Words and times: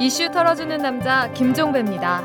이슈 0.00 0.30
털어주는 0.30 0.78
남자 0.78 1.28
김종배입니다. 1.32 2.22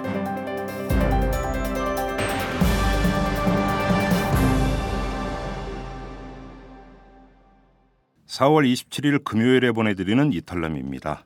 4월 8.28 8.72
27일 8.72 9.24
금요일에 9.24 9.72
보내드리는 9.72 10.34
이탈남입니다. 10.34 11.26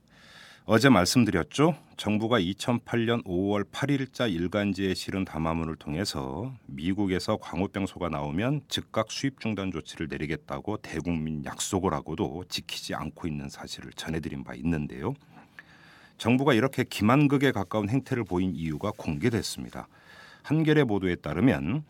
어제 0.64 0.88
말씀드렸죠. 0.88 1.76
정부가 1.98 2.40
2008년 2.40 3.26
5월 3.26 3.70
8일자 3.70 4.32
일간지에 4.32 4.94
실은 4.94 5.26
담화문을 5.26 5.76
통해서 5.76 6.54
미국에서 6.66 7.36
광우병소가 7.38 8.08
나오면 8.08 8.62
즉각 8.70 9.12
수입 9.12 9.42
중단 9.42 9.72
조치를 9.72 10.08
내리겠다고 10.10 10.78
대국민 10.78 11.44
약속을 11.44 11.94
하고도 11.94 12.46
지키지 12.48 12.96
않고 12.96 13.28
있는 13.28 13.50
사실을 13.50 13.92
전해드린 13.92 14.46
바 14.46 14.54
있는데요. 14.56 15.14
정부가 16.18 16.54
이렇게 16.54 16.84
기만극에 16.84 17.52
가까운 17.52 17.90
행태를 17.90 18.24
보인 18.24 18.56
이유가 18.56 18.92
공개됐습니다. 18.96 19.88
한겨레 20.44 20.86
보도에 20.86 21.16
따르면 21.16 21.84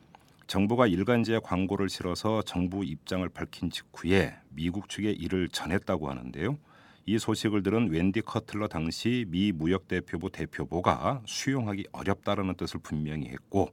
정부가 0.47 0.87
일간지에 0.87 1.39
광고를 1.43 1.89
실어서 1.89 2.41
정부 2.41 2.83
입장을 2.83 3.27
밝힌 3.29 3.69
직후에 3.69 4.35
미국 4.49 4.89
측에 4.89 5.11
이를 5.11 5.47
전했다고 5.49 6.09
하는데요. 6.09 6.57
이 7.05 7.17
소식을 7.19 7.63
들은 7.63 7.89
웬디 7.89 8.21
커틀러 8.21 8.67
당시 8.67 9.25
미 9.29 9.53
무역대표부 9.53 10.29
대표보가 10.29 11.21
수용하기 11.25 11.87
어렵다라는 11.93 12.55
뜻을 12.55 12.81
분명히 12.81 13.29
했고 13.29 13.71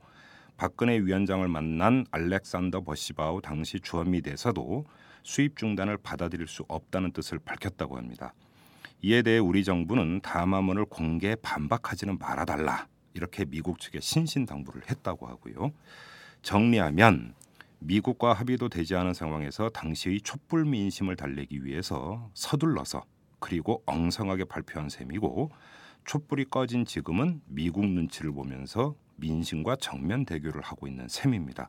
박근혜 0.56 0.98
위원장을 1.00 1.46
만난 1.48 2.06
알렉산더 2.12 2.82
버시바우 2.82 3.40
당시 3.40 3.80
주한미 3.80 4.22
대사도 4.22 4.84
수입 5.24 5.56
중단을 5.56 5.96
받아들일 5.98 6.46
수 6.46 6.64
없다는 6.68 7.12
뜻을 7.12 7.40
밝혔다고 7.40 7.96
합니다. 7.96 8.34
이에 9.04 9.20
대해 9.20 9.38
우리 9.38 9.64
정부는 9.64 10.22
담화문을 10.22 10.86
공개 10.86 11.34
반박하지는 11.34 12.16
말아달라 12.16 12.88
이렇게 13.12 13.44
미국 13.44 13.78
측에 13.78 14.00
신신당부를 14.00 14.80
했다고 14.88 15.26
하고요. 15.26 15.72
정리하면 16.40 17.34
미국과 17.80 18.32
합의도 18.32 18.70
되지 18.70 18.96
않은 18.96 19.12
상황에서 19.12 19.68
당시의 19.68 20.22
촛불 20.22 20.64
민심을 20.64 21.16
달래기 21.16 21.66
위해서 21.66 22.30
서둘러서 22.32 23.04
그리고 23.40 23.82
엉성하게 23.84 24.44
발표한 24.44 24.88
셈이고 24.88 25.50
촛불이 26.06 26.46
꺼진 26.46 26.86
지금은 26.86 27.42
미국 27.44 27.84
눈치를 27.84 28.32
보면서 28.32 28.94
민심과 29.16 29.76
정면 29.76 30.24
대결을 30.24 30.62
하고 30.62 30.88
있는 30.88 31.08
셈입니다. 31.08 31.68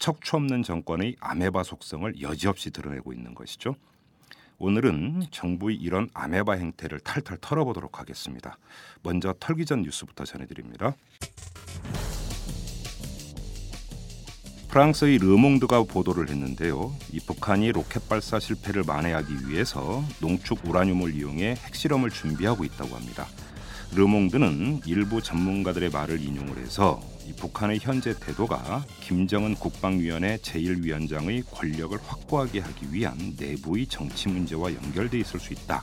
척추 0.00 0.34
없는 0.34 0.64
정권의 0.64 1.14
아메바 1.20 1.62
속성을 1.62 2.20
여지없이 2.20 2.72
드러내고 2.72 3.12
있는 3.12 3.36
것이죠. 3.36 3.76
오늘은 4.62 5.22
정부의 5.30 5.76
이런 5.76 6.10
아메바 6.12 6.52
행태를 6.52 7.00
탈탈 7.00 7.38
털어보도록 7.40 7.98
하겠습니다. 7.98 8.58
먼저 9.02 9.34
털기 9.40 9.64
전 9.64 9.80
뉴스부터 9.80 10.24
전해드립니다. 10.24 10.94
프랑스의 14.68 15.16
르몽드가 15.16 15.84
보도를 15.84 16.28
했는데요. 16.28 16.94
이 17.10 17.20
북한이 17.20 17.72
로켓 17.72 18.06
발사 18.06 18.38
실패를 18.38 18.84
만회하기 18.86 19.48
위해서 19.48 20.04
농축 20.20 20.60
우라늄을 20.68 21.14
이용해 21.14 21.56
핵실험을 21.56 22.10
준비하고 22.10 22.64
있다고 22.64 22.94
합니다. 22.94 23.26
르몽드는 23.96 24.82
일부 24.84 25.22
전문가들의 25.22 25.90
말을 25.90 26.20
인용을 26.20 26.58
해서 26.58 27.00
이 27.02 27.09
북한의 27.36 27.78
현재 27.80 28.14
태도가 28.18 28.84
김정은 29.00 29.54
국방위원회 29.54 30.38
제1위원장의 30.38 31.44
권력을 31.50 31.98
확보하게 32.06 32.60
하기 32.60 32.92
위한 32.92 33.34
내부의 33.38 33.86
정치 33.86 34.28
문제와 34.28 34.74
연결돼 34.74 35.18
있을 35.18 35.40
수 35.40 35.52
있다 35.52 35.82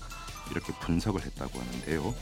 이렇게 0.51 0.73
분석을 0.81 1.21
했다고 1.21 1.59
하는데요. 1.59 2.13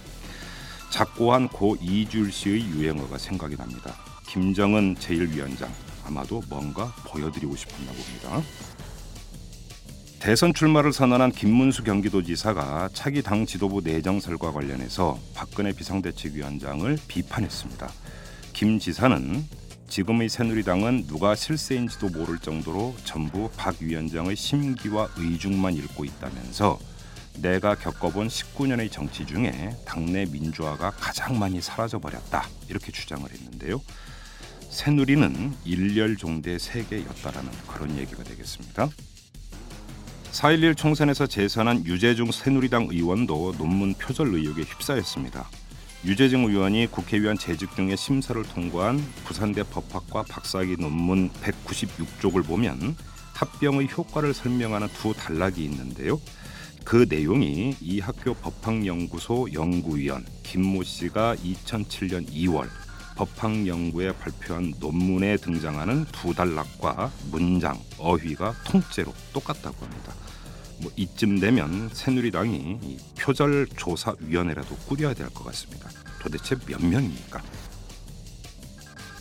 작고한 0.89 1.47
고 1.47 1.75
이줄 1.81 2.31
씨의 2.31 2.65
유행어가 2.67 3.17
생각이 3.17 3.57
납니다. 3.57 3.95
김정은 4.27 4.95
제1위원장 4.95 5.67
아마도 6.05 6.41
뭔가 6.49 6.93
보여드리고 7.07 7.55
싶었나 7.55 7.91
봅니다. 7.91 8.41
대선 10.19 10.53
출마를 10.55 10.91
선언한 10.91 11.33
김문수 11.33 11.83
경기도지사가 11.83 12.89
차기 12.93 13.21
당 13.21 13.45
지도부 13.45 13.81
내정설과 13.81 14.51
관련해서 14.51 15.19
박근혜 15.35 15.71
비상대책위원장을 15.71 16.97
비판했습니다. 17.07 17.91
김 18.55 18.79
지사는 18.79 19.45
지금의 19.89 20.29
새누리당은 20.29 21.07
누가 21.07 21.35
실세인지도 21.35 22.07
모를 22.07 22.39
정도로 22.39 22.95
전부 23.03 23.49
박 23.57 23.75
위원장의 23.81 24.37
심기와 24.37 25.09
의중만 25.17 25.73
읽고 25.73 26.05
있다면서 26.05 26.79
내가 27.41 27.75
겪어본 27.75 28.29
19년의 28.29 28.89
정치 28.89 29.25
중에 29.25 29.75
당내 29.85 30.27
민주화가 30.31 30.91
가장 30.91 31.37
많이 31.37 31.59
사라져 31.59 31.99
버렸다 31.99 32.47
이렇게 32.69 32.93
주장을 32.93 33.29
했는데요. 33.29 33.81
새누리는 34.69 35.53
일렬 35.65 36.15
종대 36.15 36.57
세계였다라는 36.57 37.51
그런 37.67 37.97
얘기가 37.97 38.23
되겠습니다. 38.23 38.87
4.11 40.31 40.77
총선에서 40.77 41.27
재선한 41.27 41.85
유재중 41.85 42.31
새누리당 42.31 42.87
의원도 42.89 43.55
논문 43.57 43.95
표절 43.95 44.33
의혹에 44.33 44.61
휩싸였습니다. 44.61 45.45
유재중 46.05 46.43
의원이 46.43 46.91
국회의원 46.91 47.35
재직 47.35 47.75
중에 47.75 47.95
심사를 47.95 48.39
통과한 48.43 49.03
부산대 49.25 49.63
법학과 49.63 50.21
박사학위 50.29 50.75
논문 50.77 51.31
196쪽을 51.41 52.45
보면 52.45 52.95
합병의 53.33 53.89
효과를 53.89 54.35
설명하는 54.35 54.87
두 54.89 55.15
단락이 55.15 55.63
있는데요. 55.65 56.21
그 56.83 57.07
내용이 57.09 57.75
이 57.81 57.99
학교 58.01 58.35
법학연구소 58.35 59.47
연구위원 59.51 60.27
김모 60.43 60.83
씨가 60.83 61.37
2007년 61.37 62.29
2월 62.29 62.69
법학연구에 63.15 64.11
발표한 64.11 64.75
논문에 64.79 65.37
등장하는 65.37 66.05
두 66.11 66.35
단락과 66.35 67.11
문장, 67.31 67.81
어휘가 67.97 68.53
통째로 68.65 69.11
똑같다고 69.33 69.83
합니다. 69.83 70.13
뭐 70.79 70.91
이쯤 70.95 71.39
되면 71.39 71.89
새누리당이 71.93 72.97
표절 73.17 73.67
조사 73.77 74.13
위원회라도 74.19 74.75
꾸려야 74.87 75.13
될 75.13 75.29
것 75.29 75.43
같습니다. 75.45 75.89
도대체 76.21 76.55
몇 76.67 76.83
명입니까? 76.83 77.41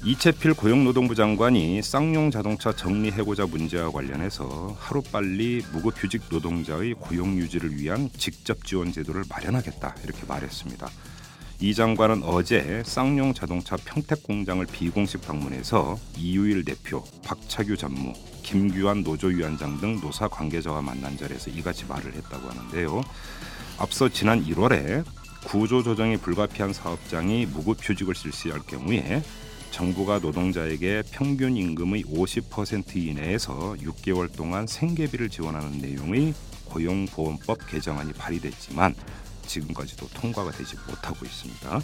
이채필 0.05 0.53
고용노동부 0.55 1.15
장관이 1.15 1.81
쌍용 1.83 2.31
자동차 2.31 2.73
정리 2.77 3.11
해고자 3.11 3.47
문제와 3.47 3.91
관련해서 3.91 4.77
하루빨리 4.79 5.65
무급휴직 5.73 6.25
노동자의 6.31 6.93
고용 6.95 7.39
유지를 7.39 7.75
위한 7.79 8.11
직접 8.19 8.65
지원 8.67 8.93
제도를 8.93 9.25
마련하겠다 9.29 9.95
이렇게 10.05 10.27
말했습니다. 10.27 10.91
이 11.61 11.73
장관은 11.73 12.23
어제 12.25 12.83
쌍용 12.85 13.33
자동차 13.33 13.77
평택 13.77 14.23
공장을 14.25 14.65
비공식 14.67 15.23
방문해서 15.23 15.99
이유일 16.17 16.65
대표, 16.65 17.05
박차규 17.25 17.77
전무, 17.77 18.13
김규환 18.43 19.03
노조위원장 19.03 19.81
등 19.81 20.01
노사 20.01 20.29
관계자와 20.29 20.83
만난 20.83 21.17
자리에서 21.17 21.51
이같이 21.51 21.87
말을 21.87 22.13
했다고 22.15 22.49
하는데요. 22.49 23.03
앞서 23.79 24.09
지난 24.09 24.45
1월에 24.45 25.05
구조조정이 25.47 26.19
불가피한 26.19 26.73
사업장이 26.73 27.47
무급휴직을 27.47 28.15
실시할 28.15 28.61
경우에 28.67 29.23
정부가 29.71 30.19
노동자에게 30.19 31.03
평균 31.11 31.57
임금의 31.57 32.05
50% 32.05 32.97
이내에서 32.97 33.77
6개월 33.81 34.35
동안 34.35 34.67
생계비를 34.67 35.29
지원하는 35.31 35.79
내용의 35.79 36.35
고용보험법 36.67 37.67
개정안이 37.69 38.13
발의됐지만 38.13 38.95
지금까지도 39.47 40.09
통과가 40.15 40.51
되지 40.53 40.77
못하고 40.87 41.25
있습니다. 41.25 41.81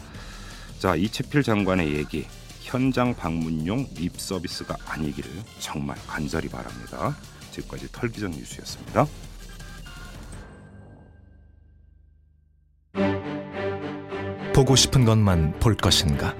자, 0.78 0.94
이채필 0.97 1.43
장관의 1.43 1.94
얘기 1.94 2.26
현장 2.60 3.15
방문용 3.15 3.88
립 3.97 4.21
서비스가 4.21 4.76
아니기를 4.87 5.31
정말 5.59 5.97
간절히 6.06 6.48
바랍니다. 6.48 7.16
지금까지 7.50 7.88
털기전 7.93 8.31
뉴스였습니다. 8.31 9.06
보고 14.54 14.77
싶은 14.77 15.04
것만 15.04 15.59
볼 15.59 15.77
것인가? 15.77 16.34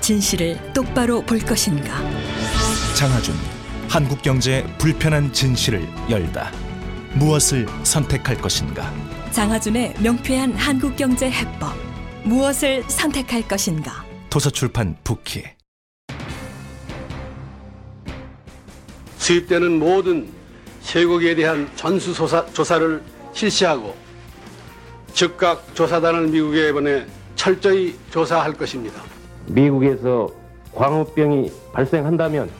진실을 0.00 0.72
똑바로 0.72 1.22
볼 1.22 1.38
것인가? 1.38 2.00
장하준 2.96 3.34
한국 3.88 4.22
경제 4.22 4.64
불편한 4.78 5.32
진실을 5.32 5.86
열다. 6.10 6.50
무엇을 7.14 7.66
선택할 7.84 8.36
것인가? 8.36 8.92
장하준의 9.32 9.94
명쾌한 10.02 10.52
한국경제 10.54 11.30
해법. 11.30 11.72
무엇을 12.24 12.82
선택할 12.88 13.46
것인가? 13.46 14.04
도서출판 14.28 14.96
북희. 15.04 15.44
수입되는 19.18 19.78
모든 19.78 20.28
쇠고기에 20.80 21.36
대한 21.36 21.70
전수조사 21.76 22.46
조사를 22.46 23.00
실시하고 23.32 23.94
즉각 25.12 25.74
조사단을 25.74 26.28
미국에 26.28 26.72
보내 26.72 27.06
철저히 27.36 27.96
조사할 28.10 28.54
것입니다. 28.54 29.00
미국에서 29.46 30.28
광우병이 30.74 31.52
발생한다면 31.72 32.50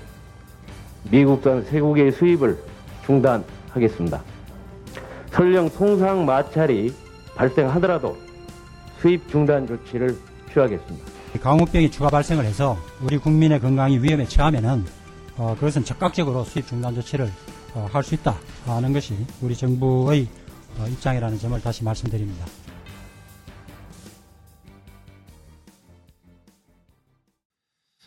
미국산 1.10 1.64
쇠고기의 1.64 2.12
수입을 2.12 2.56
중단하겠습니다. 3.06 4.22
설령 5.32 5.70
통상 5.70 6.26
마찰이 6.26 6.92
발생하더라도 7.34 8.16
수입 9.00 9.28
중단 9.28 9.66
조치를 9.66 10.16
취하겠습니다. 10.52 11.06
광우병이 11.40 11.90
추가 11.90 12.08
발생을 12.08 12.44
해서 12.44 12.76
우리 13.02 13.16
국민의 13.16 13.60
건강이 13.60 13.98
위험에 14.02 14.24
처하면은 14.26 14.84
어, 15.36 15.54
그것은 15.54 15.84
적극적으로 15.84 16.44
수입 16.44 16.66
중단 16.66 16.94
조치를 16.94 17.30
어, 17.74 17.88
할수 17.92 18.14
있다 18.14 18.36
하는 18.66 18.92
것이 18.92 19.14
우리 19.40 19.54
정부의 19.54 20.26
어, 20.78 20.86
입장이라는 20.86 21.38
점을 21.38 21.60
다시 21.60 21.84
말씀드립니다. 21.84 22.44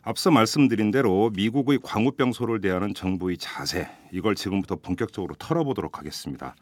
앞서 0.06 0.32
말씀드린 0.32 0.92
대로 0.92 1.32
미국의 1.34 1.80
광우병 1.82 2.34
소를 2.34 2.60
대하는 2.60 2.94
정부의 2.94 3.38
자세 3.38 3.88
이걸 4.12 4.36
지금부터 4.36 4.76
본격적으로 4.76 5.34
털어보도록 5.36 5.98
하겠습니다. 5.98 6.56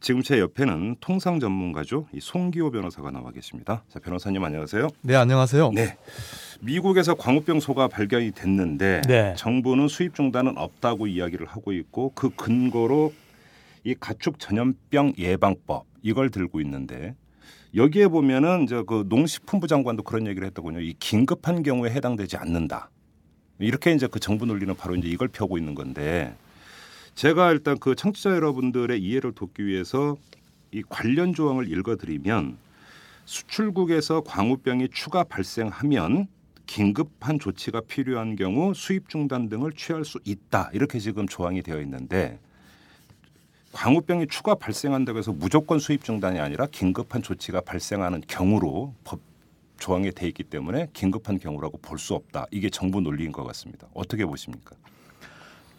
지금 0.00 0.22
제 0.22 0.38
옆에는 0.38 0.96
통상 1.00 1.40
전문가죠. 1.40 2.06
이 2.12 2.20
송기호 2.20 2.70
변호사가 2.70 3.10
나와 3.10 3.32
계십니다. 3.32 3.82
자, 3.88 3.98
변호사님 3.98 4.42
안녕하세요. 4.42 4.88
네, 5.02 5.16
안녕하세요. 5.16 5.72
네. 5.72 5.96
미국에서 6.60 7.14
광우병 7.14 7.58
소가 7.60 7.88
발견이 7.88 8.30
됐는데 8.30 9.02
네. 9.08 9.34
정부는 9.36 9.88
수입 9.88 10.14
중단은 10.14 10.56
없다고 10.56 11.08
이야기를 11.08 11.46
하고 11.46 11.72
있고 11.72 12.12
그 12.14 12.30
근거로 12.30 13.12
이 13.82 13.94
가축 13.98 14.38
전염병 14.38 15.14
예방법 15.18 15.86
이걸 16.02 16.30
들고 16.30 16.60
있는데 16.60 17.14
여기에 17.74 18.08
보면은 18.08 18.64
이제 18.64 18.82
그 18.86 19.04
농식품부 19.08 19.66
장관도 19.66 20.04
그런 20.04 20.26
얘기를 20.26 20.46
했더군요. 20.46 20.80
이 20.80 20.94
긴급한 20.98 21.62
경우에 21.62 21.90
해당되지 21.90 22.36
않는다. 22.36 22.90
이렇게 23.58 23.92
이제 23.92 24.06
그 24.06 24.20
정부 24.20 24.46
논리는 24.46 24.72
바로 24.76 24.94
이제 24.94 25.08
이걸 25.08 25.26
펴고 25.28 25.58
있는 25.58 25.74
건데 25.74 26.34
제가 27.18 27.50
일단 27.50 27.76
그 27.80 27.96
청취자 27.96 28.30
여러분들의 28.30 29.02
이해를 29.02 29.32
돕기 29.32 29.66
위해서 29.66 30.16
이 30.70 30.84
관련 30.88 31.34
조항을 31.34 31.68
읽어드리면 31.68 32.56
수출국에서 33.24 34.20
광우병이 34.20 34.90
추가 34.92 35.24
발생하면 35.24 36.28
긴급한 36.66 37.40
조치가 37.40 37.80
필요한 37.88 38.36
경우 38.36 38.72
수입 38.72 39.08
중단 39.08 39.48
등을 39.48 39.72
취할 39.72 40.04
수 40.04 40.20
있다 40.24 40.70
이렇게 40.72 41.00
지금 41.00 41.26
조항이 41.26 41.60
되어 41.60 41.80
있는데 41.80 42.38
광우병이 43.72 44.28
추가 44.28 44.54
발생한다고 44.54 45.18
해서 45.18 45.32
무조건 45.32 45.80
수입 45.80 46.04
중단이 46.04 46.38
아니라 46.38 46.66
긴급한 46.70 47.22
조치가 47.22 47.62
발생하는 47.62 48.22
경우로 48.28 48.94
법 49.02 49.18
조항에 49.80 50.12
돼 50.12 50.28
있기 50.28 50.44
때문에 50.44 50.86
긴급한 50.92 51.40
경우라고 51.40 51.78
볼 51.78 51.98
수 51.98 52.14
없다. 52.14 52.46
이게 52.52 52.70
정부 52.70 53.00
논리인 53.00 53.32
것 53.32 53.42
같습니다. 53.42 53.88
어떻게 53.92 54.24
보십니까? 54.24 54.76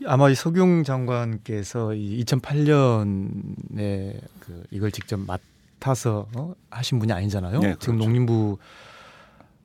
아마 0.06 0.30
이 0.30 0.36
석용 0.36 0.84
장관께서 0.84 1.94
이 1.94 2.24
2008년에 2.24 4.20
그 4.40 4.64
이걸 4.72 4.92
직접 4.92 5.20
맡아서 5.20 6.28
어? 6.36 6.54
하신 6.70 7.00
분이 7.00 7.12
아니잖아요. 7.12 7.60
네, 7.60 7.76
지금 7.80 7.96
그렇죠. 7.96 8.06
농림부 8.06 8.58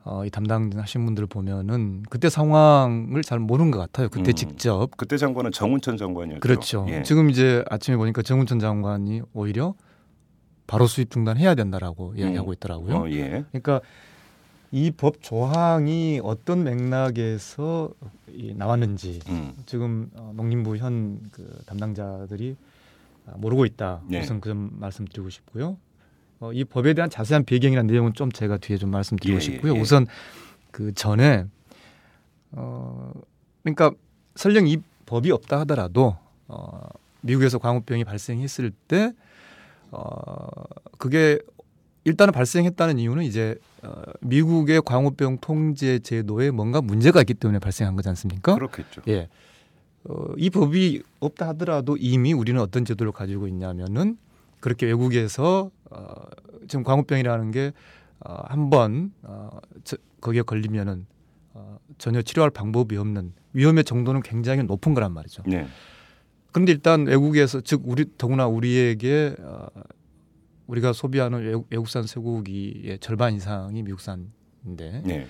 어, 0.04 0.24
이 0.24 0.30
담당 0.30 0.70
하신 0.74 1.04
분들 1.06 1.26
보면은 1.26 2.02
그때 2.10 2.28
상황을 2.28 3.22
잘 3.22 3.38
모르는 3.38 3.70
것 3.70 3.78
같아요. 3.78 4.08
그때 4.10 4.32
음. 4.32 4.34
직접 4.34 4.90
그때 4.96 5.16
장관은 5.16 5.50
정운천 5.50 5.96
장관이었죠. 5.96 6.40
그렇죠. 6.40 6.86
예. 6.90 7.02
지금 7.02 7.30
이제 7.30 7.64
아침에 7.70 7.96
보니까 7.96 8.20
정운천 8.22 8.58
장관이 8.58 9.22
오히려 9.32 9.74
바로 10.66 10.86
수입 10.86 11.10
중단해야 11.10 11.54
된다라고 11.54 12.14
이야기하고 12.16 12.52
있더라고요. 12.54 12.96
어, 12.96 13.10
예. 13.10 13.44
그러니까 13.50 13.80
이 14.76 14.90
법 14.90 15.22
조항이 15.22 16.20
어떤 16.24 16.64
맥락에서 16.64 17.90
이 18.28 18.54
나왔는지 18.56 19.20
음. 19.28 19.54
지금 19.66 20.10
어, 20.16 20.32
농림부 20.34 20.76
현 20.78 21.20
그 21.30 21.62
담당자들이 21.66 22.56
아, 23.26 23.34
모르고 23.36 23.64
있다. 23.66 24.00
네. 24.08 24.20
우선 24.20 24.40
그 24.40 24.48
점 24.50 24.70
말씀드리고 24.72 25.30
싶고요. 25.30 25.76
어, 26.40 26.52
이 26.52 26.64
법에 26.64 26.92
대한 26.94 27.08
자세한 27.08 27.44
배경이나 27.44 27.82
내용은 27.84 28.14
좀 28.14 28.32
제가 28.32 28.56
뒤에 28.58 28.76
좀 28.76 28.90
말씀드리고 28.90 29.36
예, 29.36 29.40
싶고요. 29.40 29.74
예, 29.74 29.76
예. 29.76 29.80
우선 29.80 30.06
그 30.72 30.92
전에 30.92 31.46
어 32.50 33.12
그러니까 33.62 33.92
설령 34.34 34.66
이 34.66 34.78
법이 35.06 35.30
없다 35.30 35.60
하더라도 35.60 36.16
어 36.48 36.80
미국에서 37.20 37.58
광우병이 37.58 38.02
발생했을 38.04 38.72
때 38.88 39.12
어 39.92 40.34
그게 40.98 41.38
일단은 42.04 42.32
발생했다는 42.32 42.98
이유는 42.98 43.24
이제 43.24 43.56
어, 43.82 44.02
미국의 44.20 44.82
광우병 44.82 45.38
통제 45.40 45.98
제도에 45.98 46.50
뭔가 46.50 46.80
문제가 46.82 47.20
있기 47.20 47.34
때문에 47.34 47.58
발생한 47.58 47.96
거지 47.96 48.08
않습니까? 48.10 48.54
그렇겠죠. 48.54 49.02
예. 49.08 49.28
어, 50.04 50.26
이 50.36 50.50
법이 50.50 51.02
없다 51.20 51.48
하더라도 51.48 51.96
이미 51.98 52.32
우리는 52.34 52.60
어떤 52.60 52.84
제도를 52.84 53.12
가지고 53.12 53.48
있냐면은 53.48 54.18
그렇게 54.60 54.86
외국에서 54.86 55.70
어, 55.90 56.04
지금 56.68 56.82
광우병이라는 56.84 57.50
게 57.52 57.72
어, 58.20 58.36
한번 58.46 59.12
어, 59.22 59.58
저- 59.84 59.96
거기에 60.20 60.42
걸리면은 60.42 61.06
어, 61.54 61.78
전혀 61.98 62.20
치료할 62.22 62.50
방법이 62.50 62.96
없는 62.96 63.32
위험의 63.54 63.84
정도는 63.84 64.20
굉장히 64.22 64.62
높은 64.64 64.92
거란 64.94 65.12
말이죠. 65.12 65.42
네. 65.46 65.66
그런데 66.52 66.72
일단 66.72 67.06
외국에서 67.06 67.60
즉 67.62 67.82
우리 67.84 68.04
더구나 68.16 68.46
우리에게 68.46 69.34
어, 69.40 69.66
우리가 70.66 70.92
소비하는 70.92 71.42
외국, 71.44 71.66
외국산 71.70 72.06
쇠고기의 72.06 72.98
절반 73.00 73.34
이상이 73.34 73.82
미국산인데 73.82 75.02
네. 75.04 75.26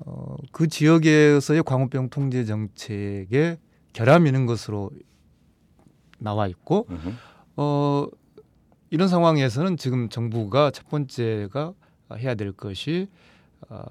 어, 0.00 0.36
그 0.50 0.66
지역에서의 0.68 1.62
광우병 1.62 2.08
통제 2.10 2.44
정책에 2.44 3.58
결함이 3.92 4.28
있는 4.28 4.46
것으로 4.46 4.90
나와 6.18 6.46
있고. 6.48 6.86
어, 7.56 8.06
이런 8.90 9.08
상황에서는 9.08 9.76
지금 9.76 10.08
정부가 10.08 10.70
첫 10.70 10.88
번째가 10.88 11.74
해야 12.18 12.34
될 12.34 12.52
것이 12.52 13.08
어, 13.68 13.82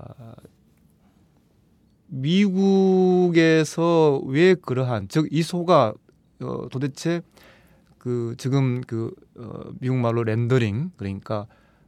미국에서 2.08 4.22
왜 4.26 4.56
그러한 4.56 5.08
즉 5.08 5.28
이 5.32 5.44
소가 5.44 5.94
어, 6.42 6.68
도대체 6.70 7.22
그 8.02 8.34
지금 8.38 8.82
그 8.82 9.14
어, 9.38 9.72
미국 9.80 9.98
말로 9.98 10.24
렌더링 10.24 10.92
그러니까 10.98 11.46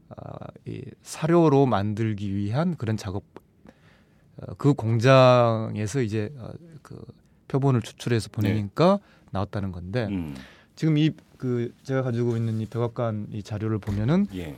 아, 0.09 0.47
이 0.65 0.83
사료로 1.01 1.65
만들기 1.65 2.35
위한 2.35 2.75
그런 2.75 2.97
작업 2.97 3.23
어, 4.37 4.53
그 4.57 4.73
공장에서 4.73 6.01
이제 6.01 6.31
어, 6.37 6.51
그 6.83 7.03
표본을 7.47 7.81
추출해서 7.81 8.29
보내니까 8.31 8.99
나왔다는 9.31 9.71
건데 9.71 10.07
음. 10.09 10.35
지금 10.75 10.97
이 10.97 11.11
그 11.43 11.73
제가 11.83 12.03
가지고 12.03 12.37
있는 12.37 12.61
이 12.61 12.65
백악관 12.65 13.27
이 13.33 13.43
자료를 13.43 13.77
보면은 13.77 14.27
예. 14.33 14.55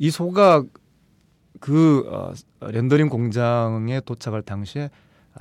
이 0.00 0.10
소가 0.10 0.64
그 1.60 2.04
어, 2.10 2.32
렌더링 2.58 3.08
공장에 3.08 4.00
도착할 4.00 4.42
당시에 4.42 4.90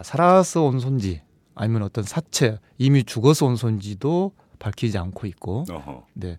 살아서 0.04 0.66
온 0.66 0.80
손지 0.80 1.24
아니면 1.56 1.82
어떤 1.82 2.04
사체 2.04 2.60
이미 2.78 3.04
죽어서 3.04 3.48
온 3.48 3.56
손지도 3.56 4.34
밝히지 4.64 4.98
않고 4.98 5.28
있고 5.28 5.66
어허. 5.70 6.08
네. 6.14 6.38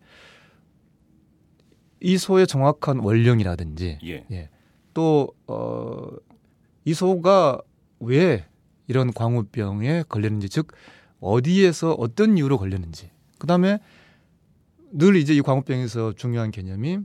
이 2.01 2.17
소의 2.17 2.47
정확한 2.47 2.99
원령이라든지 2.99 3.99
예. 4.31 4.49
또 4.95 5.29
어, 5.47 6.09
이 6.85 6.95
소가 6.95 7.61
왜 8.01 8.47
이런 8.87 9.13
광우병에 9.13 10.05
걸렸는지 10.09 10.49
즉 10.49 10.73
어디에서 11.21 11.93
어떤 11.93 12.39
이유로 12.39 12.59
걸렸는지 12.59 13.11
그다음에 13.39 13.79
늘 14.91 15.17
이제 15.17 15.35
이 15.35 15.41
광우병에서 15.41 16.15
중요한 16.15 16.51
개념이 16.51 16.99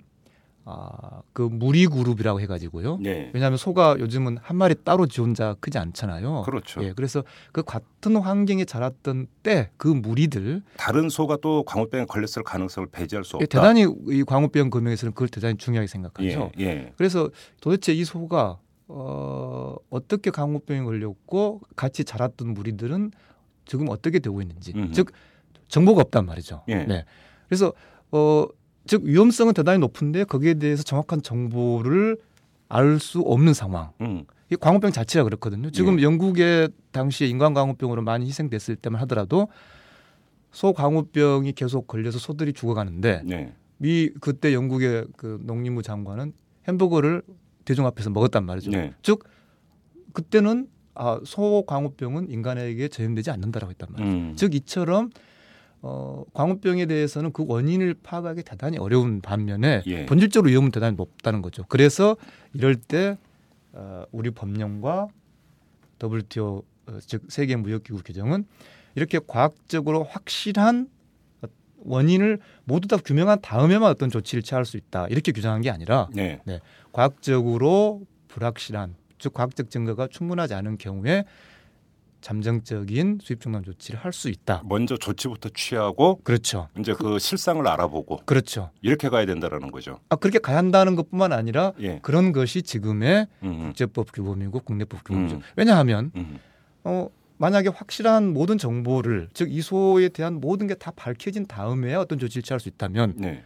아, 0.71 1.21
그 1.33 1.41
무리 1.41 1.87
그룹이라고 1.87 2.39
해가지고요. 2.41 2.99
네. 3.01 3.31
왜냐하면 3.33 3.57
소가 3.57 3.95
요즘은 3.99 4.37
한 4.41 4.55
마리 4.57 4.75
따로 4.83 5.07
지 5.07 5.19
혼자 5.21 5.55
크지 5.59 5.79
않잖아요. 5.79 6.43
그렇죠. 6.43 6.83
예, 6.83 6.93
그래서 6.93 7.23
그 7.51 7.63
같은 7.63 8.15
환경에 8.17 8.65
자랐던 8.65 9.27
때 9.41 9.71
그 9.77 9.87
무리들 9.87 10.61
다른 10.77 11.09
소가 11.09 11.37
또 11.41 11.63
광우병에 11.63 12.05
걸렸을 12.05 12.43
가능성을 12.43 12.89
배제할 12.91 13.23
수 13.23 13.37
없다. 13.37 13.43
예, 13.43 13.47
대단히 13.47 13.85
이 14.09 14.23
광우병 14.23 14.69
검역에서는 14.69 15.13
그걸 15.13 15.29
대단히 15.29 15.57
중요하게 15.57 15.87
생각하죠. 15.87 16.51
예. 16.59 16.63
예. 16.63 16.93
그래서 16.97 17.29
도대체 17.61 17.93
이 17.93 18.03
소가 18.03 18.59
어, 18.87 19.75
어떻게 19.89 20.31
광우병에 20.31 20.81
걸렸고 20.83 21.61
같이 21.75 22.03
자랐던 22.03 22.53
무리들은 22.53 23.11
지금 23.65 23.87
어떻게 23.89 24.19
되고 24.19 24.41
있는지 24.41 24.73
음흠. 24.75 24.91
즉 24.91 25.11
정보가 25.67 26.01
없단 26.01 26.25
말이죠. 26.25 26.63
예. 26.69 26.83
네. 26.85 27.05
그래서 27.47 27.73
어, 28.11 28.45
즉 28.89 29.03
위험성은 29.03 29.53
대단히 29.53 29.77
높은데 29.77 30.23
거기에 30.23 30.55
대해서 30.55 30.81
정확한 30.81 31.21
정보를 31.21 32.17
알 32.69 32.97
수 32.99 33.19
없는 33.19 33.53
상황. 33.53 33.91
음. 34.01 34.23
이 34.51 34.55
광우병 34.55 34.91
자체가 34.91 35.23
그렇거든요. 35.25 35.69
지금 35.69 35.99
예. 35.99 36.03
영국에 36.03 36.69
당시에 36.91 37.27
인간 37.27 37.53
광우병으로 37.53 38.01
많이 38.01 38.25
희생됐을 38.25 38.75
때만 38.77 38.99
하더라도 39.01 39.47
소 40.51 40.73
광우병이 40.73 41.51
계속 41.53 41.85
걸려서 41.85 42.17
소들이 42.17 42.51
죽어가는데 42.51 43.21
네. 43.25 43.53
미 43.77 44.09
그때 44.21 44.55
영국의 44.55 45.05
그 45.15 45.39
농림부 45.43 45.83
장관은 45.83 46.33
햄버거를 46.67 47.21
대중 47.65 47.85
앞에서 47.85 48.09
먹었단 48.09 48.43
말이죠. 48.43 48.71
네. 48.71 48.95
즉 49.03 49.23
그때는 50.13 50.67
아, 50.95 51.19
소 51.25 51.63
광우병은 51.67 52.31
인간에게 52.31 52.87
전염되지 52.87 53.29
않는다라고 53.29 53.69
했단 53.69 53.89
말이죠. 53.91 54.11
음. 54.11 54.33
즉 54.35 54.55
이처럼 54.55 55.11
어, 55.81 56.23
광우병에 56.33 56.85
대해서는 56.87 57.31
그 57.31 57.45
원인을 57.47 57.95
파악하기 58.03 58.43
대단히 58.43 58.77
어려운 58.77 59.21
반면에 59.21 59.81
예. 59.85 60.05
본질적으로 60.05 60.49
위험은 60.49 60.71
대단히 60.71 60.95
높다는 60.95 61.41
거죠. 61.41 61.63
그래서 61.69 62.17
이럴 62.53 62.75
때 62.75 63.17
어, 63.71 64.03
우리 64.11 64.31
법령과 64.31 65.07
WTO 66.03 66.63
어, 66.87 66.97
즉 67.05 67.23
세계 67.29 67.55
무역기구 67.55 68.03
규정은 68.03 68.45
이렇게 68.95 69.19
과학적으로 69.25 70.03
확실한 70.03 70.89
어, 71.41 71.47
원인을 71.77 72.39
모두 72.65 72.87
다 72.89 72.97
규명한 72.97 73.39
다음에만 73.41 73.89
어떤 73.89 74.09
조치를 74.09 74.43
취할 74.43 74.65
수 74.65 74.75
있다 74.75 75.07
이렇게 75.07 75.31
규정한 75.31 75.61
게 75.61 75.69
아니라 75.69 76.09
네. 76.45 76.59
과학적으로 76.91 78.05
불확실한 78.27 78.95
즉 79.17 79.33
과학적 79.33 79.69
증거가 79.69 80.07
충분하지 80.07 80.53
않은 80.55 80.77
경우에 80.77 81.25
잠정적인 82.21 83.19
수입 83.21 83.41
중단 83.41 83.63
조치를 83.63 83.99
할 83.99 84.11
수 84.13 84.27
있다. 84.29 84.63
먼저 84.65 84.97
조치부터 84.97 85.49
취하고 85.55 86.19
그렇죠. 86.23 86.67
이제 86.79 86.93
그 86.93 87.19
실상을 87.19 87.65
알아보고 87.65 88.21
그렇죠. 88.25 88.71
이렇게 88.81 89.07
가야 89.09 89.25
된다라는 89.25 89.71
거죠. 89.71 89.99
아 90.09 90.15
그렇게 90.15 90.39
가야 90.39 90.57
한다는 90.57 90.95
것뿐만 90.95 91.31
아니라 91.31 91.73
예. 91.79 91.99
그런 92.01 92.31
것이 92.33 92.61
지금의 92.63 93.27
음, 93.43 93.59
국제법 93.67 94.11
규범이고 94.11 94.59
국내법 94.61 95.03
규범이죠. 95.03 95.35
음. 95.37 95.41
왜냐하면 95.55 96.11
음. 96.15 96.39
어 96.83 97.07
만약에 97.37 97.69
확실한 97.69 98.33
모든 98.33 98.57
정보를 98.57 99.29
즉 99.33 99.49
이소에 99.51 100.09
대한 100.09 100.41
모든 100.41 100.67
게 100.67 100.75
다 100.75 100.91
밝혀진 100.91 101.45
다음에 101.45 101.93
어떤 101.95 102.19
조치를 102.19 102.43
취할 102.43 102.59
수 102.59 102.67
있다면 102.67 103.13
네. 103.15 103.43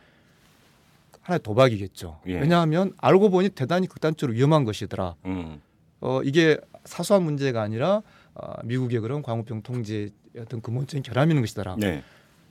하나의 1.22 1.40
도박이겠죠. 1.44 2.20
예. 2.28 2.40
왜냐하면 2.40 2.94
알고 2.98 3.30
보니 3.30 3.50
대단히 3.50 3.88
극단적으로 3.88 4.36
위험한 4.36 4.64
것이더라. 4.66 5.16
음. 5.26 5.62
어 6.02 6.22
이게 6.24 6.58
사소한 6.86 7.24
문제가 7.24 7.62
아니라 7.62 8.02
어, 8.36 8.54
미국의 8.64 9.00
그런 9.00 9.22
광우병 9.22 9.62
통제의 9.62 10.12
어떤 10.40 10.62
근본적인 10.62 11.04
결함이 11.04 11.32
있는 11.32 11.42
것이더라. 11.42 11.76
네. 11.78 12.04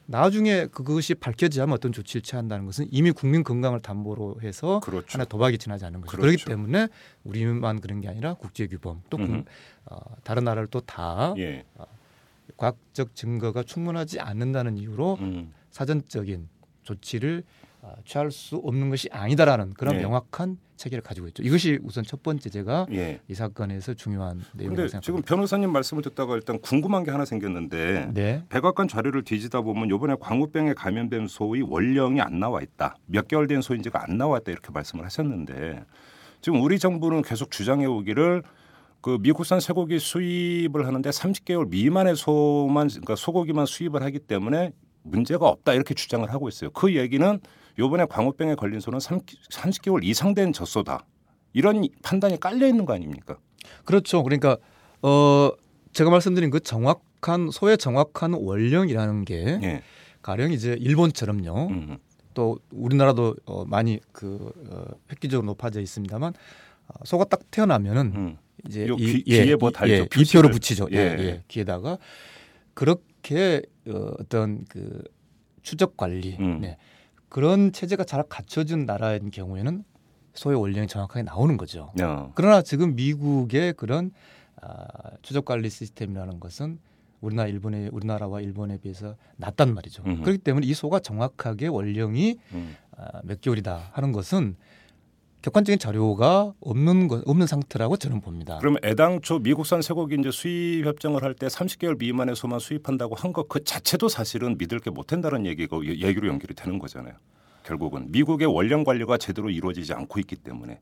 나중에 0.06 0.66
그것이 0.66 1.14
밝혀지면 1.14 1.72
어떤 1.72 1.92
조치를 1.92 2.22
취한다는 2.22 2.66
것은 2.66 2.86
이미 2.90 3.12
국민 3.12 3.44
건강을 3.44 3.80
담보로 3.80 4.40
해서 4.42 4.80
그렇죠. 4.80 5.06
하나 5.08 5.24
도박이 5.24 5.58
지나지 5.58 5.84
않는 5.84 6.00
거죠. 6.00 6.10
그렇죠. 6.10 6.26
그렇기 6.26 6.44
때문에 6.44 6.88
우리만 7.24 7.80
그런 7.80 8.00
게 8.00 8.08
아니라 8.08 8.34
국제 8.34 8.66
규범 8.66 9.02
또 9.10 9.18
음. 9.18 9.44
어, 9.86 9.98
다른 10.24 10.44
나라를 10.44 10.66
또다 10.68 11.34
예. 11.38 11.64
과학적 12.56 13.14
증거가 13.14 13.62
충분하지 13.62 14.20
않는다는 14.20 14.76
이유로 14.76 15.18
음. 15.20 15.52
사전적인 15.70 16.48
조치를 16.82 17.44
어, 17.44 17.62
취할 18.04 18.30
수 18.30 18.56
없는 18.56 18.90
것이 18.90 19.08
아니다라는 19.10 19.74
그런 19.74 19.96
네. 19.96 20.02
명확한 20.02 20.56
체계를 20.76 21.02
가지고 21.02 21.28
있죠. 21.28 21.42
이것이 21.42 21.78
우선 21.82 22.04
첫 22.04 22.22
번째 22.22 22.48
제가 22.48 22.86
예. 22.92 23.20
이 23.28 23.34
사건에서 23.34 23.94
중요한 23.94 24.42
내용이라고 24.54 24.88
지금 24.88 25.00
생각합니다. 25.00 25.28
변호사님 25.28 25.70
말씀을 25.70 26.02
듣다가 26.02 26.34
일단 26.34 26.60
궁금한 26.60 27.04
게 27.04 27.10
하나 27.10 27.24
생겼는데 27.24 28.10
네. 28.14 28.44
백악관 28.48 28.88
자료를 28.88 29.22
뒤지다 29.24 29.62
보면 29.62 29.90
요번에 29.90 30.16
광우병에 30.18 30.74
감염된 30.74 31.26
소의 31.28 31.62
원령이 31.62 32.20
안 32.20 32.40
나와 32.40 32.62
있다. 32.62 32.96
몇 33.06 33.28
개월 33.28 33.46
된 33.46 33.62
소인지가 33.62 34.02
안 34.02 34.16
나와 34.16 34.38
있다 34.38 34.52
이렇게 34.52 34.70
말씀을 34.72 35.04
하셨는데 35.04 35.84
지금 36.40 36.62
우리 36.62 36.78
정부는 36.78 37.22
계속 37.22 37.50
주장해 37.50 37.86
오기를 37.86 38.42
그 39.00 39.18
미국산 39.20 39.58
쇠고기 39.58 39.98
수입을 39.98 40.86
하는데 40.86 41.10
30개월 41.10 41.68
미만의 41.68 42.14
소만 42.16 42.88
그러니까 42.88 43.16
소고기만 43.16 43.66
수입을 43.66 44.02
하기 44.04 44.20
때문에 44.20 44.72
문제가 45.02 45.48
없다 45.48 45.74
이렇게 45.74 45.94
주장을 45.94 46.28
하고 46.32 46.48
있어요. 46.48 46.70
그 46.70 46.94
얘기는 46.94 47.40
요번에 47.79 48.07
광우병에 48.07 48.55
걸린 48.57 48.81
소는 48.81 48.99
30개월 48.99 50.05
이상 50.05 50.35
된 50.35 50.52
젖소다. 50.52 51.05
이런 51.52 51.87
판단이 52.02 52.38
깔려 52.41 52.67
있는 52.67 52.85
거 52.85 52.95
아닙니까? 52.95 53.38
그렇죠. 53.85 54.23
그러니까 54.23 54.57
어 55.02 55.50
제가 55.93 56.11
말씀드린 56.11 56.50
그 56.50 56.61
정확한 56.61 57.50
소의 57.50 57.76
정확한 57.79 58.35
원령이라는 58.35 59.25
게 59.25 59.59
예. 59.62 59.83
가령 60.23 60.52
이제 60.52 60.76
일본처럼요. 60.79 61.69
음. 61.69 61.99
또 62.35 62.59
우리나라도 62.71 63.37
어, 63.45 63.64
많이 63.67 64.00
그 64.12 64.50
어, 64.71 64.85
획기적으로 65.11 65.45
높아져 65.47 65.81
있습니다만 65.81 66.33
어, 66.88 66.95
소가 67.05 67.25
딱 67.25 67.41
태어나면은 67.50 68.12
음. 68.14 68.37
이제 68.67 68.87
요 68.87 68.97
귀- 68.97 69.23
귀에 69.25 69.55
뭐 69.57 69.71
달죠, 69.71 69.93
예, 69.95 70.05
표시를. 70.07 70.41
이표를 70.41 70.50
붙이죠. 70.52 70.88
예, 70.93 70.97
예. 70.97 71.17
예, 71.19 71.43
귀에다가 71.49 71.99
그렇게 72.75 73.62
어, 73.88 74.12
어떤 74.19 74.64
그 74.69 75.02
추적 75.62 75.97
관리 75.97 76.37
음. 76.41 76.61
네. 76.61 76.79
그런 77.32 77.72
체제가 77.72 78.04
잘 78.04 78.22
갖춰진 78.24 78.84
나라인 78.84 79.30
경우에는 79.30 79.84
소의 80.34 80.60
원령이 80.60 80.86
정확하게 80.86 81.22
나오는 81.22 81.56
거죠. 81.56 81.90
야. 81.98 82.30
그러나 82.34 82.60
지금 82.60 82.94
미국의 82.94 83.72
그런 83.72 84.10
아, 84.60 84.84
추적 85.22 85.46
관리 85.46 85.70
시스템이라는 85.70 86.40
것은 86.40 86.78
우리나라 87.22 87.48
일본의 87.48 87.88
우리나라와 87.90 88.42
일본에 88.42 88.76
비해서 88.76 89.16
낮단 89.38 89.72
말이죠. 89.72 90.02
음흠. 90.04 90.20
그렇기 90.20 90.38
때문에 90.40 90.66
이 90.66 90.74
소가 90.74 91.00
정확하게 91.00 91.68
원령이 91.68 92.36
음. 92.52 92.76
아, 92.98 93.22
몇 93.24 93.40
개월이다 93.40 93.80
하는 93.92 94.12
것은 94.12 94.54
객관적인 95.42 95.78
자료가 95.78 96.54
없는 96.61 97.08
것 97.08 97.22
없는 97.26 97.46
상태라고 97.49 97.96
저는 97.96 98.20
봅니다. 98.20 98.58
그럼 98.58 98.76
애당초 98.84 99.40
미국산 99.40 99.82
쇠고기 99.82 100.16
이제 100.18 100.30
수입 100.30 100.87
협정을 100.87 101.22
할 101.22 101.34
때 101.34 101.46
30개월 101.49 101.99
미만의 101.99 102.37
소만 102.37 102.61
수입한다고 102.61 103.16
한 103.16 103.32
것 103.32 103.49
그 103.49 103.64
자체도 103.64 104.08
사실은 104.08 104.56
믿을 104.58 104.78
게 104.78 104.90
못 104.90 105.06
된다는 105.06 105.46
얘기가 105.46 105.78
얘기로 105.84 106.28
연결이 106.28 106.54
되는 106.54 106.78
거잖아요. 106.78 107.14
결국은 107.64 108.06
미국의 108.12 108.46
원령 108.46 108.84
관리가 108.84 109.18
제대로 109.18 109.50
이루어지지 109.50 109.92
않고 109.94 110.20
있기 110.20 110.37
때문에 110.37 110.78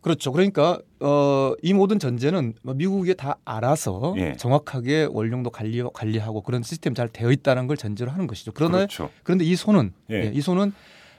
그렇죠. 0.00 0.32
그러니까 0.32 0.78
어, 1.00 1.52
이 1.62 1.72
모든 1.74 1.98
전제는 1.98 2.54
뭐 2.62 2.74
미국이 2.74 3.14
다 3.14 3.36
알아서 3.44 4.14
예. 4.16 4.34
정확하게 4.36 5.08
원령도 5.10 5.50
관리 5.50 5.82
관리하고 5.94 6.42
그런 6.42 6.62
시스템 6.62 6.94
잘 6.94 7.08
되어 7.08 7.30
있다는 7.30 7.66
걸 7.66 7.76
전제로 7.76 8.10
하는 8.10 8.26
것이죠. 8.26 8.52
그러나 8.52 8.78
그렇죠. 8.78 9.10
그런데 9.22 9.44
이 9.44 9.54
소는 9.54 9.92
예. 10.10 10.14
예, 10.26 10.32
이 10.34 10.40
소는 10.40 10.72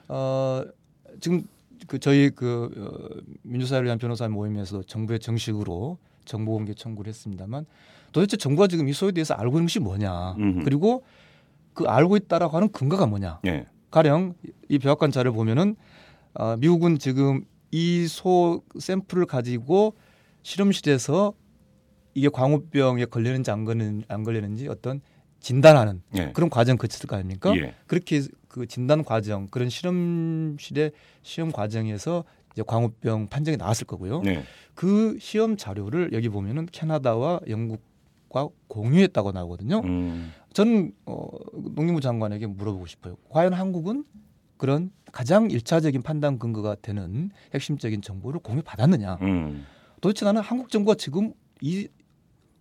어, 0.10 0.63
지금 1.22 1.44
그 1.88 2.00
저희 2.00 2.30
그 2.30 2.70
어, 2.78 3.22
민주사회를 3.44 3.86
위한 3.86 3.98
변호사 3.98 4.28
모임에서 4.28 4.84
정부에 4.84 5.18
정식으로 5.18 5.98
정보 6.25 6.54
공개 6.54 6.74
청구를 6.74 7.10
했습니다만 7.10 7.66
도대체 8.12 8.38
정부가 8.38 8.68
지금 8.68 8.88
이 8.88 8.94
소에 8.94 9.12
대해서 9.12 9.34
알고 9.34 9.58
있는 9.58 9.66
것이 9.66 9.80
뭐냐 9.80 10.34
음흠. 10.38 10.63
그리고 10.63 11.04
그 11.74 11.86
알고 11.86 12.16
있다라고 12.18 12.56
하는 12.56 12.70
근거가 12.72 13.06
뭐냐 13.08 13.40
예. 13.48 13.66
가령 13.92 14.36
이 14.70 14.80
백악관 14.80 15.12
자료 15.12 15.34
보면은 15.34 15.75
어, 16.34 16.56
미국은 16.58 16.98
지금 17.00 17.46
이 17.72 18.06
소 18.08 18.62
샘플을 18.80 19.25
가지고 19.25 19.96
실험실에서 20.44 21.34
이게 22.13 22.30
광우병에 22.30 23.06
걸리는지 23.06 23.50
안 23.50 23.66
걸리는 23.66 24.04
안 24.08 24.24
걸리는지 24.24 24.68
어떤 24.68 25.02
진단하는 25.40 26.02
예. 26.16 26.32
그런 26.34 26.50
과정 26.50 26.78
거쳤을 26.78 27.08
거 27.08 27.16
아닙니까? 27.16 27.54
예. 27.58 27.74
그렇게 27.88 28.22
그 28.54 28.68
진단 28.68 29.04
과정 29.04 29.48
그런 29.48 29.68
실험실의 29.68 30.92
시험 31.24 31.52
과정에서 31.52 32.24
이제 32.54 32.62
광우병 32.62 33.28
판정이 33.30 33.58
나왔을 33.58 33.88
거고요. 33.88 34.22
네. 34.22 34.44
그 34.76 35.18
시험 35.20 35.58
자료를 35.58 36.14
여기 36.14 36.30
보면은 36.30 36.68
캐나다와 36.72 37.40
영국과 37.50 38.50
공유했다고 38.68 39.32
나오거든요. 39.32 39.82
음. 39.84 40.32
저는 40.54 40.94
어, 41.08 41.30
농림부 41.74 42.00
장관에게 42.00 42.46
물어보고 42.46 42.86
싶어요. 42.86 43.16
과연 43.30 43.54
한국은 43.54 44.06
그런 44.58 44.92
가장 45.12 45.50
일차적인 45.50 46.04
판단 46.04 46.38
근거가 46.38 46.76
되는 46.80 47.32
핵심적인 47.56 48.04
정보를 48.04 48.40
공유 48.40 48.62
받았느냐? 48.62 49.18
음. 49.24 49.66
도대체 50.00 50.26
나는 50.26 50.42
한국 50.42 50.70
정부가 50.70 50.94
지금 50.94 51.34
이 51.60 51.88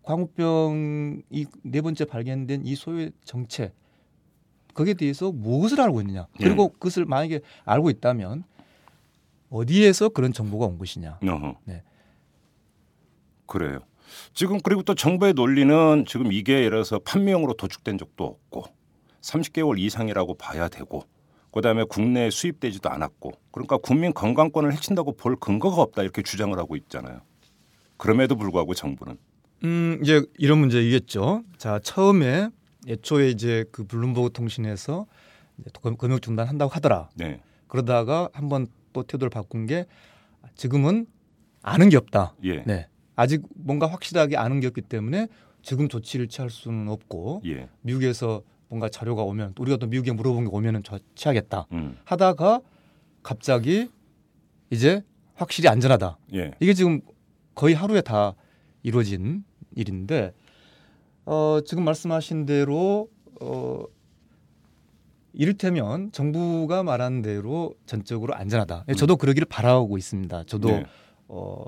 광우병이 0.05 1.45
네 1.65 1.81
번째 1.83 2.07
발견된 2.07 2.65
이 2.65 2.75
소의 2.77 3.13
정체 3.27 3.75
거기에 4.75 4.95
대해서 4.95 5.33
무엇을 5.33 5.81
알고 5.81 6.01
있느냐? 6.01 6.27
그리고 6.37 6.69
그것을 6.69 7.05
만약에 7.05 7.41
알고 7.65 7.91
있다면 7.91 8.45
어디에서 9.51 10.09
그런 10.11 10.33
정보가 10.33 10.67
온 10.67 10.79
것이냐? 10.79 11.19
어허. 11.23 11.57
네. 11.65 11.83
그래요. 13.47 13.81
지금 14.35 14.61
그리고 14.61 14.83
또 14.83 14.95
정부의 14.95 15.35
논리는 15.35 16.05
지금 16.07 16.33
이게 16.33 16.55
예를 16.55 16.71
들어서 16.71 16.99
판매용으로 16.99 17.55
도축된 17.55 17.99
적도 17.99 18.25
없고 18.25 18.65
30개월 19.21 19.79
이상이라고 19.79 20.35
봐야 20.35 20.69
되고 20.69 21.05
그다음에 21.53 21.85
국내에 21.85 22.31
수입되지도 22.31 22.89
않았고 22.89 23.33
그러니까 23.51 23.77
국민 23.77 24.13
건강권을 24.13 24.73
해친다고 24.73 25.13
볼 25.13 25.37
근거가 25.37 25.83
없다 25.83 26.03
이렇게 26.03 26.23
주장을 26.23 26.57
하고 26.59 26.77
있잖아요. 26.77 27.21
그럼에도 27.99 28.37
불구하고 28.37 28.75
정부는 28.75 29.19
음, 29.65 30.01
이제 30.03 30.25
이런 30.39 30.59
문제이겠죠. 30.59 31.45
자, 31.57 31.79
처음에 31.79 32.49
애초에 32.89 33.31
이제 33.31 33.65
그 33.73 33.85
블룸버그 33.85 34.33
통신에서 34.33 35.07
금융 35.99 36.19
중단한다고 36.21 36.73
하더라. 36.73 37.11
네. 37.15 37.41
그러다가 37.69 38.29
한번 38.33 38.67
또 38.93 39.03
태도를 39.03 39.31
바꾼 39.31 39.67
게 39.67 39.87
지금은 40.55 41.07
아는 41.63 41.89
게 41.89 41.97
없다. 41.97 42.35
예. 42.45 42.63
네. 42.65 42.89
아직 43.15 43.43
뭔가 43.55 43.87
확실하게 43.87 44.37
아는 44.37 44.61
게 44.61 44.67
없기 44.67 44.83
때문에 44.83 45.29
지금 45.63 45.89
조치를 45.89 46.29
취할 46.29 46.51
수는 46.51 46.89
없고 46.89 47.43
예. 47.47 47.69
미국에서 47.83 48.43
뭔가 48.69 48.89
자료가 48.89 49.23
오면 49.23 49.55
우리가 49.59 49.77
또 49.77 49.87
미국에 49.87 50.13
물어본 50.13 50.45
게 50.45 50.51
오면은 50.53 50.83
저 50.83 50.99
취하겠다 51.15 51.67
음. 51.73 51.97
하다가 52.05 52.61
갑자기 53.23 53.89
이제 54.71 55.03
확실히 55.35 55.69
안전하다. 55.69 56.19
예. 56.35 56.53
이게 56.59 56.75
지금 56.75 57.01
거의 57.55 57.75
하루에 57.75 58.01
다 58.01 58.35
이루어진 58.83 59.45
일인데 59.77 60.33
어, 61.25 61.61
지금 61.65 61.85
말씀하신 61.85 62.47
대로 62.47 63.09
어, 63.41 63.85
이를테면 65.33 66.13
정부가 66.13 66.83
말한 66.83 67.23
대로 67.23 67.75
전적으로 67.87 68.35
안전하다. 68.35 68.85
예, 68.89 68.95
저도 68.95 69.17
그러기를 69.17 69.47
바라고 69.47 69.97
있습니다. 69.97 70.45
저도 70.45 70.69
네. 70.69 70.87
어, 71.29 71.65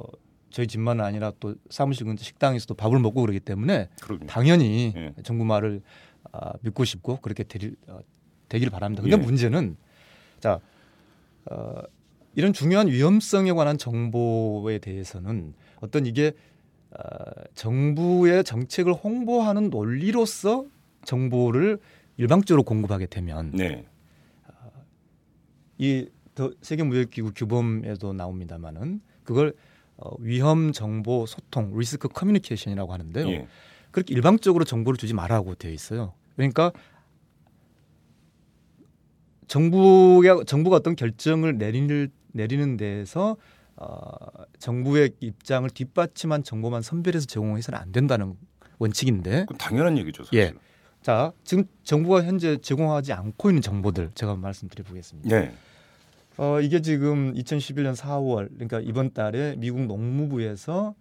저희 0.50 0.66
집만은 0.66 1.04
아니라 1.04 1.32
또 1.40 1.54
사무실 1.70 2.06
근처 2.06 2.22
식당에서도 2.24 2.74
밥을 2.74 2.98
먹고 2.98 3.22
그러기 3.22 3.40
때문에 3.40 3.88
그럼요. 4.02 4.26
당연히 4.26 4.92
예. 4.94 5.14
정부 5.22 5.44
말을 5.44 5.82
아, 6.32 6.52
믿고 6.60 6.84
싶고 6.84 7.18
그렇게 7.20 7.42
되길, 7.44 7.76
어, 7.88 8.00
되길 8.48 8.70
바랍니다. 8.70 9.02
근데 9.02 9.16
예. 9.16 9.20
문제는 9.20 9.76
자 10.40 10.60
어, 11.50 11.74
이런 12.34 12.52
중요한 12.52 12.88
위험성에 12.88 13.52
관한 13.52 13.78
정보에 13.78 14.78
대해서는 14.78 15.54
어떤 15.80 16.06
이게 16.06 16.28
어, 16.28 16.34
정부의 17.54 18.44
정책을 18.44 18.92
홍보하는 18.92 19.70
논리로서 19.70 20.66
정보를 21.04 21.78
일방적으로 22.16 22.62
공급하게 22.62 23.06
되면 23.06 23.50
네. 23.52 23.84
이더 25.78 26.52
세계 26.62 26.82
무역기구 26.82 27.32
규범에도 27.34 28.12
나옵니다만은 28.12 29.00
그걸 29.24 29.54
어, 29.96 30.10
위험 30.18 30.72
정보 30.72 31.26
소통 31.26 31.76
리스크 31.78 32.08
커뮤니케이션이라고 32.08 32.92
하는데요. 32.92 33.28
예. 33.28 33.46
그렇게 33.90 34.12
일방적으로 34.12 34.64
정보를 34.64 34.96
주지 34.96 35.14
말라고 35.14 35.54
되어 35.54 35.70
있어요. 35.70 36.14
그러니까 36.34 36.72
정부가 39.46 40.42
정부가 40.44 40.76
어떤 40.76 40.96
결정을 40.96 41.58
내리는 41.58 42.10
내리는 42.32 42.76
데에서 42.76 43.36
어, 43.76 44.08
정부의 44.58 45.12
입장을 45.20 45.68
뒷받침한 45.70 46.42
정보만 46.42 46.82
선별해서 46.82 47.26
제공해서는 47.26 47.78
안 47.78 47.92
된다는 47.92 48.36
원칙인데 48.78 49.46
당연한 49.58 49.98
얘기죠. 49.98 50.24
사실. 50.24 50.38
예. 50.38 50.52
자 51.02 51.32
지금 51.44 51.64
정부가 51.82 52.22
현재 52.22 52.56
제공하지 52.56 53.12
않고 53.12 53.50
있는 53.50 53.62
정보들 53.62 54.10
제가 54.14 54.36
말씀드려 54.36 54.84
보겠습니다. 54.84 55.28
네. 55.28 55.52
어, 56.36 56.60
이게 56.60 56.80
지금 56.80 57.34
2011년 57.34 57.94
4월 57.94 58.48
그러니까 58.54 58.80
이번 58.80 59.12
달에 59.12 59.54
미국 59.56 59.82
농무부에서 59.86 60.94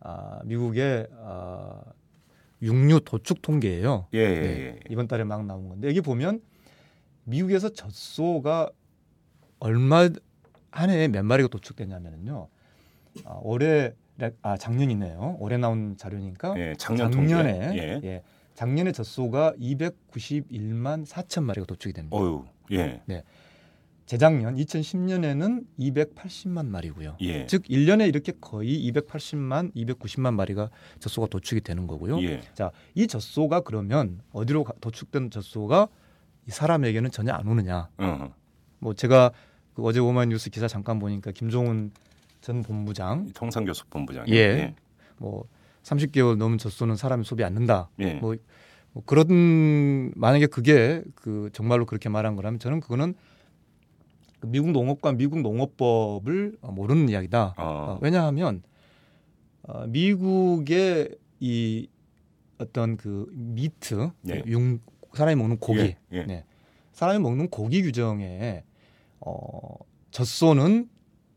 아, 0.00 0.40
미국의 0.44 1.06
아, 1.20 1.80
육류 2.60 3.00
도축 3.04 3.42
통계예요. 3.42 4.08
예, 4.14 4.18
예, 4.18 4.40
네, 4.40 4.46
예. 4.46 4.80
이번 4.90 5.06
달에 5.06 5.24
막 5.24 5.44
나온 5.44 5.68
건데 5.68 5.88
여기 5.88 6.00
보면 6.00 6.40
미국에서 7.24 7.68
젖소가 7.68 8.70
얼마 9.60 10.08
한 10.72 10.90
해에 10.90 11.06
몇 11.08 11.22
마리가 11.24 11.48
도축됐냐면요. 11.48 12.48
아, 13.24 13.38
올해 13.42 13.92
아 14.40 14.56
작년이네요. 14.56 15.36
올해 15.38 15.58
나온 15.58 15.96
자료니까 15.96 16.54
예, 16.58 16.74
작년 16.78 17.12
작년에. 17.12 17.72
예. 17.76 18.00
예. 18.02 18.22
작년에 18.54 18.92
젖소가 18.92 19.52
291만 19.60 21.06
4천 21.06 21.44
마리가 21.44 21.66
도축이 21.66 21.92
됩니다. 21.92 22.16
어유. 22.16 22.44
예. 22.72 23.02
재작년 24.06 24.56
2010년에는 24.56 25.64
280만 25.78 26.66
마리고요. 26.66 27.16
예. 27.20 27.46
즉 27.46 27.62
1년에 27.64 28.08
이렇게 28.08 28.32
거의 28.40 28.90
280만, 28.92 29.74
290만 29.74 30.34
마리가 30.34 30.70
젖소가 30.98 31.28
도축이 31.28 31.60
되는 31.62 31.86
거고요. 31.86 32.20
예. 32.22 32.40
자, 32.54 32.70
이 32.94 33.06
젖소가 33.06 33.60
그러면 33.60 34.20
어디로 34.32 34.64
가- 34.64 34.74
도축된 34.80 35.30
젖소가 35.30 35.88
이 36.46 36.50
사람에게는 36.50 37.10
전혀 37.10 37.32
안 37.32 37.46
오느냐? 37.46 37.88
어. 37.98 38.34
뭐 38.80 38.94
제가 38.94 39.32
그 39.74 39.82
어제 39.84 40.00
오마이뉴스 40.00 40.50
기사 40.50 40.68
잠깐 40.68 40.98
보니까 40.98 41.32
김종훈 41.32 41.92
전 42.40 42.62
본부장 42.62 43.28
통상교섭 43.34 43.88
본부장. 43.90 44.28
예. 44.28 44.74
뭐 45.18 45.44
30개월 45.82 46.36
넘은 46.36 46.58
젖소는 46.58 46.96
사람이 46.96 47.24
소비 47.24 47.44
않는다. 47.44 47.88
예. 48.00 48.14
뭐, 48.14 48.36
뭐 48.92 49.02
그런 49.06 50.12
만약에 50.16 50.46
그게 50.46 51.02
그 51.14 51.50
정말로 51.52 51.86
그렇게 51.86 52.08
말한 52.08 52.36
거라면 52.36 52.58
저는 52.58 52.80
그거는 52.80 53.14
그 54.40 54.46
미국 54.48 54.72
농업과 54.72 55.12
미국 55.12 55.40
농업법을 55.40 56.58
모르는 56.62 57.08
이야기다. 57.08 57.54
어. 57.56 57.62
어, 57.62 57.98
왜냐하면 58.02 58.62
어, 59.62 59.86
미국의 59.86 61.16
이 61.40 61.88
어떤 62.58 62.96
그 62.96 63.28
미트, 63.32 64.10
예. 64.28 64.42
융 64.46 64.80
사람이 65.14 65.36
먹는 65.36 65.58
고기, 65.58 65.80
예, 65.80 65.96
예. 66.12 66.22
네. 66.24 66.44
사람이 66.92 67.18
먹는 67.20 67.48
고기 67.48 67.82
규정에 67.82 68.64
어, 69.24 69.76
젖소는 70.10 70.88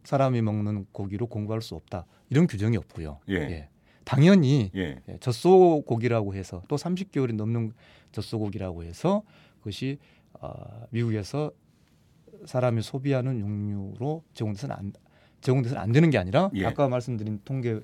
사람이 0.04 0.42
먹는 0.42 0.88
고기로 0.92 1.28
공부할 1.28 1.62
수 1.62 1.76
없다. 1.76 2.06
이런 2.30 2.48
규정이 2.48 2.78
없고요. 2.78 3.20
예. 3.30 3.70
당연히 4.04 4.70
예. 4.76 5.02
예, 5.10 5.18
젖소 5.20 5.84
고기라고 5.88 6.36
해서 6.36 6.62
또 6.68 6.76
30개월이 6.76 7.34
넘는 7.36 7.74
젖소 8.12 8.38
고기라고 8.40 8.84
해서 8.84 9.24
그것이 9.60 9.98
어, 10.34 10.52
미국에서 10.92 11.52
사람이 12.46 12.84
소비하는 12.84 13.40
육류로 13.40 14.24
제공돼서는 14.34 14.76
안 14.76 14.94
제공돼서는 15.42 15.82
안 15.82 15.92
되는 15.92 16.10
게 16.12 16.18
아니라 16.20 16.52
예. 16.54 16.66
아까 16.66 16.88
말씀드린 16.88 17.40
통계 17.46 17.80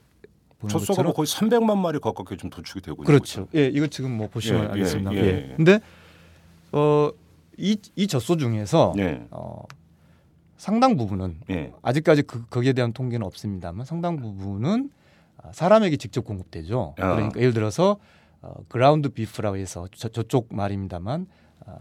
보는 0.60 0.70
젖소가 0.70 1.02
뭐 1.02 1.14
것처럼 1.14 1.14
거의 1.14 1.26
300만 1.26 1.78
마리 1.78 1.98
가깝게 2.00 2.38
좀 2.38 2.52
도축이 2.52 2.82
되고 2.82 2.98
있는 3.02 3.06
그렇죠. 3.06 3.46
거죠. 3.48 3.58
예, 3.58 3.68
이거 3.68 3.88
지금 3.88 4.16
뭐 4.16 4.28
보시면 4.28 4.62
예, 4.62 4.66
예, 4.66 4.70
알겠습니다. 4.74 5.14
예, 5.16 5.18
예. 5.20 5.50
예. 5.52 5.54
근데 5.56 5.80
어 6.72 7.12
이 7.58 7.78
이 7.96 8.08
젖소 8.08 8.38
중에서 8.38 8.94
네. 8.96 9.26
어 9.30 9.64
상당 10.62 10.96
부분은 10.96 11.38
예. 11.50 11.74
아직까지 11.82 12.22
그, 12.22 12.46
거기에 12.46 12.74
대한 12.74 12.94
통계는 12.94 13.26
없습니다만 13.26 13.84
상당 13.84 14.18
부분은 14.18 14.92
아, 15.38 15.52
사람에게 15.54 15.98
직접 15.98 16.24
공급되죠. 16.24 16.94
아. 17.00 17.16
그러니까 17.16 17.40
예를 17.40 17.52
들어서 17.52 17.98
어, 18.44 18.54
그라운드 18.68 19.10
비프라고 19.10 19.58
해서 19.58 19.88
저, 19.96 20.10
저쪽 20.10 20.54
말입니다만 20.54 21.26
아, 21.66 21.80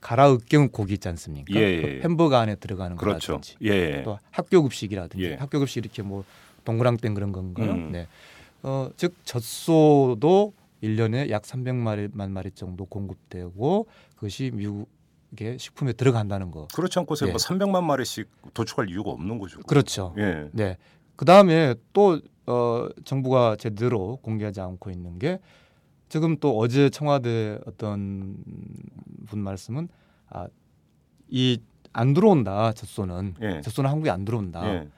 가라 0.00 0.32
으깬 0.32 0.70
고기 0.70 0.94
있지 0.94 1.08
않습니까? 1.08 1.52
예, 1.58 1.60
예, 1.60 1.82
그 1.82 1.88
예. 1.96 2.00
햄버거 2.02 2.36
안에 2.36 2.54
들어가는 2.54 2.96
그렇죠. 2.96 3.32
거라든지 3.32 3.56
예. 3.62 4.04
또 4.04 4.20
학교 4.30 4.62
급식이라든지 4.62 5.24
예. 5.24 5.34
학교 5.34 5.58
급식 5.58 5.84
이렇게 5.84 6.02
뭐 6.02 6.22
동그랑땡 6.64 7.12
그런 7.14 7.32
건가요? 7.32 7.72
음. 7.72 7.90
네. 7.90 8.06
어, 8.62 8.88
즉 8.96 9.16
젖소도 9.24 10.52
1년에 10.84 11.28
약 11.30 11.42
300마리만 11.42 12.30
마리 12.30 12.52
정도 12.52 12.84
공급되고 12.84 13.88
그것이 14.14 14.52
미국 14.54 14.88
의 15.38 15.58
식품에 15.58 15.92
들어간다는 15.92 16.50
거. 16.50 16.68
그렇지 16.74 16.98
않고서 17.00 17.26
예. 17.26 17.30
뭐 17.30 17.38
300만 17.38 17.82
마리씩 17.84 18.28
도축할 18.54 18.88
이유가 18.88 19.10
없는 19.10 19.38
거죠. 19.38 19.60
그렇죠. 19.60 20.14
예. 20.18 20.48
네. 20.52 20.76
그 21.16 21.24
다음에 21.24 21.74
또 21.92 22.20
어, 22.46 22.88
정부가 23.04 23.56
제대로 23.56 24.16
공개하지 24.22 24.60
않고 24.60 24.90
있는 24.90 25.18
게 25.18 25.38
지금 26.08 26.38
또 26.38 26.58
어제 26.58 26.88
청와대 26.88 27.58
어떤 27.66 28.36
분 29.26 29.40
말씀은 29.40 29.88
아, 30.30 30.46
이 31.28 31.58
안 31.92 32.14
들어온다 32.14 32.72
젖소는 32.72 33.34
예. 33.42 33.60
젖소는 33.60 33.90
한국에 33.90 34.10
안 34.10 34.24
들어온다. 34.24 34.66
예. 34.72 34.88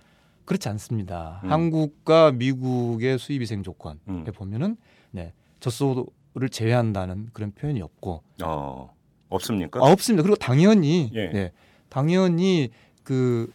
그렇지 0.44 0.68
않습니다. 0.68 1.40
음. 1.44 1.50
한국과 1.50 2.32
미국의 2.32 3.18
수입위생 3.18 3.62
조건에 3.62 3.98
음. 4.08 4.24
보면은 4.34 4.76
네 5.10 5.32
젖소를 5.60 6.48
제외한다는 6.50 7.30
그런 7.32 7.52
표현이 7.52 7.80
없고 7.80 8.22
어. 8.42 8.94
없습니까? 9.30 9.80
아, 9.80 9.90
없습니다. 9.90 10.22
그리고 10.22 10.36
당연히 10.36 11.10
예. 11.14 11.28
네, 11.28 11.52
당연히 11.88 12.70
그 13.02 13.50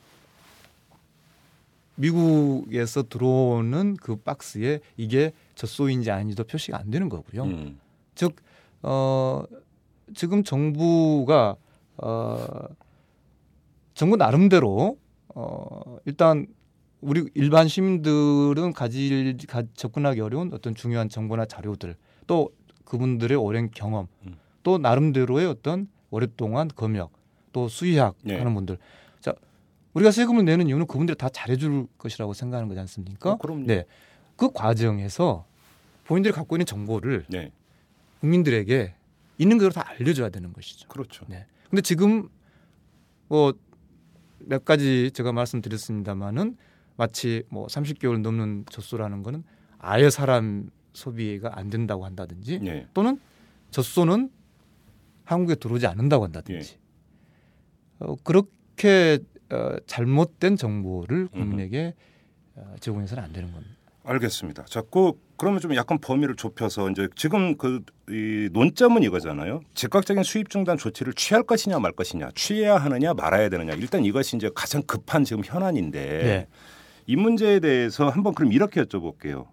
미국에서 1.96 3.04
들어오는 3.04 3.96
그 3.98 4.18
박스에 4.18 4.80
이게 4.98 5.32
젖소인지 5.56 6.12
아닌지도 6.12 6.44
표시가 6.44 6.78
안 6.78 6.92
되는 6.92 7.08
거고요. 7.10 7.44
음. 7.44 7.80
즉 8.16 8.36
어, 8.82 9.44
지금 10.14 10.44
정부가 10.44 11.56
어, 11.98 12.68
정부 13.94 14.18
나름대로 14.18 14.98
어, 15.30 15.98
일단 16.06 16.48
우리 17.02 17.30
일반 17.34 17.68
시민들은 17.68 18.74
가질 18.74 19.38
가, 19.48 19.64
접근하기 19.76 20.20
어려운 20.22 20.52
어떤 20.54 20.76
중요한 20.76 21.08
정보나 21.08 21.46
자료들 21.46 21.96
또 22.28 22.50
그분들의 22.84 23.38
오랜 23.38 23.70
경험 23.72 24.08
음. 24.26 24.36
또 24.66 24.78
나름대로의 24.78 25.46
어떤 25.46 25.88
오랫동안 26.10 26.68
검역 26.68 27.14
또 27.54 27.70
수의학 27.70 28.16
예. 28.28 28.38
하는 28.38 28.54
분들 28.54 28.78
자 29.22 29.34
우리가 29.94 30.12
세금을 30.12 30.44
내는 30.44 30.68
이유는 30.68 30.88
그분들이 30.88 31.16
다 31.18 31.30
잘해줄 31.30 31.88
것이라고 31.98 32.34
생각하는 32.34 32.68
거지 32.68 32.82
않습니까? 32.82 33.32
어, 33.32 33.38
그럼요. 33.38 33.66
네, 33.66 33.86
그 34.36 34.52
과정에서 34.52 35.46
본인들이 36.04 36.34
갖고 36.34 36.58
있는 36.58 36.66
정보를 36.66 37.26
네. 37.30 37.54
국민들에게 38.20 38.94
있는 39.38 39.58
그대로 39.58 39.72
다 39.72 39.88
알려줘야 39.88 40.30
되는 40.30 40.52
것이죠. 40.52 40.90
그렇죠. 40.90 41.26
네. 41.30 41.46
근데 41.70 41.82
지금 41.82 42.28
뭐 43.30 43.54
몇 44.40 44.64
가지 44.66 45.12
제가 45.12 45.32
말씀드렸습니다마는 45.32 46.58
마치 46.98 47.44
뭐 47.50 47.68
30개월 47.68 48.22
넘는 48.22 48.66
젖소라는 48.70 49.24
거는 49.24 49.44
아예 49.80 50.10
사람 50.10 50.70
소비가 50.94 51.58
안 51.58 51.70
된다고 51.70 52.06
한다든지 52.06 52.60
예. 52.66 52.88
또는 52.94 53.20
젖소는 53.72 54.30
한국에 55.26 55.56
들어오지 55.56 55.88
않는다고 55.88 56.24
한다든지 56.24 56.78
어, 58.00 58.16
그렇게 58.24 59.20
어, 59.52 59.76
잘못된 59.86 60.56
정보를 60.56 61.28
국민에게 61.28 61.94
어, 62.56 62.76
제공해서는 62.80 63.24
안 63.24 63.34
되는 63.34 63.52
겁니다. 63.52 63.76
알겠습니다. 64.04 64.66
자, 64.66 64.82
그 64.90 65.14
그러면 65.38 65.60
좀 65.60 65.76
약간 65.76 65.98
범위를 66.00 66.36
좁혀서 66.36 66.92
이제 66.92 67.08
지금 67.16 67.58
그 67.58 67.84
이 68.10 68.50
논점은 68.52 69.02
이거잖아요. 69.04 69.62
즉각적인 69.74 70.22
수입 70.24 70.50
중단 70.50 70.78
조치를 70.78 71.14
취할 71.14 71.42
것이냐 71.42 71.80
말 71.80 71.92
것이냐, 71.92 72.30
취해야 72.36 72.78
하느냐 72.78 73.14
말아야 73.16 73.50
되느냐. 73.50 73.74
일단 73.74 74.06
이것이 74.06 74.36
이제 74.36 74.50
가장 74.54 74.84
급한 74.84 75.24
지금 75.24 75.44
현안인데 75.44 76.00
네. 76.24 76.48
이 77.08 77.16
문제에 77.16 77.60
대해서 77.60 78.10
한번 78.10 78.36
그럼 78.36 78.54
이렇게 78.54 78.82
여쭤볼게요. 78.84 79.48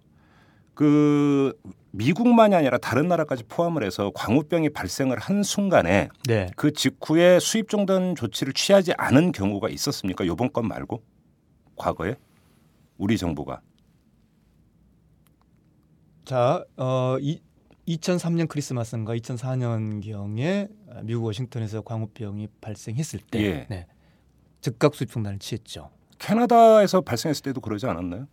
그 0.75 1.53
미국만이 1.91 2.55
아니라 2.55 2.79
다른 2.79 3.09
나라까지 3.09 3.45
포함을 3.45 3.85
해서 3.85 4.11
광우병이 4.15 4.71
발생을 4.71 5.19
한 5.19 5.43
순간에 5.43 6.09
네. 6.27 6.51
그 6.57 6.73
직후에 6.73 7.39
수입 7.39 7.69
중단 7.69 8.15
조치를 8.15 8.55
취하지 8.55 8.95
않은 8.97 9.33
경우가 9.33 9.69
있었습니까? 9.69 10.27
요번 10.27 10.53
건 10.53 10.69
말고 10.69 11.03
과거에 11.77 12.17
우리 12.97 13.19
정부가 13.19 13.61
자, 16.25 16.65
어, 16.77 17.17
이, 17.21 17.41
2003년 17.89 18.49
크리스마스인가 18.49 19.15
2004년 19.17 20.03
경에 20.03 20.69
미국 21.03 21.25
워싱턴에서 21.25 21.83
광우병이 21.83 22.49
발생했을 22.61 23.21
때 23.31 23.43
예. 23.43 23.67
네. 23.69 23.87
즉각 24.61 24.95
수입 24.95 25.11
중단을 25.11 25.41
취했죠. 25.41 25.91
캐나다에서 26.19 27.01
발생했을 27.01 27.43
때도 27.43 27.61
그러지 27.61 27.87
않았나요? 27.87 28.29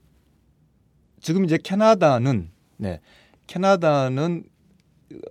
지금 1.21 1.45
이제 1.45 1.57
캐나다는 1.57 2.49
네. 2.77 2.99
캐나다는 3.47 4.43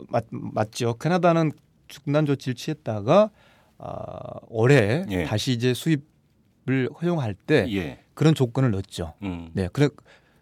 맞, 0.09 0.25
맞죠. 0.31 0.95
캐나다는 0.95 1.53
중단 1.87 2.27
조치를 2.27 2.55
취했다가 2.55 3.31
아, 3.79 4.41
올해 4.49 5.07
예. 5.11 5.25
다시 5.25 5.53
이제 5.53 5.73
수입을 5.73 6.91
허용할 7.01 7.35
때 7.35 7.67
예. 7.71 8.01
그런 8.15 8.35
조건을 8.35 8.73
넣었죠. 8.73 9.15
음. 9.23 9.51
네, 9.53 9.69
그래 9.73 9.89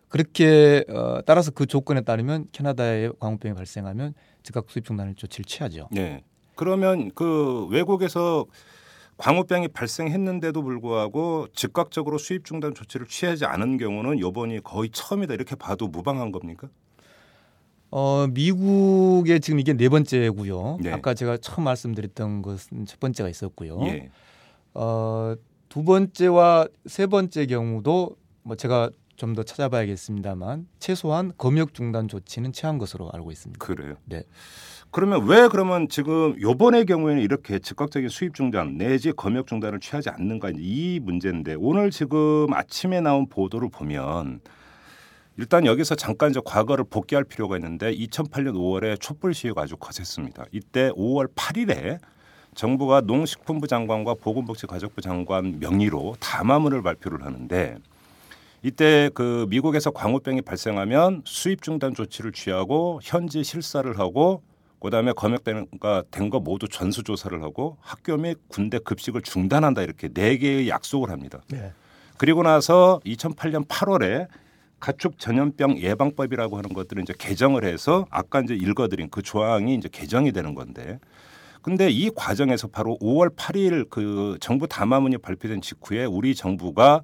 그렇게 0.09 0.85
어, 0.89 1.21
따라서 1.27 1.51
그 1.51 1.67
조건에 1.67 2.01
따르면 2.01 2.47
캐나다에 2.53 3.11
광우병이 3.19 3.55
발생하면 3.55 4.15
즉각 4.43 4.67
수입 4.71 4.87
중단을 4.87 5.15
조치를 5.15 5.45
취하죠. 5.45 5.89
네. 5.93 6.25
그러면 6.55 7.11
그 7.15 7.67
외국에서 7.67 8.47
광우병이 9.19 9.69
발생했는데도 9.69 10.63
불구하고 10.63 11.49
즉각적으로 11.55 12.19
수입 12.19 12.45
중단 12.45 12.75
조치를 12.75 13.07
취하지 13.07 13.47
않은 13.47 13.79
경우는 13.79 14.21
요번이 14.21 14.61
거의 14.63 14.91
처음이다 14.91 15.35
이렇게 15.35 15.57
봐도 15.57 15.89
무방한 15.89 16.33
겁니까? 16.33 16.69
어, 17.91 18.27
미국의 18.29 19.41
지금 19.41 19.59
이게 19.61 19.73
네 19.73 19.89
번째고요. 19.89 20.79
네. 20.83 20.93
아까 20.93 21.15
제가 21.15 21.39
처음 21.39 21.65
말씀드렸던 21.65 22.43
것은 22.43 22.85
첫 22.85 23.01
번째가 23.01 23.29
있었고요. 23.29 23.81
예. 23.87 24.11
어, 24.75 25.35
두 25.69 25.83
번째와 25.85 26.69
세 26.87 27.07
번째 27.07 27.47
경우도 27.47 28.17
뭐 28.43 28.57
제가 28.57 28.91
좀 29.17 29.35
더 29.35 29.43
찾아봐야겠습니다만 29.43 30.69
최소한 30.79 31.33
검역 31.39 31.73
중단 31.73 32.07
조치는 32.07 32.53
취한 32.53 32.77
것으로 32.79 33.11
알고 33.13 33.33
있습니다. 33.33 33.65
그래요. 33.65 33.97
네. 34.05 34.23
그러면 34.91 35.27
왜 35.27 35.49
그러면 35.49 35.89
지금 35.89 36.41
요번의 36.41 36.87
경우에는 36.87 37.23
이렇게 37.23 37.59
즉각적인 37.59 38.09
수입 38.09 38.35
중단 38.35 38.79
내지 38.79 39.13
검역 39.13 39.47
중단을 39.47 39.81
취하지 39.81 40.11
않는가 40.11 40.53
이 40.57 41.01
문제인데 41.03 41.55
오늘 41.59 41.91
지금 41.91 42.47
아침에 42.53 43.01
나온 43.01 43.29
보도를 43.29 43.69
보면 43.71 44.41
일단 45.39 45.67
여기서 45.67 45.97
잠깐 45.97 46.33
저 46.33 46.41
과거를 46.41 46.87
복귀할 46.89 47.25
필요가 47.25 47.57
있는데 47.57 47.95
2008년 47.95 48.55
5월에 48.55 48.99
촛불 48.99 49.35
시위가 49.35 49.63
아주 49.63 49.77
거셌습니다. 49.77 50.47
이때 50.51 50.91
5월 50.93 51.35
8일에 51.35 51.99
정부가 52.55 53.03
농식품부 53.03 53.67
장관과 53.67 54.15
보건복지가족부 54.15 55.03
장관 55.03 55.59
명의로 55.61 56.17
담화문을 56.21 56.81
발표를 56.81 57.23
하는데 57.23 57.77
이때 58.63 59.11
그 59.13 59.47
미국에서 59.51 59.91
광우병이 59.91 60.41
발생하면 60.41 61.23
수입 61.27 61.61
중단 61.61 61.95
조치를 61.95 62.33
취하고 62.33 63.01
현지 63.03 63.45
실사를 63.45 63.99
하고 63.99 64.43
그다음에 64.81 65.13
검역된가 65.13 66.05
된 66.11 66.31
거 66.31 66.41
모두 66.41 66.69
전수 66.69 67.03
조사를 67.03 67.43
하고 67.43 67.77
학교 67.81 68.17
및 68.17 68.39
군대 68.49 68.79
급식을 68.79 69.23
중단한다 69.23 69.83
이렇게 69.83 70.09
네 70.09 70.37
개의 70.39 70.69
약속을 70.69 71.11
합니다. 71.11 71.41
네. 71.49 71.73
그리고 72.19 72.43
나서 72.43 73.01
2008년 73.05 73.67
8월에 73.67 74.29
가축 74.81 75.19
전염병 75.19 75.79
예방법이라고 75.79 76.59
하는 76.59 76.73
것들을 76.73 77.03
이제 77.03 77.15
개정을 77.19 77.65
해서 77.65 78.07
아까 78.11 78.41
이제 78.41 78.55
읽어드린 78.55 79.09
그 79.11 79.23
조항이 79.23 79.75
이제 79.75 79.89
개정이 79.91 80.33
되는 80.33 80.55
건데 80.55 80.99
근데 81.63 81.89
이 81.91 82.11
과정에서 82.15 82.69
바로 82.69 82.97
5월 83.01 83.35
8일 83.35 83.89
그 83.91 84.37
정부 84.41 84.69
담화문이 84.69 85.19
발표된 85.19 85.63
직후에 85.63 86.05
우리 86.05 86.35
정부가 86.35 87.03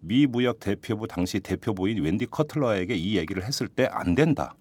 미 0.00 0.26
무역 0.26 0.60
대표부 0.60 1.08
당시 1.08 1.40
대표부인 1.40 2.02
웬디 2.04 2.26
커틀러에게 2.26 2.94
이 2.94 3.16
얘기를 3.16 3.44
했을 3.44 3.66
때 3.66 3.88
안 3.90 4.14
된다. 4.14 4.54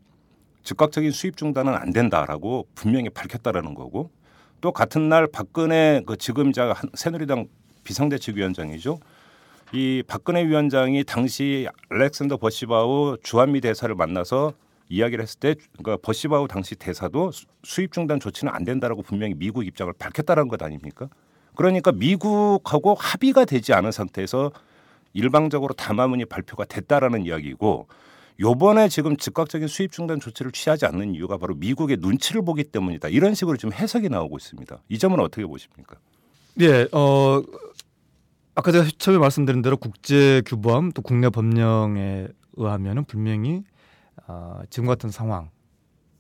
즉각적인 0.69 1.11
수입 1.11 1.37
중단은 1.37 1.73
안 1.73 1.93
된다라고 1.93 2.67
분명히 2.75 3.09
밝혔다라는 3.09 3.73
거고 3.75 4.11
또 4.59 4.71
같은 4.71 5.07
날 5.09 5.27
박근혜 5.27 6.01
그 6.05 6.17
지금 6.17 6.51
자 6.51 6.73
한- 6.73 6.89
새누리당 6.95 7.47
비상대책위원장이죠. 7.83 8.99
이 9.73 10.03
박근혜 10.07 10.43
위원장이 10.45 11.03
당시 11.03 11.67
알렉산더 11.89 12.37
버시바우 12.37 13.17
주한미 13.23 13.61
대사를 13.61 13.93
만나서 13.93 14.53
이야기를 14.89 15.23
했을 15.23 15.39
때 15.39 15.55
그러니까 15.77 15.97
버시바우 16.03 16.47
당시 16.47 16.75
대사도 16.75 17.31
수- 17.31 17.45
수입 17.63 17.91
중단 17.91 18.19
조치는 18.19 18.51
안 18.53 18.63
된다라고 18.63 19.03
분명히 19.03 19.33
미국 19.35 19.65
입장을 19.65 19.91
밝혔다는 19.97 20.47
것 20.47 20.61
아닙니까? 20.63 21.07
그러니까 21.55 21.91
미국하고 21.91 22.95
합의가 22.95 23.45
되지 23.45 23.73
않은 23.73 23.91
상태에서 23.91 24.51
일방적으로 25.13 25.73
담화문이 25.73 26.25
발표가 26.25 26.65
됐다라는 26.65 27.25
이야기고 27.25 27.87
요번에 28.39 28.89
지금 28.89 29.15
즉각적인 29.15 29.67
수입 29.67 29.91
중단 29.91 30.19
조치를 30.19 30.51
취하지 30.51 30.85
않는 30.85 31.15
이유가 31.15 31.37
바로 31.37 31.55
미국의 31.55 31.97
눈치를 31.99 32.43
보기 32.43 32.65
때문이다. 32.65 33.09
이런 33.09 33.33
식으로 33.33 33.57
지금 33.57 33.73
해석이 33.73 34.09
나오고 34.09 34.37
있습니다. 34.37 34.77
이 34.89 34.99
점은 34.99 35.19
어떻게 35.19 35.45
보십니까? 35.45 35.97
네, 36.55 36.87
어 36.91 37.41
아까 38.55 38.71
제가 38.71 38.85
처음에 38.97 39.19
말씀드린 39.19 39.61
대로 39.61 39.77
국제 39.77 40.41
규범 40.45 40.91
또 40.93 41.01
국내 41.01 41.29
법령에 41.29 42.27
의하면은 42.53 43.03
분명히 43.03 43.63
어, 44.27 44.61
지금 44.69 44.87
같은 44.87 45.09
상황, 45.09 45.49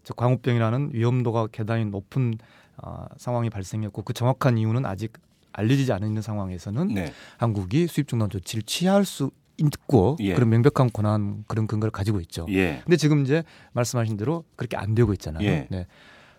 즉 0.03 0.15
광우병이라는 0.17 0.91
위험도가 0.93 1.47
대단히 1.51 1.85
높은 1.85 2.37
어, 2.77 3.05
상황이 3.17 3.49
발생했고 3.49 4.01
그 4.03 4.13
정확한 4.13 4.57
이유는 4.57 4.85
아직 4.85 5.13
알려지지 5.53 5.93
않은 5.93 6.21
상황에서는 6.21 6.89
네. 6.89 7.13
한국이 7.37 7.87
수입 7.87 8.09
중단 8.09 8.29
조치를 8.29 8.63
취할 8.63 9.05
수 9.05 9.31
있고 9.57 10.17
예. 10.19 10.33
그런 10.33 10.49
명백한 10.49 10.89
권한 10.91 11.43
그런 11.47 11.67
근거를 11.67 11.91
가지고 11.91 12.19
있죠. 12.21 12.45
예. 12.49 12.81
근데 12.83 12.97
지금 12.97 13.23
이제 13.23 13.43
말씀하신 13.73 14.17
대로 14.17 14.43
그렇게 14.55 14.75
안 14.77 14.95
되고 14.95 15.13
있잖아요. 15.13 15.45
예. 15.47 15.67
네. 15.69 15.87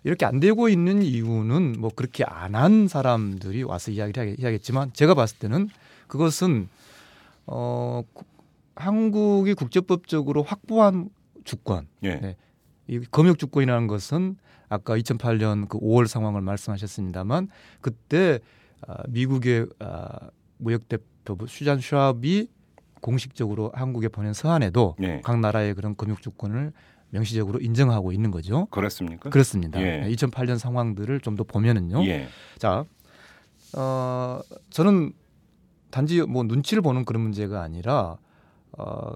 이렇게 0.05 0.25
안 0.27 0.39
되고 0.41 0.69
있는 0.69 1.03
이유는 1.03 1.77
뭐 1.79 1.91
그렇게 1.95 2.25
안 2.25 2.55
한 2.55 2.87
사람들이 2.89 3.63
와서 3.65 3.91
이야기를 3.91 4.37
해야겠지만 4.41 4.93
제가 4.93 5.15
봤을 5.15 5.39
때는 5.39 5.69
그것은 6.07 6.69
어 7.47 8.03
구- 8.13 8.25
한국이 8.77 9.55
국제법적으로 9.55 10.43
확보한 10.43 11.09
주권, 11.45 11.87
예. 12.03 12.17
네. 12.17 12.37
이 12.89 13.01
검역 13.11 13.39
주권이라는 13.39 13.87
것은 13.89 14.37
아까 14.69 14.97
2008년 14.97 15.69
그 15.69 15.79
5월 15.79 16.07
상황을 16.07 16.41
말씀하셨습니다만 16.43 17.49
그때 17.81 18.41
아, 18.87 18.97
미국의 19.09 19.67
아, 19.79 20.29
무역 20.59 20.89
대표부 20.89 21.47
슈잔 21.47 21.81
슈압이 21.81 22.49
공식적으로 23.07 23.71
한국에 23.73 24.09
보낸 24.09 24.33
서한에도 24.33 24.97
예. 25.01 25.21
각 25.23 25.39
나라의 25.39 25.75
그런 25.75 25.97
검역 25.97 26.23
주권을 26.23 26.73
명시적으로 27.11 27.61
인정하고 27.61 28.11
있는 28.11 28.33
거죠. 28.33 28.67
그렇습니까? 28.73 29.31
그렇습니다. 29.31 29.81
예. 29.81 29.99
네, 30.01 30.11
2008년 30.11 30.59
상황들을 30.59 31.21
좀 31.21 31.37
더 31.37 31.45
보면은요. 31.45 32.05
예. 32.07 32.27
자, 32.59 32.85
어, 33.77 34.41
저는 34.71 35.13
단지 35.93 36.21
뭐 36.23 36.43
눈치를 36.43 36.83
보는 36.83 37.05
그런 37.05 37.23
문제가 37.23 37.63
아니라 37.63 38.17
어, 38.77 39.15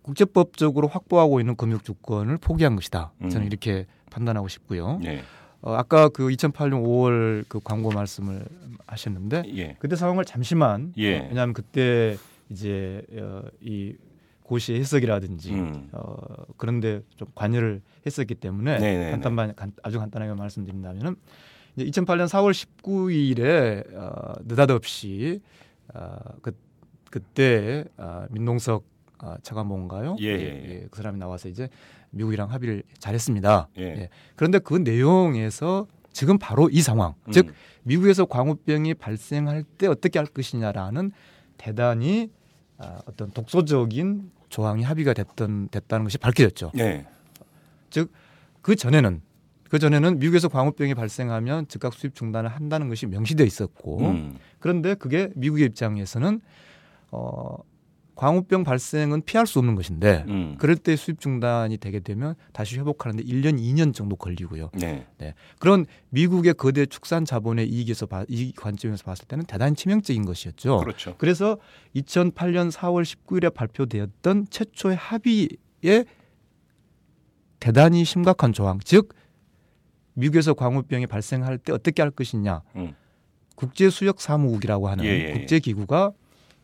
국제법적으로 0.00 0.88
확보하고 0.88 1.38
있는 1.38 1.54
검역 1.54 1.84
주권을 1.84 2.38
포기한 2.38 2.76
것이다. 2.76 3.12
저는 3.20 3.42
음. 3.42 3.46
이렇게 3.46 3.86
판단하고 4.10 4.48
싶고요. 4.48 5.00
예. 5.04 5.22
어, 5.62 5.74
아까 5.74 6.08
그 6.08 6.28
2008년 6.28 6.82
5월 6.84 7.44
그 7.48 7.60
광고 7.62 7.90
말씀을 7.90 8.44
하셨는데 8.86 9.44
예. 9.54 9.76
그때 9.78 9.96
상황을 9.96 10.24
잠시만 10.24 10.92
예. 10.98 11.20
어, 11.20 11.26
왜냐하면 11.28 11.54
그때 11.54 12.16
이제 12.50 13.02
어, 13.12 13.42
이 13.60 13.94
고시의 14.42 14.80
해석이라든지 14.80 15.52
음. 15.52 15.88
어, 15.92 16.14
그런데 16.56 17.00
좀 17.16 17.28
관여를 17.34 17.80
했었기 18.04 18.34
때문에 18.34 18.78
네네네. 18.78 19.10
간단만 19.12 19.54
간, 19.54 19.72
아주 19.82 19.98
간단하게 19.98 20.34
말씀드린다면은 20.34 21.16
이제 21.76 22.02
2008년 22.02 22.26
4월 22.26 22.52
19일에 22.82 23.94
어, 23.94 24.34
느닷없이 24.44 25.40
어, 25.94 26.16
그 26.42 26.52
그때 27.10 27.84
어, 27.96 28.26
민동석 28.30 28.84
어, 29.22 29.36
차관본가요? 29.42 30.16
예, 30.20 30.26
예, 30.26 30.64
예. 30.68 30.86
그 30.90 30.96
사람이 30.96 31.18
나와서 31.18 31.48
이제 31.48 31.68
미국이랑 32.12 32.50
합의를 32.50 32.82
잘했습니다. 32.98 33.68
예. 33.78 34.08
그런데 34.36 34.58
그 34.58 34.74
내용에서 34.74 35.86
지금 36.12 36.38
바로 36.38 36.68
이 36.70 36.80
상황, 36.80 37.14
즉 37.30 37.48
음. 37.48 37.52
미국에서 37.82 38.26
광우병이 38.26 38.94
발생할 38.94 39.64
때 39.64 39.86
어떻게 39.86 40.18
할 40.18 40.26
것이냐라는 40.26 41.10
대단히 41.56 42.30
아, 42.78 43.00
어떤 43.06 43.30
독소적인 43.30 44.30
조항이 44.48 44.82
합의가 44.82 45.14
됐던 45.14 45.68
됐다는 45.68 46.04
것이 46.04 46.18
밝혀졌죠. 46.18 46.72
네. 46.74 47.06
그 48.62 48.76
전에는 48.76 49.20
그 49.68 49.78
전에는 49.78 50.18
미국에서 50.18 50.48
광우병이 50.48 50.94
발생하면 50.94 51.66
즉각 51.68 51.94
수입 51.94 52.14
중단을 52.14 52.50
한다는 52.50 52.88
것이 52.88 53.06
명시돼 53.06 53.44
있었고 53.44 54.00
음. 54.00 54.38
그런데 54.58 54.94
그게 54.94 55.30
미국의 55.34 55.66
입장에서는 55.66 56.40
어 57.10 57.56
광우병 58.26 58.62
발생은 58.62 59.22
피할 59.22 59.48
수 59.48 59.58
없는 59.58 59.74
것인데 59.74 60.24
음. 60.28 60.54
그럴 60.60 60.76
때 60.76 60.94
수입 60.94 61.18
중단이 61.18 61.76
되게 61.78 61.98
되면 61.98 62.36
다시 62.52 62.78
회복하는데 62.78 63.24
1년 63.24 63.58
2년 63.58 63.92
정도 63.92 64.14
걸리고요. 64.14 64.70
네. 64.74 65.04
그런 65.58 65.86
미국의 66.10 66.54
거대 66.54 66.86
축산 66.86 67.24
자본의 67.24 67.68
이익에서 67.68 68.06
봐- 68.06 68.24
이 68.28 68.52
관점에서 68.54 69.02
봤을 69.02 69.26
때는 69.26 69.44
대단히 69.46 69.74
치명적인 69.74 70.24
것이었죠. 70.24 70.76
그렇죠. 70.78 71.16
그래서 71.18 71.58
2008년 71.96 72.70
4월 72.70 73.02
19일에 73.02 73.52
발표되었던 73.52 74.46
최초의 74.50 74.94
합의에 74.94 76.04
대단히 77.58 78.04
심각한 78.04 78.52
조항, 78.52 78.78
즉 78.84 79.16
미국에서 80.14 80.54
광우병이 80.54 81.08
발생할 81.08 81.58
때 81.58 81.72
어떻게 81.72 82.02
할 82.02 82.12
것이냐, 82.12 82.62
음. 82.76 82.94
국제 83.56 83.90
수역 83.90 84.20
사무국이라고 84.20 84.88
하는 84.88 85.04
예, 85.06 85.08
예, 85.08 85.28
예. 85.30 85.32
국제 85.32 85.58
기구가 85.58 86.12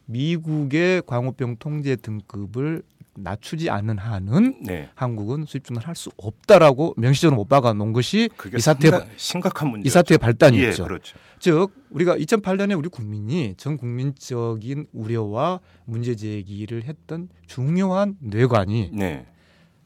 미국의 0.08 1.02
광우병 1.06 1.56
통제 1.58 1.94
등급을 1.96 2.82
낮추지 3.14 3.68
않는 3.68 3.98
한은 3.98 4.62
네. 4.64 4.88
한국은 4.94 5.44
수입 5.44 5.64
중단할 5.64 5.94
수 5.96 6.10
없다라고 6.16 6.94
명시적으로 6.96 7.36
못 7.36 7.48
박아 7.48 7.72
놓은 7.74 7.92
것이 7.92 8.30
이 8.56 8.60
사태의 8.60 8.90
상당- 8.92 9.08
심각 9.16 9.60
한 9.60 9.70
문제. 9.70 9.86
이 9.86 9.90
사태의 9.90 10.18
발단이었죠. 10.18 10.82
예, 10.84 10.86
그렇죠. 10.86 11.18
즉 11.40 11.72
우리가 11.90 12.16
2008년에 12.16 12.78
우리 12.78 12.88
국민이 12.88 13.54
전 13.56 13.76
국민적인 13.76 14.86
우려와 14.92 15.60
문제 15.84 16.14
제기를 16.14 16.84
했던 16.84 17.28
중요한 17.46 18.16
뇌관이 18.20 18.90
네. 18.94 19.26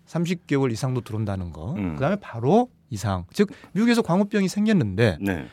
30개월 0.06 0.70
이상도 0.70 1.00
들어온다는 1.00 1.52
거. 1.52 1.72
음. 1.74 1.94
그다음에 1.94 2.16
바로 2.20 2.68
이상. 2.90 3.24
즉 3.32 3.48
미국에서 3.72 4.02
광우병이 4.02 4.46
생겼는데 4.48 5.16
네. 5.22 5.46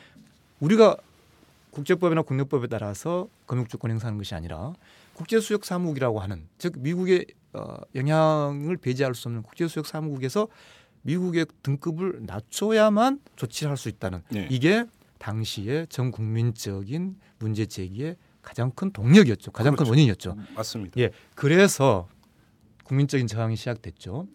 우리가 0.60 0.96
국제법이나 1.70 2.22
국내법에 2.22 2.66
따라서 2.66 3.28
금융주권 3.46 3.90
행사하는 3.90 4.18
것이 4.18 4.34
아니라 4.34 4.72
국제수역 5.14 5.64
사무국이라고 5.64 6.20
하는 6.20 6.48
즉 6.58 6.74
미국의 6.78 7.26
어, 7.52 7.76
영향을 7.94 8.76
배제할 8.76 9.14
수 9.14 9.28
없는 9.28 9.42
국제수역 9.42 9.86
사무국에서 9.86 10.48
미국의 11.02 11.46
등급을 11.62 12.20
낮춰야만 12.26 13.20
조치를 13.36 13.70
할 13.70 13.76
수 13.76 13.88
있다는 13.88 14.22
네. 14.30 14.46
이게 14.50 14.84
당시의 15.18 15.86
전 15.88 16.10
국민적인 16.10 17.16
문제 17.38 17.66
제기의 17.66 18.16
가장 18.42 18.70
큰 18.70 18.90
동력이었죠. 18.90 19.50
가장 19.52 19.72
큰 19.72 19.78
그렇죠. 19.78 19.90
원인이었죠. 19.90 20.36
맞습니다. 20.54 20.98
예, 21.00 21.10
그래서 21.34 22.08
국민적인 22.84 23.26
저항이 23.26 23.56
시작됐죠. 23.56 24.26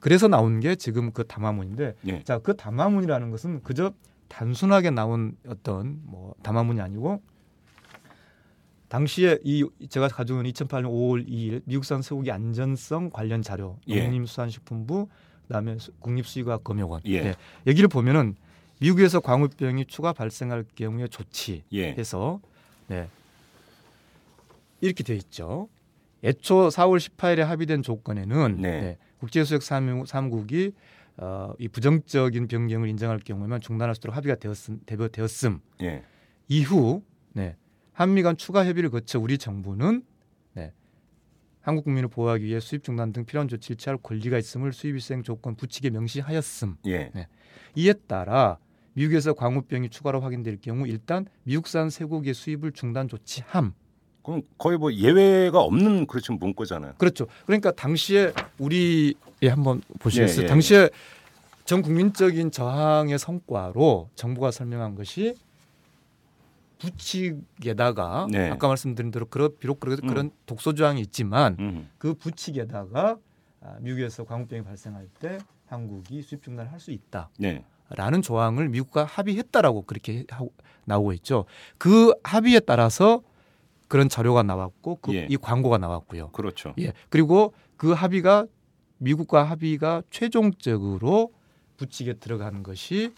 그래서 0.00 0.28
나온 0.28 0.60
게 0.60 0.76
지금 0.76 1.12
그 1.12 1.26
담화문인데, 1.26 1.94
예. 2.06 2.22
자, 2.24 2.38
그 2.38 2.56
담화문이라는 2.56 3.30
것은 3.30 3.62
그저 3.62 3.92
단순하게 4.28 4.90
나온 4.90 5.36
어떤 5.46 6.00
뭐 6.04 6.34
담화문이 6.42 6.80
아니고 6.80 7.22
당시에 8.88 9.38
이 9.44 9.64
제가 9.88 10.08
가져온 10.08 10.44
2008년 10.44 10.84
5월 10.86 11.28
2일 11.28 11.62
미국산 11.64 12.00
쇠고기 12.00 12.30
안전성 12.30 13.10
관련 13.10 13.42
자료, 13.42 13.76
예. 13.88 14.02
농림수산식품부 14.02 15.08
그다음에 15.46 15.78
수- 15.78 15.92
국립수의과학검역원 16.00 17.02
예. 17.06 17.12
예. 17.12 17.34
여기를 17.66 17.88
보면은 17.88 18.34
미국에서 18.80 19.20
광우병이 19.20 19.86
추가 19.86 20.12
발생할 20.12 20.64
경우에 20.74 21.08
조치 21.08 21.64
예. 21.72 21.90
해서 21.92 22.40
네. 22.86 23.08
이렇게 24.80 25.02
돼 25.04 25.16
있죠. 25.16 25.68
애초 26.24 26.68
4월 26.68 26.98
18일에 26.98 27.40
합의된 27.40 27.82
조건에는 27.82 28.56
네. 28.60 28.80
네, 28.80 28.98
국제수역 29.18 29.62
사무- 29.62 30.06
사무국이 30.06 30.72
어, 31.18 31.52
이 31.58 31.68
부정적인 31.68 32.46
변경을 32.46 32.88
인정할 32.88 33.18
경우에만 33.18 33.60
중단할 33.60 33.94
수 33.94 34.00
있도록 34.00 34.16
합의가 34.16 34.36
되었음, 34.36 34.80
되었음. 34.86 35.60
예. 35.82 36.04
이후 36.48 37.02
네, 37.32 37.56
한미 37.92 38.22
간 38.22 38.36
추가 38.36 38.64
협의를 38.64 38.90
거쳐 38.90 39.18
우리 39.18 39.36
정부는 39.36 40.02
네, 40.54 40.72
한국 41.60 41.84
국민을 41.84 42.08
보호하기 42.08 42.44
위해 42.44 42.60
수입 42.60 42.84
중단 42.84 43.12
등 43.12 43.24
필요한 43.24 43.48
조치를 43.48 43.76
취할 43.76 43.98
권리가 43.98 44.38
있음을 44.38 44.72
수입일생 44.72 45.24
조건 45.24 45.56
부칙에 45.56 45.90
명시하였음. 45.90 46.76
예. 46.86 47.10
이에 47.74 47.92
따라 48.06 48.58
미국에서 48.92 49.32
광우병이 49.32 49.90
추가로 49.90 50.20
확인될 50.20 50.58
경우 50.60 50.86
일단 50.86 51.26
미국산 51.42 51.90
쇠고기의 51.90 52.34
수입을 52.34 52.72
중단 52.72 53.08
조치함. 53.08 53.74
그럼 54.22 54.42
거의 54.58 54.78
뭐 54.78 54.92
예외가 54.92 55.60
없는 55.60 56.06
그렇죠 56.06 56.34
문구잖아요. 56.34 56.94
그렇죠. 56.98 57.26
그러니까 57.46 57.70
당시에 57.72 58.32
우리 58.58 59.14
예 59.42 59.48
한번 59.48 59.82
보시겠어요? 59.98 60.40
예, 60.40 60.44
예, 60.44 60.48
당시에 60.48 60.90
전 61.64 61.82
국민적인 61.82 62.50
저항의 62.50 63.18
성과로 63.18 64.10
정부가 64.14 64.50
설명한 64.50 64.94
것이 64.94 65.34
부칙에다가 66.78 68.28
네. 68.30 68.50
아까 68.50 68.68
말씀드린 68.68 69.10
대로 69.10 69.26
그런 69.26 69.50
비록 69.58 69.80
그런, 69.80 69.98
음. 70.02 70.06
그런 70.06 70.30
독소 70.46 70.74
조항이 70.74 71.00
있지만 71.00 71.56
음. 71.58 71.90
그 71.98 72.14
부칙에다가 72.14 73.16
아, 73.60 73.76
미국에서 73.80 74.24
광우병이 74.24 74.62
발생할 74.64 75.08
때 75.18 75.38
한국이 75.66 76.22
수입 76.22 76.42
중단을 76.42 76.70
할 76.72 76.78
수 76.78 76.92
있다. 76.92 77.30
네. 77.38 77.64
라는 77.90 78.22
조항을 78.22 78.68
미국과 78.68 79.04
합의했다라고 79.04 79.82
그렇게 79.82 80.24
하고, 80.30 80.52
나오고 80.84 81.12
있죠. 81.14 81.46
그 81.78 82.12
합의에 82.22 82.60
따라서 82.60 83.22
그런 83.88 84.08
자료가 84.08 84.42
나왔고 84.42 84.96
그, 84.96 85.14
예. 85.14 85.26
이 85.30 85.36
광고가 85.36 85.78
나왔고요. 85.78 86.30
그렇죠. 86.30 86.74
예. 86.78 86.92
그리고 87.08 87.54
그 87.76 87.92
합의가 87.92 88.46
미국과 88.98 89.44
합의가 89.44 90.02
최종적으로 90.10 91.32
부칙에 91.76 92.14
들어가는 92.14 92.62
것이 92.62 93.12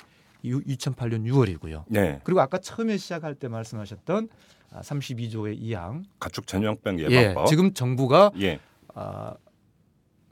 2008년 0.44 1.24
6월이고요. 1.30 1.84
네. 1.88 2.20
그리고 2.24 2.40
아까 2.40 2.58
처음에 2.58 2.96
시작할 2.96 3.34
때 3.34 3.48
말씀하셨던 3.48 4.28
아, 4.72 4.80
32조의 4.82 5.60
2항. 5.60 6.04
가축 6.20 6.46
전염병 6.46 7.00
예. 7.00 7.04
예방법. 7.04 7.46
지금 7.46 7.74
정부가 7.74 8.30
예. 8.40 8.60
아, 8.94 9.34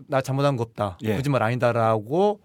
나 0.06 0.20
잘못한 0.20 0.56
거 0.56 0.62
없다. 0.62 0.98
예. 1.02 1.16
거짓말 1.16 1.42
아니다라고 1.42 2.40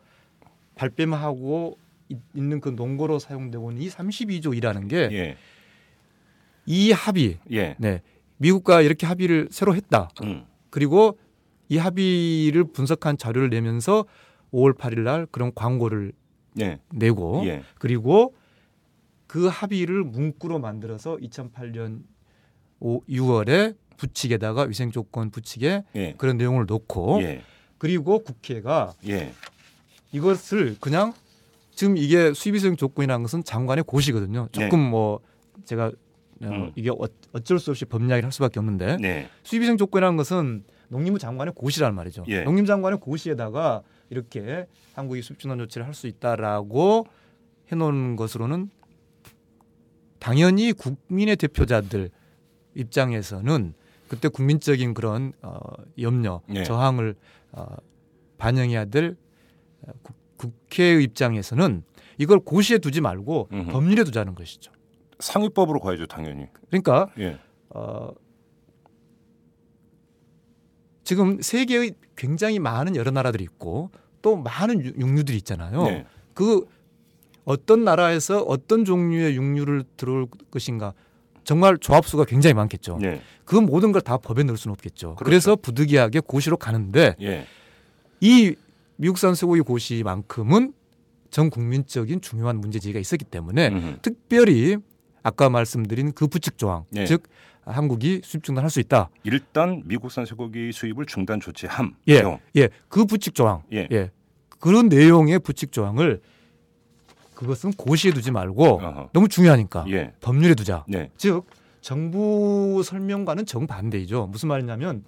발뺌하고 0.76 1.78
있- 2.10 2.20
있는 2.36 2.60
그 2.60 2.70
논거로 2.70 3.20
사용되고 3.20 3.72
있는 3.72 3.84
이 3.84 3.90
32조이라는 3.90 4.90
게 4.90 5.36
이 6.66 6.90
예. 6.90 6.94
합의, 6.94 7.40
예. 7.52 7.76
네, 7.80 8.02
미국과 8.38 8.82
이렇게 8.82 9.06
합의를 9.06 9.50
새로 9.52 9.76
했다. 9.76 10.10
음. 10.24 10.46
그리고 10.70 11.18
이 11.70 11.78
합의를 11.78 12.66
분석한 12.66 13.18
자료를 13.18 13.50
내면서 13.50 14.06
5월 14.52 14.78
8일 14.78 15.00
날 15.00 15.26
그런 15.32 15.52
광고를 15.54 16.14
예. 16.60 16.80
내고 16.92 17.44
예. 17.46 17.64
그리고 17.80 18.36
그 19.28 19.48
합의를 19.48 20.04
문구로 20.04 20.60
만들어서 20.60 21.18
2008년 21.18 22.04
5, 22.80 23.02
6월에 23.06 23.76
부칙에다가 23.98 24.64
위생 24.64 24.92
조건 24.92 25.32
부칙에 25.32 25.84
예. 25.96 26.14
그런 26.18 26.38
내용을 26.38 26.66
넣고 26.68 27.22
예. 27.24 27.42
그리고 27.78 28.20
국회가 28.20 28.94
예. 29.08 29.34
이것을 30.12 30.78
그냥 30.80 31.14
지금 31.74 31.98
이게 31.98 32.34
수입 32.34 32.56
위생 32.56 32.76
조건이라는 32.76 33.24
것은 33.24 33.44
장관의 33.44 33.84
고시거든요. 33.86 34.48
조금 34.52 34.80
뭐 34.80 35.20
제가. 35.66 35.92
음. 36.42 36.72
이게 36.76 36.90
어- 36.90 36.98
어쩔 37.34 37.60
수 37.60 37.72
없이 37.72 37.86
법 37.86 38.02
이야기를 38.02 38.24
할 38.26 38.32
수밖에 38.32 38.60
없는데 38.60 38.98
네. 38.98 39.30
수입위생 39.44 39.78
조건이라는 39.78 40.18
것은 40.18 40.64
농림부 40.90 41.20
장관의 41.20 41.54
고시란 41.56 41.96
말이죠. 41.96 42.26
예. 42.28 42.44
농림 42.44 42.66
장관의 42.66 43.00
고시에다가 43.00 43.82
이렇게 44.10 44.66
한국이 44.94 45.22
수입중단 45.22 45.58
조치를 45.60 45.88
할 45.88 45.94
수 45.94 46.08
있다라고 46.08 47.06
해놓은 47.72 48.16
것으로는 48.16 48.70
당연히 50.20 50.72
국민의 50.74 51.36
대표자들 51.36 52.10
입장에서는 52.76 53.74
그때 54.08 54.28
국민적인 54.30 54.94
그런 54.94 55.34
어, 55.42 55.58
염려, 56.00 56.42
예. 56.54 56.64
저항을 56.64 57.16
어, 57.52 57.66
반영해야 58.38 58.86
될 58.86 59.16
어, 59.82 59.92
국, 60.02 60.16
국회의 60.38 61.04
입장에서는 61.04 61.84
이걸 62.18 62.40
고시에 62.40 62.78
두지 62.78 63.02
말고 63.02 63.50
음흠. 63.52 63.72
법률에 63.72 64.04
두자는 64.04 64.36
것이죠. 64.36 64.72
상위법으로 65.20 65.80
가야죠, 65.80 66.06
당연히. 66.08 66.48
그러니까 66.70 67.10
예. 67.20 67.40
어, 67.70 68.10
지금 71.04 71.42
세계의 71.42 71.96
굉장히 72.16 72.60
많은 72.60 72.96
여러 72.96 73.12
나라들이 73.12 73.44
있고 73.44 73.92
또 74.22 74.38
많은 74.38 74.84
육- 74.86 75.00
육류들이 75.00 75.38
있잖아요. 75.40 75.84
네. 75.84 76.06
그 76.34 76.66
어떤 77.46 77.84
나라에서 77.84 78.42
어떤 78.42 78.86
종류의 78.86 79.36
육류를 79.36 79.84
들어올 79.98 80.28
것인가 80.50 80.94
정말 81.44 81.78
조합수가 81.78 82.24
굉장히 82.26 82.54
많겠죠. 82.54 83.00
예. 83.04 83.22
그 83.44 83.56
모든 83.58 83.92
걸 83.92 84.02
다 84.02 84.18
법에 84.18 84.44
넣을 84.44 84.58
수는 84.58 84.72
없겠죠. 84.74 85.16
그렇죠. 85.16 85.26
그래서 85.26 85.56
부득이하게 85.58 86.22
고시로 86.22 86.56
가는데 86.56 87.16
예. 87.22 87.46
이 88.22 88.56
미국산 88.96 89.36
쇠고기 89.36 89.60
고시만큼은 89.62 90.74
전 91.30 91.50
국민적인 91.50 92.22
중요한 92.22 92.62
문제 92.62 92.80
제기가 92.80 93.00
있었기 93.00 93.26
때문에 93.26 93.68
음흠. 93.70 93.98
특별히 94.02 94.78
아까 95.24 95.50
말씀드린 95.50 96.12
그 96.12 96.28
부칙 96.28 96.58
조항, 96.58 96.84
네. 96.92 97.06
즉 97.06 97.24
한국이 97.66 98.22
수입 98.24 98.44
중단할 98.44 98.70
수 98.70 98.80
있다. 98.82 99.10
일단 99.24 99.82
미국산 99.86 100.26
쇠고기 100.26 100.72
수입을 100.74 101.06
중단 101.06 101.40
조치함. 101.40 101.96
예, 102.10 102.20
요. 102.20 102.40
예, 102.58 102.70
그 102.90 103.06
부칙 103.06 103.34
조항, 103.34 103.64
예. 103.72 103.88
예, 103.92 104.12
그런 104.60 104.90
내용의 104.90 105.40
부칙 105.40 105.72
조항을 105.72 106.22
그것은 107.34 107.72
고시에 107.74 108.12
두지 108.12 108.32
말고 108.32 108.66
어허. 108.66 109.10
너무 109.14 109.28
중요하니까 109.28 109.86
예. 109.90 110.14
법률에 110.22 110.56
두자. 110.56 110.86
네. 110.88 111.10
즉 111.18 111.46
정부 111.82 112.82
설명과는 112.84 113.46
정반대이죠. 113.46 114.28
무슨 114.28 114.50
말이냐면 114.50 115.04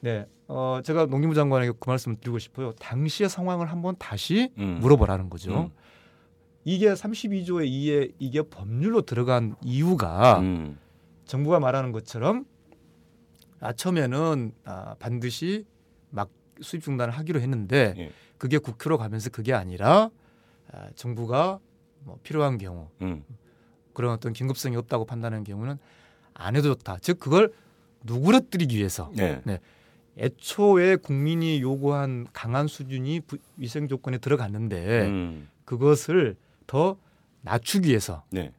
네, 0.00 0.26
어, 0.48 0.80
제가 0.84 1.06
농림부 1.06 1.34
장관에게 1.34 1.72
그 1.78 1.88
말씀을 1.88 2.16
드리고 2.16 2.38
싶어요. 2.38 2.72
당시의 2.72 3.28
상황을 3.28 3.70
한번 3.70 3.94
다시 3.98 4.50
음. 4.58 4.78
물어보라는 4.80 5.30
거죠. 5.30 5.52
음. 5.52 5.70
이게 6.70 6.92
32조의 6.94 7.68
2에 7.68 8.12
이게 8.20 8.42
법률로 8.42 9.02
들어간 9.02 9.56
이유가 9.64 10.38
음. 10.38 10.78
정부가 11.24 11.58
말하는 11.58 11.90
것처럼 11.90 12.44
아, 13.58 13.72
처음에는 13.72 14.52
아, 14.64 14.94
반드시 15.00 15.66
막 16.10 16.30
수입 16.60 16.84
중단을 16.84 17.12
하기로 17.12 17.40
했는데 17.40 17.94
예. 17.98 18.12
그게 18.38 18.58
국회로 18.58 18.98
가면서 18.98 19.30
그게 19.30 19.52
아니라 19.52 20.10
아, 20.70 20.86
정부가 20.94 21.58
뭐 22.04 22.20
필요한 22.22 22.56
경우 22.56 22.88
음. 23.02 23.24
그런 23.92 24.12
어떤 24.12 24.32
긴급성이 24.32 24.76
없다고 24.76 25.06
판단하는 25.06 25.42
경우는 25.42 25.76
안 26.34 26.54
해도 26.54 26.68
좋다. 26.74 26.98
즉 27.00 27.18
그걸 27.18 27.52
누그러뜨리기 28.04 28.76
위해서 28.76 29.10
네. 29.16 29.42
애초에 30.18 30.94
국민이 30.94 31.60
요구한 31.62 32.28
강한 32.32 32.68
수준이 32.68 33.20
부- 33.22 33.38
위생 33.56 33.88
조건에 33.88 34.18
들어갔는데 34.18 35.06
음. 35.08 35.48
그것을 35.64 36.36
더 36.70 36.96
낮추기 37.42 37.88
위해서 37.88 38.22
네. 38.30 38.52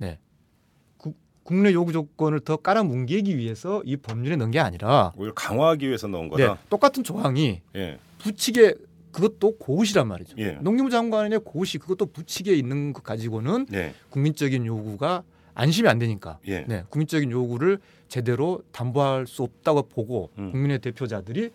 국- 0.98 1.18
국내 1.44 1.72
요구 1.72 1.94
조건을 1.94 2.42
더 2.42 2.58
깔아뭉개기 2.58 3.38
위해서 3.38 3.82
이 3.86 3.96
법률에 3.96 4.36
넣은 4.36 4.52
게 4.52 4.60
아니라 4.60 5.14
오히려 5.16 5.34
강화하기 5.34 5.88
위해서 5.88 6.08
넣은 6.10 6.30
네, 6.36 6.46
거다. 6.46 6.62
똑같은 6.70 7.06
조항이 7.06 7.62
예. 7.76 7.98
부칙에 8.18 8.74
그것도 9.14 9.58
고시란 9.60 10.10
말이죠. 10.10 10.36
예. 10.40 10.52
농림부 10.62 10.90
장관의 10.92 11.40
고시 11.46 11.78
그것도 11.78 12.08
부칙에 12.08 12.54
있는 12.54 12.92
것 12.92 13.02
가지고는 13.02 13.66
네. 13.70 13.94
국민적인 14.10 14.66
요구가 14.66 15.24
안심이 15.54 15.88
안 15.88 15.98
되니까 15.98 16.40
예. 16.48 16.66
네, 16.68 16.84
국민적인 16.90 17.32
요구를 17.32 17.80
제대로 18.10 18.62
담보할 18.74 19.26
수 19.26 19.44
없다고 19.44 19.84
보고 19.84 20.32
음. 20.38 20.52
국민의 20.52 20.80
대표자들이 20.80 21.52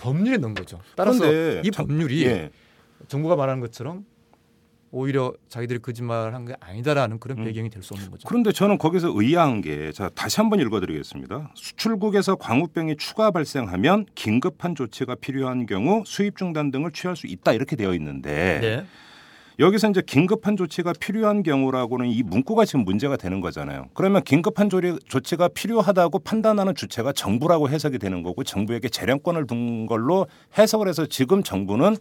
법률에 0.00 0.38
넣은 0.38 0.54
거죠. 0.54 0.80
따라서 0.96 1.24
이 1.62 1.70
참- 1.70 1.86
법률이 1.86 2.24
예. 2.26 2.50
정부가 3.06 3.36
말하는 3.36 3.60
것처럼 3.60 4.04
오히려 4.92 5.32
자기들이 5.48 5.78
거짓말한 5.80 6.46
게 6.46 6.54
아니다라는 6.60 7.20
그런 7.20 7.38
음. 7.38 7.44
배경이 7.44 7.70
될 7.70 7.82
수 7.82 7.94
없는 7.94 8.10
거죠. 8.10 8.28
그런데 8.28 8.52
저는 8.52 8.76
거기서 8.78 9.12
의아한 9.14 9.60
게, 9.60 9.92
자 9.92 10.10
다시 10.14 10.40
한번 10.40 10.60
읽어드리겠습니다. 10.60 11.52
수출국에서 11.54 12.36
광우병이 12.36 12.96
추가 12.96 13.30
발생하면 13.30 14.06
긴급한 14.14 14.74
조치가 14.74 15.14
필요한 15.14 15.66
경우 15.66 16.02
수입 16.06 16.36
중단 16.36 16.70
등을 16.70 16.90
취할 16.92 17.16
수 17.16 17.26
있다 17.26 17.52
이렇게 17.52 17.76
되어 17.76 17.94
있는데 17.94 18.58
네. 18.60 18.86
여기서 19.58 19.90
이제 19.90 20.00
긴급한 20.04 20.56
조치가 20.56 20.94
필요한 20.98 21.42
경우라고는 21.42 22.08
이 22.08 22.22
문구가 22.22 22.64
지금 22.64 22.84
문제가 22.84 23.16
되는 23.16 23.40
거잖아요. 23.40 23.88
그러면 23.92 24.22
긴급한 24.24 24.70
조리, 24.70 24.98
조치가 25.06 25.48
필요하다고 25.48 26.20
판단하는 26.20 26.74
주체가 26.74 27.12
정부라고 27.12 27.68
해석이 27.68 27.98
되는 27.98 28.22
거고 28.22 28.42
정부에게 28.42 28.88
재량권을 28.88 29.46
둔 29.46 29.84
걸로 29.86 30.26
해석을 30.56 30.88
해서 30.88 31.04
지금 31.06 31.42
정부는 31.42 31.96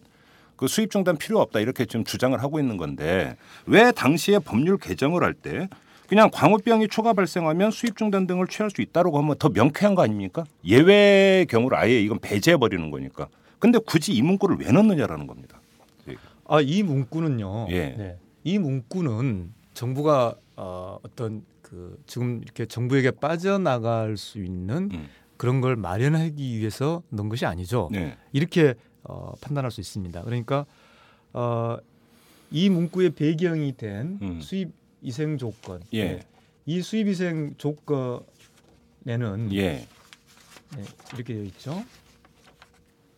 그 0.60 0.67
수입 0.67 0.91
중단 0.91 1.15
필요 1.15 1.39
없다 1.39 1.62
이렇게 1.62 1.86
지금 1.86 2.04
주장을 2.04 2.38
하고 2.43 2.60
있는 2.60 2.76
건데 2.76 3.38
왜 3.65 3.93
당시에 3.93 4.39
법률 4.39 4.78
개정을 4.78 5.24
할 5.24 5.34
때 5.34 5.69
그냥 6.10 6.30
광우병이 6.34 6.89
추가 6.89 7.13
발생하면 7.13 7.72
수입 7.72 7.95
중단 7.95 8.28
등을 8.28 8.48
취할 8.48 8.69
수 8.69 8.82
있다라고 8.82 9.17
하면 9.19 9.38
더 9.39 9.48
명쾌한 9.48 9.95
거 9.95 10.02
아닙니까? 10.02 10.43
예외 10.65 11.45
경우를 11.48 11.78
아예 11.78 12.02
이건 12.02 12.19
배제해 12.19 12.58
버리는 12.58 12.89
거니까. 12.91 13.28
근데 13.60 13.78
굳이 13.78 14.13
이 14.13 14.22
문구를 14.22 14.58
왜 14.60 14.72
넣느냐라는 14.72 15.28
겁니다. 15.28 15.62
아, 16.48 16.60
이 16.62 16.82
문구는요. 16.82 17.67
예. 17.69 17.95
네. 17.95 18.17
이 18.43 18.58
문구는 18.58 19.54
정부가 19.76 20.34
어, 20.58 20.98
어떤 21.04 21.43
그 21.62 21.98
지금 22.08 22.41
이렇게 22.43 22.65
정부에게 22.65 23.12
빠져나갈 23.12 24.17
수 24.17 24.39
있는 24.43 24.89
음. 24.91 25.08
그런 25.38 25.62
걸 25.62 25.76
마련하기 25.78 26.58
위해서 26.58 27.04
넣은 27.10 27.30
것이 27.30 27.45
아니죠. 27.45 27.88
네. 27.91 28.17
이렇게 28.34 28.74
어, 29.03 29.33
판단할 29.41 29.71
수 29.71 29.81
있습니다. 29.81 30.23
그러니까 30.23 30.65
어, 31.33 31.77
이 32.51 32.69
문구의 32.69 33.12
배경이 33.12 33.75
된 33.77 34.19
음. 34.21 34.41
수입 34.41 34.71
위생 35.01 35.38
조건. 35.38 35.81
예. 35.93 36.03
네. 36.05 36.19
이 36.65 36.81
수입 36.81 37.07
위생 37.07 37.55
조건에는 37.57 38.23
예. 39.53 39.88
네, 40.75 40.83
이렇게 41.15 41.33
되어 41.33 41.43
있죠. 41.43 41.83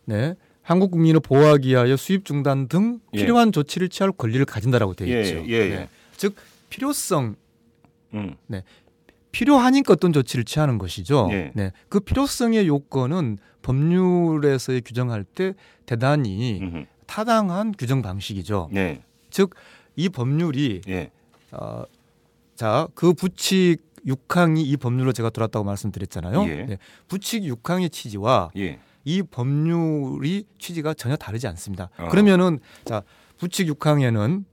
네. 0.04 0.34
한국 0.62 0.92
국민을 0.92 1.20
보호하기 1.20 1.68
위하여 1.68 1.96
수입 1.96 2.24
중단 2.24 2.68
등 2.68 3.00
예. 3.14 3.18
필요한 3.18 3.52
조치를 3.52 3.88
취할 3.88 4.12
권리를 4.12 4.44
가진다라고 4.46 4.94
되어 4.94 5.08
예, 5.08 5.22
있죠. 5.22 5.44
예, 5.48 5.52
예. 5.52 5.68
네. 5.68 5.88
즉 6.16 6.36
필요성 6.70 7.36
음. 8.14 8.36
필요하니까 9.32 9.94
어떤 9.94 10.12
조치를 10.12 10.44
취하는 10.44 10.78
것이죠. 10.78 11.28
예. 11.32 11.50
네. 11.54 11.72
그 11.88 12.00
필요성의 12.00 12.68
요건은 12.68 13.38
법률에서의 13.62 14.82
규정할 14.82 15.24
때 15.24 15.54
대단히 15.86 16.60
음흠. 16.60 16.84
타당한 17.06 17.72
규정 17.76 18.02
방식이죠. 18.02 18.68
네. 18.72 19.02
즉이 19.30 20.10
법률이 20.12 20.82
예. 20.88 21.10
어, 21.50 21.84
자, 22.54 22.86
그 22.94 23.14
부칙 23.14 23.78
6항이 24.06 24.58
이 24.66 24.76
법률로 24.76 25.12
제가 25.12 25.30
들었다고 25.30 25.64
말씀드렸잖아요. 25.64 26.42
예. 26.48 26.64
네. 26.64 26.78
부칙 27.08 27.42
6항의 27.42 27.90
취지와 27.90 28.50
예. 28.56 28.78
이 29.04 29.22
법률이 29.22 30.44
취지가 30.58 30.94
전혀 30.94 31.16
다르지 31.16 31.46
않습니다. 31.48 31.90
어. 31.98 32.08
그러면은 32.08 32.60
자, 32.84 33.02
부칙 33.38 33.68
6항에는 33.68 34.44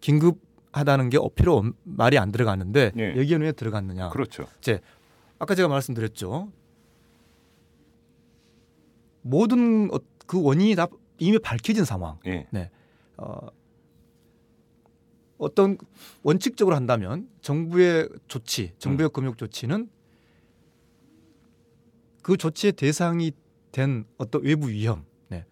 긴급 0.00 0.38
하다는 0.72 1.10
게 1.10 1.18
어, 1.18 1.28
필요 1.34 1.56
없, 1.56 1.66
말이 1.84 2.18
안 2.18 2.32
들어가는데 2.32 2.92
예. 2.96 3.16
여기에는 3.16 3.46
왜 3.46 3.52
들어갔느냐? 3.52 4.10
그렇죠. 4.10 4.46
아까 5.38 5.54
제가 5.54 5.68
말씀드렸죠. 5.68 6.52
모든 9.22 9.92
어, 9.92 9.98
그 10.26 10.42
원인이 10.42 10.74
다 10.76 10.86
이미 11.18 11.38
밝혀진 11.38 11.84
상황. 11.84 12.18
예. 12.26 12.46
어, 13.16 13.48
어떤 15.38 15.78
원칙적으로 16.22 16.76
한다면 16.76 17.28
정부의 17.40 18.08
조치, 18.28 18.72
정부의 18.78 19.08
음. 19.08 19.12
금융 19.12 19.34
조치는 19.34 19.88
그 22.22 22.36
조치의 22.36 22.72
대상이 22.72 23.32
된 23.72 24.04
어떤 24.18 24.42
외부 24.42 24.68
위험, 24.68 25.04
네. 25.28 25.46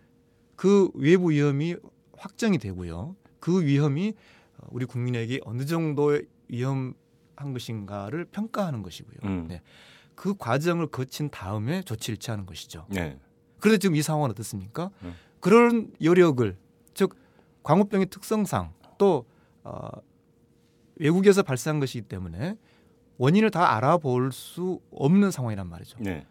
그 0.57 0.91
외부 0.95 1.31
위험이 1.31 1.77
확정이 2.17 2.59
되고요. 2.59 3.17
그 3.41 3.65
위험이 3.65 4.15
우리 4.71 4.85
국민에게 4.85 5.41
어느 5.45 5.65
정도의 5.65 6.27
위험한 6.49 6.95
것인가를 7.53 8.27
평가하는 8.27 8.83
것이고요. 8.83 9.17
음. 9.25 9.47
네. 9.49 9.63
그 10.15 10.35
과정을 10.37 10.89
거친 10.89 11.31
다음에 11.31 11.83
조치를 11.83 12.17
취하는 12.17 12.47
것이죠. 12.47 12.87
네. 12.91 13.19
그런데 13.61 13.79
지금 13.79 13.97
이 13.97 14.03
상황은 14.03 14.31
어떻습니까? 14.31 14.91
음. 15.03 15.15
그런 15.41 15.93
여력을 16.03 16.57
즉 16.95 17.15
광우병의 17.63 18.07
특성상 18.07 18.73
또 18.99 19.27
어, 19.63 19.89
외국에서 20.97 21.43
발생한 21.43 21.81
것이기 21.81 22.03
때문에 22.09 22.57
원인을 23.19 23.51
다 23.51 23.77
알아볼 23.77 24.33
수 24.33 24.81
없는 24.91 25.31
상황이란 25.31 25.69
말이죠. 25.69 25.99
네. 26.01 26.27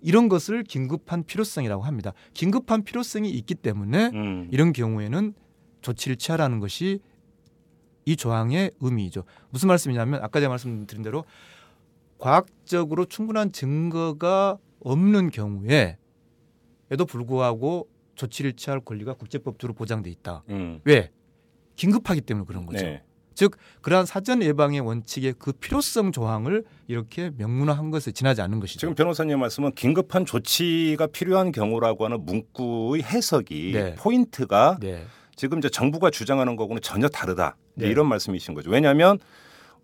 이런 0.00 0.28
것을 0.28 0.62
긴급한 0.62 1.24
필요성이라고 1.24 1.82
합니다. 1.82 2.12
긴급한 2.34 2.84
필요성이 2.84 3.30
있기 3.30 3.54
때문에 3.54 4.10
음. 4.14 4.48
이런 4.50 4.72
경우에는 4.72 5.34
조치를 5.82 6.16
취하라는 6.16 6.60
것이 6.60 7.00
이 8.06 8.16
조항의 8.16 8.70
의미이죠. 8.80 9.24
무슨 9.50 9.68
말씀이냐면 9.68 10.22
아까 10.22 10.40
제가 10.40 10.48
말씀드린 10.48 11.02
대로 11.02 11.24
과학적으로 12.18 13.04
충분한 13.04 13.52
증거가 13.52 14.56
없는 14.80 15.30
경우에 15.30 15.98
에도 16.90 17.04
불구하고 17.04 17.88
조치를 18.14 18.54
취할 18.54 18.80
권리가 18.80 19.14
국제법적으로 19.14 19.74
보장돼 19.74 20.08
있다. 20.08 20.44
음. 20.48 20.80
왜? 20.84 21.10
긴급하기 21.74 22.22
때문에 22.22 22.46
그런 22.46 22.64
거죠. 22.64 22.86
네. 22.86 23.02
즉 23.34 23.56
그러한 23.82 24.06
사전 24.06 24.40
예방의 24.40 24.80
원칙의 24.80 25.34
그 25.38 25.52
필요성 25.52 26.12
조항을 26.12 26.64
이렇게 26.86 27.30
명문화한 27.36 27.90
것에 27.90 28.12
지나지 28.12 28.40
않는 28.40 28.60
것이죠. 28.60 28.80
지금 28.80 28.94
변호사님 28.94 29.38
말씀은 29.40 29.72
긴급한 29.72 30.24
조치가 30.24 31.08
필요한 31.08 31.52
경우라고 31.52 32.06
하는 32.06 32.24
문구의 32.24 33.02
해석이 33.02 33.72
네. 33.74 33.94
포인트가 33.96 34.78
네. 34.80 35.04
지금 35.34 35.58
이제 35.58 35.68
정부가 35.68 36.10
주장하는 36.10 36.56
거고는 36.56 36.80
전혀 36.80 37.08
다르다. 37.08 37.56
네. 37.76 37.88
이런 37.88 38.08
말씀이신 38.08 38.54
거죠. 38.54 38.70
왜냐하면 38.70 39.18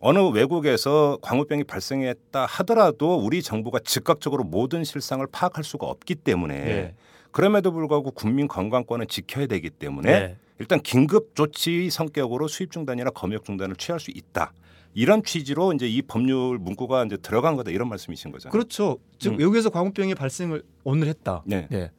어느 0.01 0.19
외국에서 0.19 1.19
광우병이 1.23 1.65
발생했다 1.65 2.45
하더라도 2.45 3.17
우리 3.17 3.41
정부가 3.41 3.79
즉각적으로 3.79 4.43
모든 4.43 4.83
실상을 4.83 5.25
파악할 5.31 5.63
수가 5.63 5.87
없기 5.87 6.17
때문에 6.17 6.65
네. 6.65 6.95
그럼에도 7.31 7.73
불구하고 7.73 8.11
국민 8.11 8.49
건강권은 8.49 9.07
지켜야 9.09 9.47
되기 9.47 9.71
때문에 9.71 10.11
네. 10.11 10.37
일단 10.59 10.81
긴급 10.81 11.35
조치 11.35 11.89
성격으로 11.89 12.49
수입 12.49 12.73
중단이나 12.73 13.11
검역 13.11 13.45
중단을 13.45 13.77
취할 13.77 14.01
수 14.01 14.11
있다. 14.11 14.53
이런 14.95 15.23
취지로 15.23 15.73
이제 15.73 15.89
이 15.89 16.03
법률 16.03 16.59
문구가 16.59 17.05
이제 17.05 17.17
들어간 17.17 17.57
거다 17.57 17.71
이런 17.71 17.89
말씀이신 17.89 18.33
거잖아요. 18.33 18.53
그렇죠. 18.53 18.99
즉 19.19 19.35
음. 19.35 19.39
외국에서 19.39 19.71
광우병이 19.71 20.15
발생을 20.15 20.63
오늘 20.85 21.09
했다. 21.09 21.43
네. 21.47 21.69
예. 21.73 21.91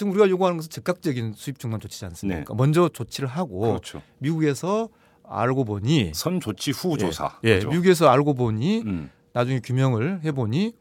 지금 0.00 0.12
우리가 0.12 0.30
요구하는 0.30 0.56
것은 0.56 0.70
즉각적인 0.70 1.34
수입 1.34 1.58
중단 1.58 1.78
조치지 1.78 2.06
않습니까? 2.06 2.40
네. 2.40 2.54
먼저 2.56 2.88
조치를 2.88 3.28
하고 3.28 3.60
그렇죠. 3.60 4.00
미국에서 4.16 4.88
알고 5.24 5.66
보니 5.66 6.12
선 6.14 6.40
조치 6.40 6.70
후 6.70 6.96
조사. 6.96 7.38
예, 7.44 7.56
그죠? 7.56 7.68
미국에서 7.68 8.08
알고 8.08 8.32
보니 8.32 8.80
음. 8.86 9.10
나중에 9.34 9.60
규명을 9.60 10.24
해보니 10.24 10.72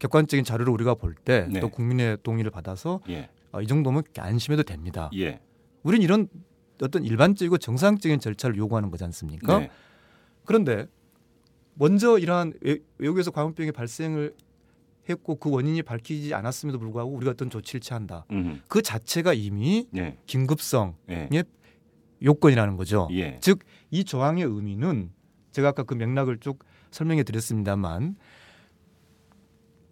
객관적인 0.00 0.44
자료를 0.44 0.72
우리가 0.72 0.94
볼 0.96 1.14
때또 1.14 1.48
네. 1.52 1.60
국민의 1.60 2.18
동의를 2.24 2.50
받아서 2.50 3.00
예. 3.08 3.28
어, 3.52 3.62
이 3.62 3.68
정도면 3.68 4.02
안심해도 4.18 4.64
됩니다. 4.64 5.10
예. 5.16 5.38
우리는 5.84 6.02
이런 6.02 6.26
어떤 6.82 7.04
일반적이고 7.04 7.58
정상적인 7.58 8.18
절차를 8.18 8.56
요구하는 8.56 8.90
거지 8.90 9.04
않습니까? 9.04 9.60
네. 9.60 9.70
그런데 10.44 10.88
먼저 11.74 12.18
이러한 12.18 12.54
외- 12.62 12.80
외국에서 12.98 13.30
광우병이 13.30 13.70
발생을 13.70 14.34
했고 15.08 15.36
그 15.36 15.50
원인이 15.50 15.82
밝히지 15.82 16.34
않았음에도 16.34 16.78
불구하고 16.78 17.10
우리가 17.12 17.32
어떤 17.32 17.50
조치를 17.50 17.80
취한다. 17.80 18.24
음. 18.30 18.62
그 18.68 18.82
자체가 18.82 19.34
이미 19.34 19.86
예. 19.96 20.16
긴급성 20.26 20.96
예. 21.10 21.28
요건이라는 22.22 22.76
거죠. 22.76 23.08
예. 23.12 23.38
즉이 23.40 24.04
조항의 24.04 24.44
의미는 24.44 25.10
제가 25.52 25.68
아까 25.68 25.82
그 25.82 25.94
맥락을 25.94 26.38
쭉 26.38 26.58
설명해 26.90 27.22
드렸습니다만 27.24 28.16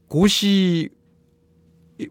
고시 0.08 0.88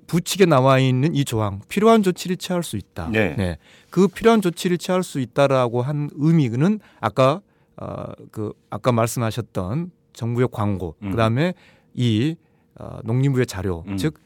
부칙에 0.08 0.46
나와 0.46 0.80
있는 0.80 1.16
이 1.16 1.26
조항 1.26 1.62
필요한 1.68 2.04
조치를 2.04 2.38
취할 2.38 2.64
수 2.64 2.78
있다. 2.78 3.10
네. 3.10 3.58
그 3.90 4.08
필요한 4.08 4.42
조치를 4.42 4.78
취할 4.78 5.04
수 5.04 5.20
있다라고 5.20 5.82
한 5.82 6.10
의미는 6.14 6.80
아까 7.00 7.42
어, 7.78 8.12
그 8.32 8.54
아까 8.70 8.92
말씀하셨던 8.92 9.92
정부의 10.14 10.50
광고 10.52 10.96
음. 11.02 11.12
그다음에 11.12 11.54
이 11.94 12.36
어, 12.82 13.00
농림부의 13.04 13.46
자료 13.46 13.84
음. 13.88 13.98
즉 13.98 14.20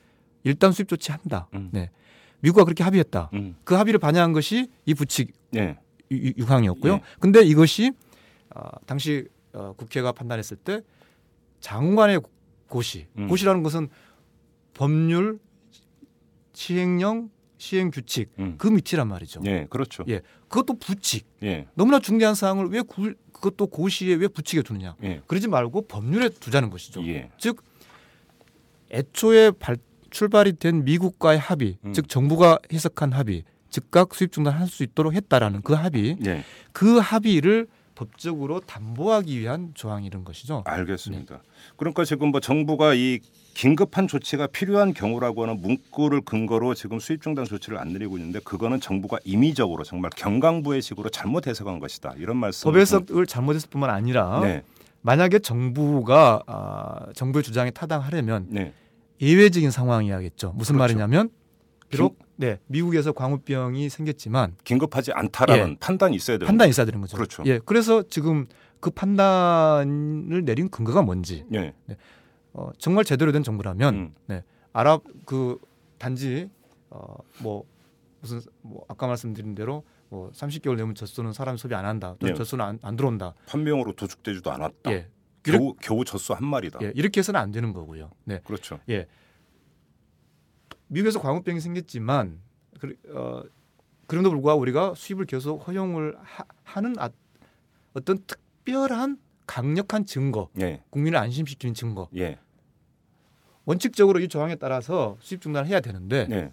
일단 0.43 0.71
수입 0.71 0.87
조치한다. 0.87 1.49
음. 1.53 1.69
네. 1.73 1.89
미국과 2.39 2.63
그렇게 2.63 2.83
합의했다. 2.83 3.31
음. 3.33 3.55
그 3.63 3.75
합의를 3.75 3.99
반영한 3.99 4.31
것이 4.31 4.69
이 4.85 4.93
부칙 4.93 5.33
예. 5.55 5.77
6항이었고요. 6.09 6.93
예. 6.93 7.01
근데 7.19 7.41
이것이 7.41 7.91
어, 8.55 8.69
당시 8.85 9.27
어, 9.53 9.73
국회가 9.75 10.11
판단했을 10.11 10.55
때 10.57 10.81
장관의 11.59 12.21
고시, 12.67 13.07
음. 13.17 13.27
고시라는 13.27 13.63
것은 13.63 13.89
법률, 14.73 15.39
시행령, 16.53 17.29
시행 17.57 17.89
규칙 17.89 18.31
음. 18.39 18.55
그 18.57 18.67
밑이란 18.67 19.07
말이죠. 19.07 19.41
예. 19.45 19.65
그렇죠. 19.69 20.05
예. 20.07 20.21
그것도 20.47 20.77
부칙. 20.77 21.27
예. 21.43 21.67
너무나 21.73 21.99
중대한 21.99 22.35
사항을 22.35 22.67
왜 22.67 22.81
구, 22.81 23.13
그것도 23.31 23.67
고시에 23.67 24.15
왜 24.15 24.27
부칙에 24.27 24.61
두느냐? 24.61 24.95
예. 25.03 25.21
그러지 25.27 25.47
말고 25.47 25.87
법률에 25.87 26.29
두자는 26.29 26.69
것이죠. 26.69 27.05
예. 27.07 27.31
즉 27.37 27.63
애초에 28.95 29.51
발, 29.51 29.77
출발이 30.09 30.53
된 30.53 30.85
미국과의 30.85 31.37
합의, 31.37 31.77
음. 31.85 31.93
즉 31.93 32.07
정부가 32.09 32.59
해석한 32.71 33.11
합의, 33.11 33.43
즉각 33.69 34.15
수입 34.15 34.31
중단할 34.31 34.67
수 34.67 34.83
있도록 34.83 35.13
했다라는 35.13 35.61
그 35.61 35.73
합의, 35.73 36.17
예. 36.25 36.43
그 36.71 36.97
합의를 36.97 37.67
법적으로 37.95 38.59
담보하기 38.59 39.39
위한 39.39 39.71
조항이 39.73 40.05
이런 40.05 40.23
것이죠. 40.23 40.63
알겠습니다. 40.65 41.41
그러니까 41.77 42.03
지금 42.03 42.29
뭐 42.29 42.39
정부가 42.39 42.93
이 42.93 43.19
긴급한 43.53 44.07
조치가 44.07 44.47
필요한 44.47 44.93
경우라고 44.93 45.43
하는 45.43 45.61
문구를 45.61 46.21
근거로 46.21 46.73
지금 46.73 46.99
수입 46.99 47.21
중단 47.21 47.45
조치를 47.45 47.77
안 47.77 47.93
내리고 47.93 48.17
있는데 48.17 48.39
그거는 48.39 48.81
정부가 48.81 49.17
임의적으로 49.23 49.85
정말 49.85 50.11
경강부의 50.15 50.81
식으로 50.81 51.09
잘못 51.09 51.47
해석한 51.47 51.79
것이다. 51.79 52.13
이런 52.17 52.35
말씀. 52.35 52.69
법 52.69 52.77
해석을 52.77 53.25
잘못했을 53.25 53.69
뿐만 53.69 53.89
아니라 53.89 54.41
네. 54.41 54.63
만약에 55.01 55.39
정부가 55.39 56.43
아, 56.47 57.05
정부의 57.13 57.43
주장에 57.43 57.71
타당하려면 57.71 58.47
네. 58.49 58.73
예외적인 59.21 59.71
상황이야겠죠. 59.71 60.53
무슨 60.55 60.75
그렇죠. 60.75 60.79
말이냐면 60.97 61.29
비록 61.89 62.19
네 62.35 62.59
미국에서 62.67 63.13
광우병이 63.13 63.89
생겼지만 63.89 64.55
긴급하지 64.63 65.13
않다라는 65.13 65.69
예. 65.71 65.77
판단이 65.79 66.15
있어야 66.15 66.37
되는 66.37 66.47
판단이 66.47 66.69
있어야 66.69 66.85
되는 66.85 66.99
거죠. 66.99 67.15
그렇죠. 67.15 67.43
예, 67.45 67.59
그래서 67.63 68.03
지금 68.03 68.47
그 68.79 68.89
판단을 68.89 70.43
내린 70.43 70.69
근거가 70.69 71.01
뭔지 71.01 71.45
예. 71.53 71.73
어, 72.53 72.69
정말 72.77 73.03
제대로 73.03 73.31
된 73.31 73.43
정부라면 73.43 73.95
음. 73.95 74.15
네, 74.27 74.43
아랍 74.73 75.03
그 75.25 75.59
단지 75.97 76.49
어, 76.89 77.17
뭐 77.39 77.63
무슨 78.21 78.41
뭐 78.61 78.85
아까 78.87 79.07
말씀드린 79.07 79.55
대로 79.55 79.83
뭐 80.09 80.31
30개월 80.31 80.75
내면 80.77 80.95
젖소는 80.95 81.33
사람 81.33 81.57
소비 81.57 81.75
안 81.75 81.85
한다. 81.85 82.15
또 82.19 82.27
네. 82.27 82.33
젖소는 82.33 82.63
안, 82.63 82.79
안 82.81 82.95
들어온다. 82.95 83.33
판명으로 83.47 83.93
도축되지도 83.93 84.51
않았다. 84.51 84.91
예. 84.91 85.07
겨우 85.45 85.75
겨우 85.75 86.05
젖소 86.05 86.33
한 86.33 86.45
마리다. 86.45 86.79
예, 86.81 86.91
이렇게 86.95 87.19
해서는 87.19 87.39
안 87.39 87.51
되는 87.51 87.73
거고요. 87.73 88.11
네. 88.23 88.41
그렇죠. 88.43 88.79
미국에서 90.87 91.19
광우병이 91.19 91.59
생겼지만 91.59 92.39
그, 92.79 92.95
어, 93.09 93.43
그럼에도 94.07 94.31
불구하고 94.31 94.61
우리가 94.61 94.93
수입을 94.95 95.25
계속 95.25 95.67
허용을 95.67 96.15
하, 96.63 96.81
는 96.81 96.95
아, 96.99 97.09
어떤 97.93 98.19
특별한 98.25 99.17
강력한 99.47 100.05
증거, 100.05 100.49
예. 100.59 100.83
국민을 100.89 101.17
안심시키는 101.19 101.73
증거. 101.73 102.09
예. 102.15 102.39
원칙적으로 103.65 104.19
이 104.19 104.27
조항에 104.27 104.55
따라서 104.55 105.17
수입 105.21 105.41
중단을 105.41 105.67
해야 105.67 105.79
되는데 105.79 106.27
네. 106.27 106.51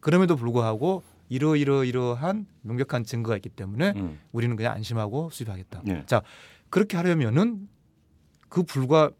그럼에도 0.00 0.34
불구하고 0.34 1.02
이러이러 1.28 1.84
이러한 1.84 2.46
명백한 2.62 3.04
증거가 3.04 3.36
있기 3.36 3.48
때문에 3.48 3.92
음. 3.96 4.20
우리는 4.32 4.56
그냥 4.56 4.74
안심하고 4.74 5.30
수입하겠다. 5.30 5.82
네. 5.84 6.02
자 6.06 6.22
그렇게 6.70 6.96
하려면은 6.96 7.68
그 8.52 8.62
불과 8.64 9.10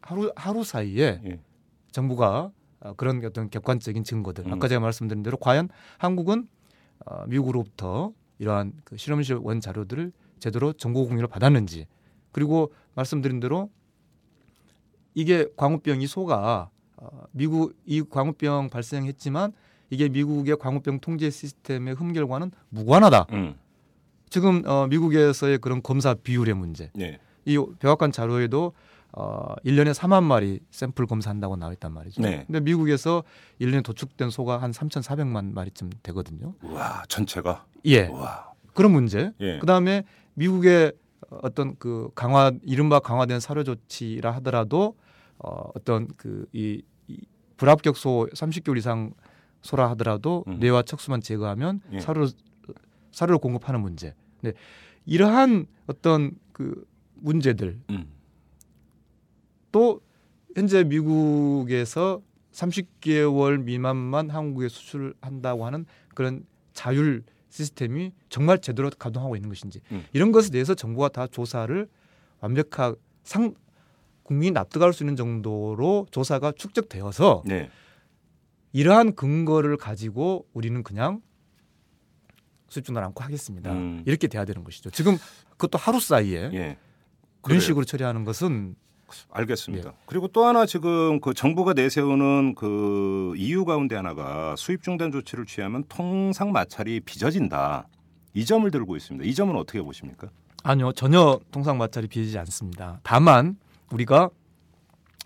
하루 0.00 0.32
하루 0.34 0.64
사이에 0.64 1.20
예. 1.26 1.40
정부가 1.92 2.50
어, 2.80 2.94
그런 2.94 3.22
어떤 3.22 3.50
객관적인 3.50 4.02
증거들 4.02 4.46
음. 4.46 4.52
아까 4.54 4.66
제가 4.66 4.80
말씀드린 4.80 5.22
대로 5.22 5.36
과연 5.36 5.68
한국은 5.98 6.48
어, 7.04 7.26
미국으로부터 7.26 8.14
이러한 8.38 8.72
그 8.84 8.96
실험실 8.96 9.40
원 9.42 9.60
자료들을 9.60 10.10
제대로 10.38 10.72
정보 10.72 11.06
공유를 11.06 11.28
받았는지 11.28 11.86
그리고 12.32 12.72
말씀드린 12.94 13.40
대로 13.40 13.68
이게 15.12 15.46
광우병 15.56 16.00
이 16.00 16.06
소가 16.06 16.70
어, 16.96 17.24
미국 17.32 17.76
이 17.84 18.02
광우병 18.08 18.70
발생했지만 18.70 19.52
이게 19.90 20.08
미국의 20.08 20.56
광우병 20.56 21.00
통제 21.00 21.28
시스템의 21.28 21.94
흠결과는 21.94 22.52
무관하다. 22.70 23.26
음. 23.32 23.56
지금 24.30 24.62
어, 24.66 24.86
미국에서의 24.86 25.58
그런 25.58 25.82
검사 25.82 26.14
비율의 26.14 26.54
문제. 26.54 26.90
예. 26.98 27.20
이 27.46 27.58
백악관 27.78 28.12
자료에도 28.12 28.72
어, 29.12 29.54
1년에 29.64 29.94
4만 29.94 30.24
마리 30.24 30.60
샘플 30.70 31.06
검사한다고 31.06 31.56
나와 31.56 31.72
있단 31.72 31.92
말이죠. 31.92 32.20
네. 32.20 32.44
근데 32.46 32.60
미국에서 32.60 33.22
1년에 33.60 33.82
도축된 33.82 34.28
소가 34.28 34.60
한 34.60 34.72
3,400만 34.72 35.54
마리쯤 35.54 35.90
되거든요. 36.02 36.54
와, 36.62 37.02
전체가 37.08 37.64
예. 37.86 38.08
와. 38.08 38.52
그런 38.74 38.92
문제. 38.92 39.32
예. 39.40 39.58
그다음에 39.58 40.04
미국의 40.34 40.92
어떤 41.30 41.76
그 41.78 42.10
강화 42.14 42.52
이른바 42.62 42.98
강화된 42.98 43.40
사료 43.40 43.64
조치라 43.64 44.32
하더라도 44.32 44.96
어, 45.38 45.70
어떤 45.74 46.08
그이 46.08 46.82
이 47.08 47.20
불합격 47.56 47.96
소 47.96 48.28
30개월 48.34 48.76
이상 48.76 49.14
소라 49.62 49.88
하더라도 49.90 50.44
음. 50.46 50.58
뇌와 50.58 50.82
척수만 50.82 51.22
제거하면 51.22 51.80
예. 51.92 52.00
사료 52.00 52.28
사료를 53.12 53.38
공급하는 53.38 53.80
문제. 53.80 54.14
네. 54.42 54.52
이러한 55.06 55.66
어떤 55.86 56.32
그 56.52 56.84
문제들 57.16 57.80
음. 57.90 58.06
또 59.72 60.00
현재 60.54 60.84
미국에서 60.84 62.22
30개월 62.52 63.62
미만만 63.62 64.30
한국에 64.30 64.68
수출한다고 64.68 65.66
하는 65.66 65.84
그런 66.14 66.46
자율 66.72 67.22
시스템이 67.50 68.12
정말 68.28 68.58
제대로 68.60 68.90
가동하고 68.90 69.36
있는 69.36 69.48
것인지 69.48 69.80
음. 69.92 70.04
이런 70.12 70.32
것에 70.32 70.50
대해서 70.50 70.74
정부가 70.74 71.08
다 71.08 71.26
조사를 71.26 71.88
완벽하게 72.40 72.96
상 73.24 73.54
국민이 74.22 74.50
납득할 74.50 74.92
수 74.92 75.04
있는 75.04 75.16
정도로 75.16 76.06
조사가 76.10 76.52
축적되어서 76.52 77.42
네. 77.46 77.70
이러한 78.72 79.14
근거를 79.14 79.76
가지고 79.76 80.46
우리는 80.52 80.82
그냥 80.82 81.22
수입 82.68 82.84
중단 82.84 83.04
않고 83.04 83.22
하겠습니다. 83.22 83.72
음. 83.72 84.02
이렇게 84.06 84.26
돼야 84.26 84.44
되는 84.44 84.64
것이죠. 84.64 84.90
지금 84.90 85.16
그것도 85.50 85.78
하루 85.78 86.00
사이에 86.00 86.50
예. 86.52 86.76
그런 87.46 87.58
그래요. 87.58 87.60
식으로 87.60 87.84
처리하는 87.84 88.24
것은 88.24 88.74
알겠습니다. 89.30 89.90
예. 89.90 89.94
그리고 90.06 90.26
또 90.26 90.44
하나 90.44 90.66
지금 90.66 91.20
그 91.20 91.32
정부가 91.32 91.74
내세우는 91.74 92.56
그 92.56 93.34
이유 93.36 93.64
가운데 93.64 93.94
하나가 93.94 94.56
수입 94.56 94.82
중단 94.82 95.12
조치를 95.12 95.46
취하면 95.46 95.84
통상 95.88 96.50
마찰이 96.50 97.00
빚어진다. 97.00 97.86
이 98.34 98.44
점을 98.44 98.68
들고 98.68 98.96
있습니다. 98.96 99.24
이 99.24 99.32
점은 99.32 99.54
어떻게 99.54 99.80
보십니까? 99.80 100.28
아니요 100.64 100.90
전혀 100.92 101.38
통상 101.52 101.78
마찰이 101.78 102.08
비지지 102.08 102.36
않습니다. 102.38 102.98
다만 103.04 103.56
우리가 103.92 104.28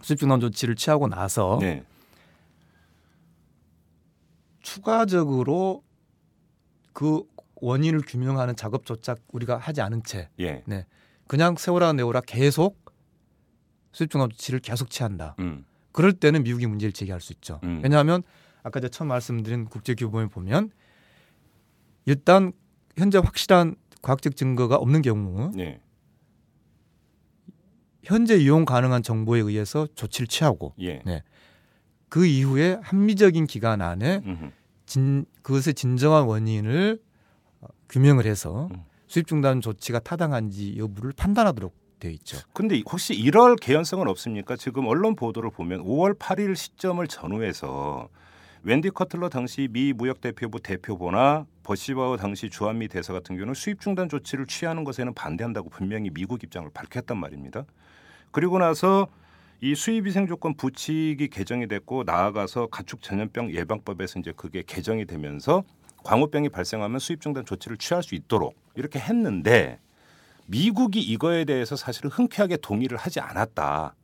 수입 0.03 0.19
중단 0.19 0.41
조치를 0.41 0.77
취하고 0.77 1.09
나서 1.09 1.57
네. 1.63 1.83
추가적으로 4.61 5.83
그 6.93 7.23
원인을 7.63 8.03
규명하는 8.07 8.57
작업조차 8.57 9.17
우리가 9.33 9.57
하지 9.57 9.81
않은 9.81 10.03
채 10.05 10.29
예. 10.39 10.63
그냥 11.31 11.55
세워라 11.57 11.93
내오라 11.93 12.23
계속 12.23 12.93
수입 13.93 14.11
중단 14.11 14.31
조치를 14.31 14.59
계속 14.59 14.91
취한다. 14.91 15.37
음. 15.39 15.65
그럴 15.93 16.13
때는 16.13 16.43
미국이 16.43 16.67
문제를 16.67 16.93
제기할 16.93 17.21
수 17.21 17.33
있죠. 17.35 17.61
음. 17.63 17.79
왜냐하면 17.85 18.25
아까 18.65 18.81
제가 18.81 18.91
처음 18.91 19.07
말씀드린 19.07 19.67
국제 19.67 19.95
규범에 19.95 20.27
보면 20.27 20.73
일단 22.05 22.53
현재 22.97 23.19
확실한 23.19 23.77
과학적 24.03 24.35
증거가 24.35 24.75
없는 24.75 25.03
경우 25.03 25.53
예. 25.57 25.81
현재 28.03 28.37
이용 28.37 28.65
가능한 28.65 29.05
정보에 29.05 29.39
의해서 29.39 29.87
조치를 29.95 30.27
취하고 30.27 30.75
예. 30.81 31.01
네. 31.07 31.23
그 32.09 32.27
이후에 32.27 32.81
합리적인 32.83 33.47
기간 33.47 33.83
안에. 33.83 34.23
진, 34.85 35.27
그것의 35.43 35.75
진정한 35.75 36.25
원인을 36.25 37.01
어, 37.61 37.69
규명을 37.89 38.27
해서 38.27 38.69
음. 38.73 38.90
수입 39.11 39.27
중단 39.27 39.61
조치가 39.61 39.99
타당한지 39.99 40.77
여부를 40.79 41.13
판단하도록 41.17 41.75
되어 41.99 42.13
있죠. 42.13 42.39
근데 42.53 42.81
혹시 42.89 43.13
이럴 43.13 43.57
개연성은 43.57 44.07
없습니까? 44.07 44.55
지금 44.55 44.87
언론 44.87 45.17
보도를 45.17 45.51
보면 45.51 45.83
5월 45.83 46.17
8일 46.17 46.55
시점을 46.55 47.05
전후해서 47.09 48.09
웬디 48.63 48.91
커틀러 48.91 49.29
당시 49.29 49.67
미 49.69 49.93
무역 49.93 50.21
대표부 50.21 50.61
대표보나 50.61 51.45
버시바우 51.65 52.19
당시 52.19 52.51
주한미 52.51 52.87
대사 52.87 53.13
같은 53.13 53.35
경우는 53.35 53.55
수입 53.55 53.81
중단 53.81 54.09
조치를 54.09 54.47
취하는 54.47 54.85
것에는 54.85 55.13
반대한다고 55.13 55.71
분명히 55.71 56.09
미국 56.11 56.45
입장을 56.45 56.71
밝혔단 56.73 57.19
말입니다. 57.19 57.65
그리고 58.31 58.61
나서 58.61 59.09
이 59.61 59.75
수입위생 59.75 60.29
조건 60.29 60.55
부칙이 60.55 61.27
개정이 61.31 61.67
됐고 61.67 62.05
나아가서 62.05 62.69
가축 62.69 63.03
전염병 63.03 63.55
예방법에서 63.55 64.21
이제 64.21 64.33
그게 64.37 64.63
개정이 64.65 65.05
되면서 65.07 65.65
광우병이 66.05 66.49
발생하면 66.51 66.99
수입 66.99 67.21
중단 67.21 67.45
조치를 67.45 67.77
취할 67.77 68.03
수 68.03 68.15
있도록 68.15 68.55
이렇게 68.75 68.99
했는데 68.99 69.81
미국이 70.47 71.01
이거에 71.01 71.45
대해서 71.45 71.77
사실은 71.77 72.11
흔쾌하게 72.11 72.57
동의를 72.57 72.99
하지 72.99 73.21
않았다. 73.21 73.95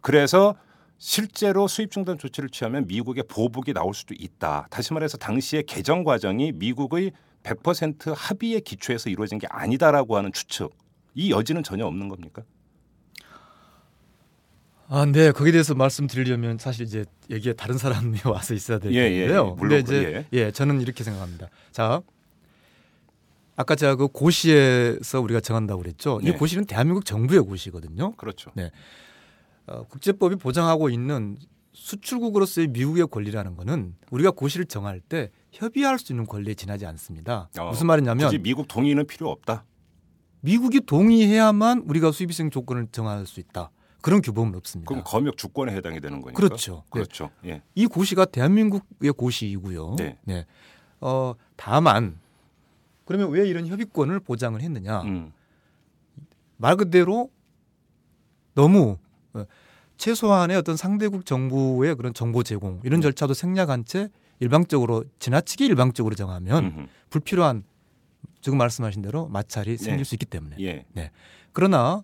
그래서 0.00 0.54
실제로 0.96 1.66
수입 1.68 1.90
중단 1.90 2.16
조치를 2.18 2.48
취하면 2.48 2.86
미국의 2.86 3.24
보복이 3.28 3.74
나올 3.74 3.94
수도 3.94 4.14
있다. 4.16 4.66
다시 4.70 4.92
말해서 4.94 5.18
당시의 5.18 5.64
개정 5.64 6.04
과정이 6.04 6.52
미국의 6.52 7.12
100% 7.42 8.14
합의에 8.16 8.60
기초해서 8.60 9.10
이루어진 9.10 9.38
게 9.38 9.46
아니다라고 9.50 10.16
하는 10.16 10.32
추측. 10.32 10.72
이 11.14 11.30
여지는 11.30 11.62
전혀 11.62 11.86
없는 11.86 12.08
겁니까? 12.08 12.42
아, 14.88 15.06
네. 15.06 15.32
거기에 15.32 15.52
대해서 15.52 15.74
말씀드리려면 15.74 16.58
사실 16.58 16.84
이제 16.86 17.04
얘기에 17.30 17.54
다른 17.54 17.78
사람이 17.78 18.18
와서 18.26 18.54
있어야 18.54 18.78
예, 18.84 18.90
예, 18.90 19.10
되는데요. 19.10 19.54
예. 19.56 19.60
물론 19.60 19.80
이제 19.80 20.26
예, 20.32 20.50
저는 20.50 20.80
이렇게 20.80 21.04
생각합니다. 21.04 21.48
자, 21.72 22.02
아까 23.56 23.74
제가 23.76 23.96
그 23.96 24.08
고시에서 24.08 25.20
우리가 25.20 25.40
정한다고 25.40 25.82
그랬죠. 25.82 26.20
네. 26.22 26.30
이 26.30 26.32
고시는 26.32 26.66
대한민국 26.66 27.04
정부의 27.04 27.40
고시거든요. 27.42 28.12
그렇죠. 28.16 28.50
어, 29.66 29.84
국제법이 29.84 30.36
보장하고 30.36 30.90
있는 30.90 31.38
수출국으로서의 31.72 32.68
미국의 32.68 33.06
권리라는 33.06 33.56
거는 33.56 33.94
우리가 34.10 34.30
고시를 34.32 34.66
정할 34.66 35.00
때 35.00 35.30
협의할 35.52 35.98
수 35.98 36.12
있는 36.12 36.26
권리에 36.26 36.54
지나지 36.54 36.84
않습니다. 36.86 37.48
어, 37.58 37.70
무슨 37.70 37.86
말이냐면 37.86 38.30
미국 38.42 38.68
동의는 38.68 39.06
필요 39.06 39.30
없다. 39.30 39.64
미국이 40.40 40.80
동의해야만 40.80 41.84
우리가 41.86 42.12
수입위생 42.12 42.50
조건을 42.50 42.88
정할 42.92 43.24
수 43.26 43.40
있다. 43.40 43.70
그런 44.04 44.20
규범은 44.20 44.54
없습니다. 44.56 44.86
그럼 44.86 45.02
검역 45.02 45.38
주권에 45.38 45.74
해당이 45.74 45.98
되는 45.98 46.20
거니까. 46.20 46.38
그렇죠. 46.38 46.82
네. 46.84 46.90
그렇죠. 46.90 47.30
예. 47.46 47.62
이 47.74 47.86
고시가 47.86 48.26
대한민국의 48.26 49.12
고시이고요. 49.16 49.96
네. 50.24 50.44
어, 51.00 51.32
다만 51.56 52.18
그러면 53.06 53.30
왜 53.30 53.48
이런 53.48 53.66
협의권을 53.66 54.20
보장을 54.20 54.60
했느냐? 54.60 55.00
음. 55.04 55.32
말 56.58 56.76
그대로 56.76 57.30
너무 58.52 58.98
어, 59.32 59.46
최소한의 59.96 60.58
어떤 60.58 60.76
상대국 60.76 61.24
정부의 61.24 61.94
그런 61.94 62.12
정보 62.12 62.42
제공 62.42 62.82
이런 62.84 62.98
음. 62.98 63.00
절차도 63.00 63.32
생략한 63.32 63.86
채 63.86 64.10
일방적으로 64.38 65.04
지나치게 65.18 65.64
일방적으로 65.64 66.14
정하면 66.14 66.64
음흠. 66.64 66.86
불필요한 67.08 67.64
지금 68.42 68.58
말씀하신 68.58 69.00
대로 69.00 69.28
마찰이 69.28 69.78
생길 69.78 69.96
네. 69.96 70.04
수 70.04 70.14
있기 70.14 70.26
때문에 70.26 70.56
예. 70.60 70.84
그러나 71.54 72.02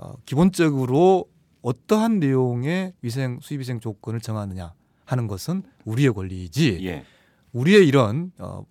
어, 0.00 0.14
기본적으로 0.24 1.26
어떠한 1.62 2.20
내용의 2.20 2.94
위생 3.02 3.38
수입위생 3.42 3.80
조건을 3.80 4.20
정하느냐 4.20 4.72
하는 5.04 5.26
것은 5.26 5.62
우리의 5.84 6.12
권리이지 6.14 6.78
예. 6.86 7.04
우리의 7.52 7.86
이런 7.86 8.32
어, 8.38 8.64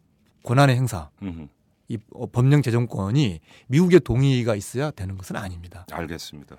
권한의 0.43 0.75
행사 0.75 1.09
음흠. 1.21 1.47
이 1.89 1.97
어, 2.13 2.25
법령 2.27 2.63
제정권이 2.63 3.41
미국의 3.67 3.99
동의가 3.99 4.55
있어야 4.55 4.89
되는 4.89 5.17
것은 5.17 5.35
아닙니다. 5.35 5.85
알겠습니다. 5.91 6.57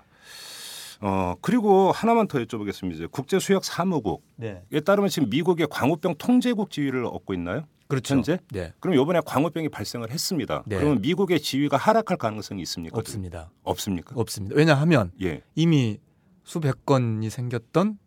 어 1.03 1.33
그리고 1.41 1.91
하나만 1.91 2.27
더 2.27 2.37
여쭤보겠습니다. 2.37 3.11
국제수역 3.11 3.65
사무국에 3.65 4.61
네, 4.69 4.79
따르면 4.81 5.09
지금 5.09 5.29
미국의 5.29 5.67
광우병 5.69 6.15
통제국 6.19 6.69
지위를 6.69 7.05
얻고 7.05 7.33
있나요? 7.33 7.65
그렇죠. 7.91 8.15
현재? 8.15 8.39
네, 8.51 8.73
그럼 8.79 8.97
이번에 8.97 9.19
광우병이 9.25 9.67
발생을 9.67 10.11
했습니다. 10.11 10.63
네. 10.65 10.77
그러면 10.77 11.01
미국의 11.01 11.41
지위가 11.41 11.75
하락할 11.75 12.15
가능성이 12.15 12.61
있습니까? 12.61 12.97
없습니다. 12.97 13.51
없습니까? 13.63 14.13
없습니다. 14.15 14.55
왜냐하면 14.55 15.11
예, 15.21 15.43
이미 15.55 15.99
수백 16.45 16.85
건이 16.85 17.29
생겼던 17.29 17.99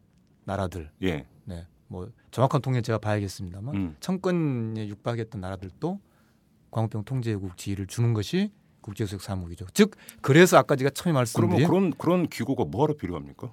나라들, 0.44 0.90
예. 1.02 1.26
네, 1.44 1.66
뭐 1.88 2.08
정확한 2.30 2.62
통계 2.62 2.80
제가 2.80 2.96
봐야겠습니다만 2.96 3.74
음. 3.74 3.96
천 4.00 4.22
건에 4.22 4.88
육박했던 4.88 5.38
나라들도 5.38 6.00
광우병 6.70 7.04
통제국 7.04 7.58
지위를 7.58 7.86
주는 7.86 8.14
것이 8.14 8.52
국제수역 8.80 9.20
사무국이죠. 9.20 9.66
즉 9.74 9.96
그래서 10.22 10.56
아까 10.56 10.76
제가 10.76 10.88
처음에 10.90 11.12
그러면 11.12 11.50
말씀드린 11.50 11.68
그런 11.68 11.90
그런 11.92 12.26
기구가 12.26 12.64
뭐하러 12.64 12.94
필요합니까? 12.94 13.52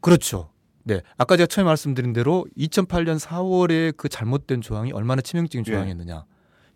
그렇죠. 0.00 0.50
네, 0.88 1.02
아까 1.16 1.36
제가 1.36 1.48
처음에 1.48 1.66
말씀드린 1.66 2.12
대로 2.12 2.46
2008년 2.56 3.18
4월에 3.18 3.96
그 3.96 4.08
잘못된 4.08 4.60
조항이 4.60 4.92
얼마나 4.92 5.20
치명적인 5.20 5.64
예. 5.66 5.72
조항이었느냐. 5.72 6.24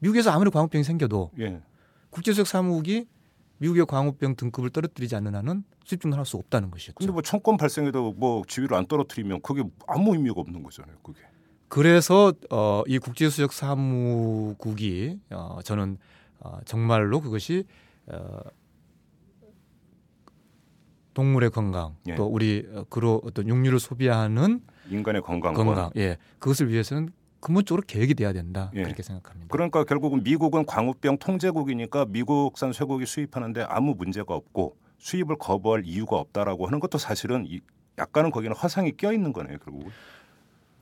미국에서 0.00 0.32
아무리 0.32 0.50
광우병이 0.50 0.82
생겨도 0.82 1.30
예. 1.38 1.62
국제수역 2.10 2.48
사무국이 2.48 3.06
미국의 3.58 3.86
광우병 3.86 4.34
등급을 4.34 4.70
떨어뜨리지 4.70 5.14
않는 5.14 5.36
한은 5.36 5.62
수입 5.84 6.00
중단할 6.00 6.26
수 6.26 6.38
없다는 6.38 6.72
것이었죠. 6.72 6.94
근데 6.98 7.12
뭐 7.12 7.22
청권 7.22 7.56
발생해도 7.56 8.14
뭐 8.14 8.42
지위를 8.48 8.76
안 8.76 8.86
떨어뜨리면 8.86 9.42
그게 9.42 9.62
아무 9.86 10.14
의미가 10.14 10.40
없는 10.40 10.64
거잖아요. 10.64 10.96
그게. 11.04 11.20
그래서 11.68 12.32
어, 12.50 12.82
이 12.88 12.98
국제수역 12.98 13.52
사무국이 13.52 15.20
어, 15.30 15.60
저는 15.62 15.98
어, 16.40 16.58
정말로 16.64 17.20
그것이 17.20 17.62
어, 18.08 18.40
동물의 21.14 21.50
건강 21.50 21.96
예. 22.08 22.14
또 22.14 22.26
우리 22.26 22.66
어, 22.72 22.84
그로 22.88 23.20
어떤 23.24 23.48
육류를 23.48 23.78
소비하는 23.80 24.60
인간의 24.88 25.22
건강과 25.22 25.62
건강, 25.64 25.90
예, 25.96 26.16
그것을 26.38 26.68
위해서는 26.70 27.10
근본적으로 27.40 27.82
계획이 27.86 28.14
돼야 28.14 28.32
된다 28.32 28.70
예. 28.74 28.82
그렇게 28.82 29.02
생각합니다. 29.02 29.48
그러니까 29.50 29.84
결국은 29.84 30.22
미국은 30.22 30.66
광우병 30.66 31.18
통제국이니까 31.18 32.06
미국산 32.06 32.72
쇠고기 32.72 33.06
수입하는데 33.06 33.62
아무 33.62 33.94
문제가 33.96 34.34
없고 34.34 34.76
수입을 34.98 35.36
거부할 35.38 35.82
이유가 35.86 36.16
없다라고 36.16 36.66
하는 36.66 36.80
것도 36.80 36.98
사실은 36.98 37.46
이- 37.46 37.60
약간은 37.98 38.30
거기는 38.30 38.54
화상이 38.56 38.92
껴 38.96 39.12
있는 39.12 39.32
거네요. 39.32 39.58
결국. 39.64 39.90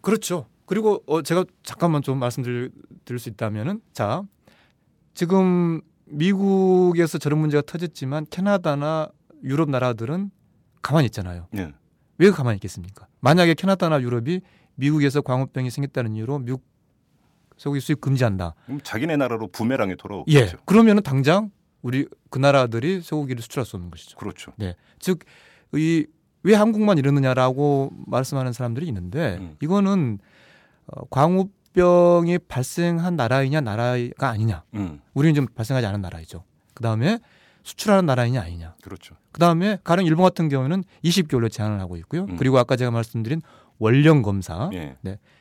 그렇죠. 0.01 0.47
그리고 0.67 1.03
어, 1.07 1.23
제가 1.23 1.45
잠깐만 1.63 2.03
좀 2.03 2.19
말씀드릴 2.19 2.71
드릴 3.05 3.19
수 3.19 3.29
있다면은 3.29 3.81
자 3.93 4.23
지금 5.15 5.81
미국에서 6.07 7.19
저런 7.19 7.39
문제가 7.41 7.63
터졌지만 7.63 8.27
캐나다나 8.31 9.09
유럽 9.43 9.71
나라들은 9.71 10.31
가만히 10.83 11.07
있잖아요. 11.07 11.47
예. 11.57 11.73
왜 12.19 12.31
가만히 12.31 12.57
있겠습니까? 12.57 13.07
만약에 13.21 13.55
캐나다나 13.55 14.01
유럽이 14.01 14.41
미국에서 14.75 15.21
광우병이 15.21 15.71
생겼다는 15.71 16.15
이유로 16.15 16.41
미국 16.41 16.65
소고기 17.57 17.81
수입 17.81 18.01
금지한다. 18.01 18.55
그럼 18.67 18.81
자기네 18.83 19.17
나라로 19.17 19.49
부메랑이 19.49 19.93
예. 19.93 19.97
돌아오겠죠. 19.97 20.59
그러면은 20.65 21.03
당장 21.03 21.51
우리 21.83 22.07
그 22.31 22.39
나라들이 22.39 23.01
소고기를 23.01 23.43
수출할 23.43 23.65
수 23.67 23.77
없는 23.77 23.91
것이죠. 23.91 24.17
그렇죠. 24.17 24.53
즉, 24.99 25.21
이 25.75 26.07
왜 26.43 26.55
한국만 26.55 26.99
이러느냐라고 26.99 27.91
말씀하는 28.07 28.53
사람들이 28.53 28.87
있는데 28.87 29.39
음. 29.41 29.57
이거는 29.61 30.19
어, 30.87 31.05
광우병이 31.11 32.39
발생한 32.49 33.17
나라이냐 33.17 33.61
나라가 33.61 34.29
아니냐. 34.29 34.63
음, 34.75 35.01
우리는 35.15 35.35
좀 35.35 35.47
발생하지 35.47 35.87
않은 35.87 36.01
나라이죠. 36.01 36.45
그 36.75 36.83
다음에 36.83 37.19
수출하는 37.69 38.07
나라이냐 38.07 38.41
아니냐. 38.41 38.75
그렇죠. 38.83 39.15
그 39.31 39.41
다음에 39.41 39.79
가령 39.85 40.07
일본 40.07 40.25
같은 40.25 40.49
경우는 40.49 40.85
20개월로 41.05 41.51
제한을 41.51 41.81
하고 41.81 41.99
있고요. 41.99 42.25
음. 42.25 42.37
그리고 42.37 42.59
아까 42.59 42.77
제가 42.77 42.91
말씀드린 42.91 43.43
원령 43.79 44.23
검사 44.23 44.71
예. 44.73 44.97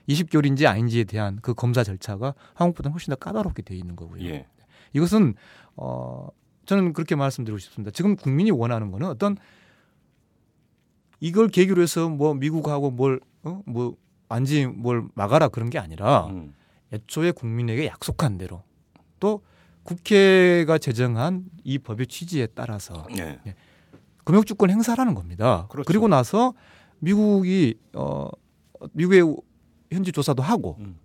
20개월인지 0.09 0.67
아닌지에 0.67 1.05
대한 1.05 1.39
그 1.41 1.53
검사 1.53 1.83
절차가 1.83 2.33
한국보다는 2.53 2.93
훨씬 2.93 3.11
더 3.11 3.15
까다롭게 3.15 3.61
되어 3.61 3.77
있는 3.77 3.95
거고요. 3.95 4.25
예. 4.25 4.45
이것은 4.93 5.35
어 5.77 6.27
저는 6.65 6.91
그렇게 6.91 7.15
말씀드리고 7.15 7.57
싶습니다. 7.59 7.91
지금 7.91 8.17
국민이 8.17 8.51
원하는 8.51 8.91
거는 8.91 9.07
어떤 9.07 9.37
이걸 11.21 11.47
계기로 11.47 11.81
해서 11.81 12.09
뭐 12.09 12.33
미국하고 12.33 12.91
뭘 12.91 13.21
어? 13.43 13.61
뭐 13.65 13.95
완전히 14.27 14.65
뭘 14.65 15.07
막아라 15.15 15.47
그런 15.47 15.69
게 15.69 15.79
아니라 15.79 16.27
음, 16.27 16.53
애초에 16.91 17.31
국민에게 17.31 17.87
약속한 17.87 18.37
대로 18.37 18.63
또 19.21 19.41
국회가 19.87 20.77
제정한 20.77 21.45
이 21.63 21.77
법의 21.79 22.07
취지에 22.07 22.47
따라서 22.47 23.07
예. 23.17 23.39
금융 24.25 24.43
주권 24.43 24.69
행사라는 24.69 25.15
겁니다. 25.15 25.65
그렇죠. 25.69 25.87
그리고 25.87 26.09
나서 26.09 26.53
미국이 26.99 27.75
어 27.93 28.27
미국의 28.91 29.33
현지 29.89 30.11
조사도 30.11 30.43
하고 30.43 30.75
음. 30.81 30.99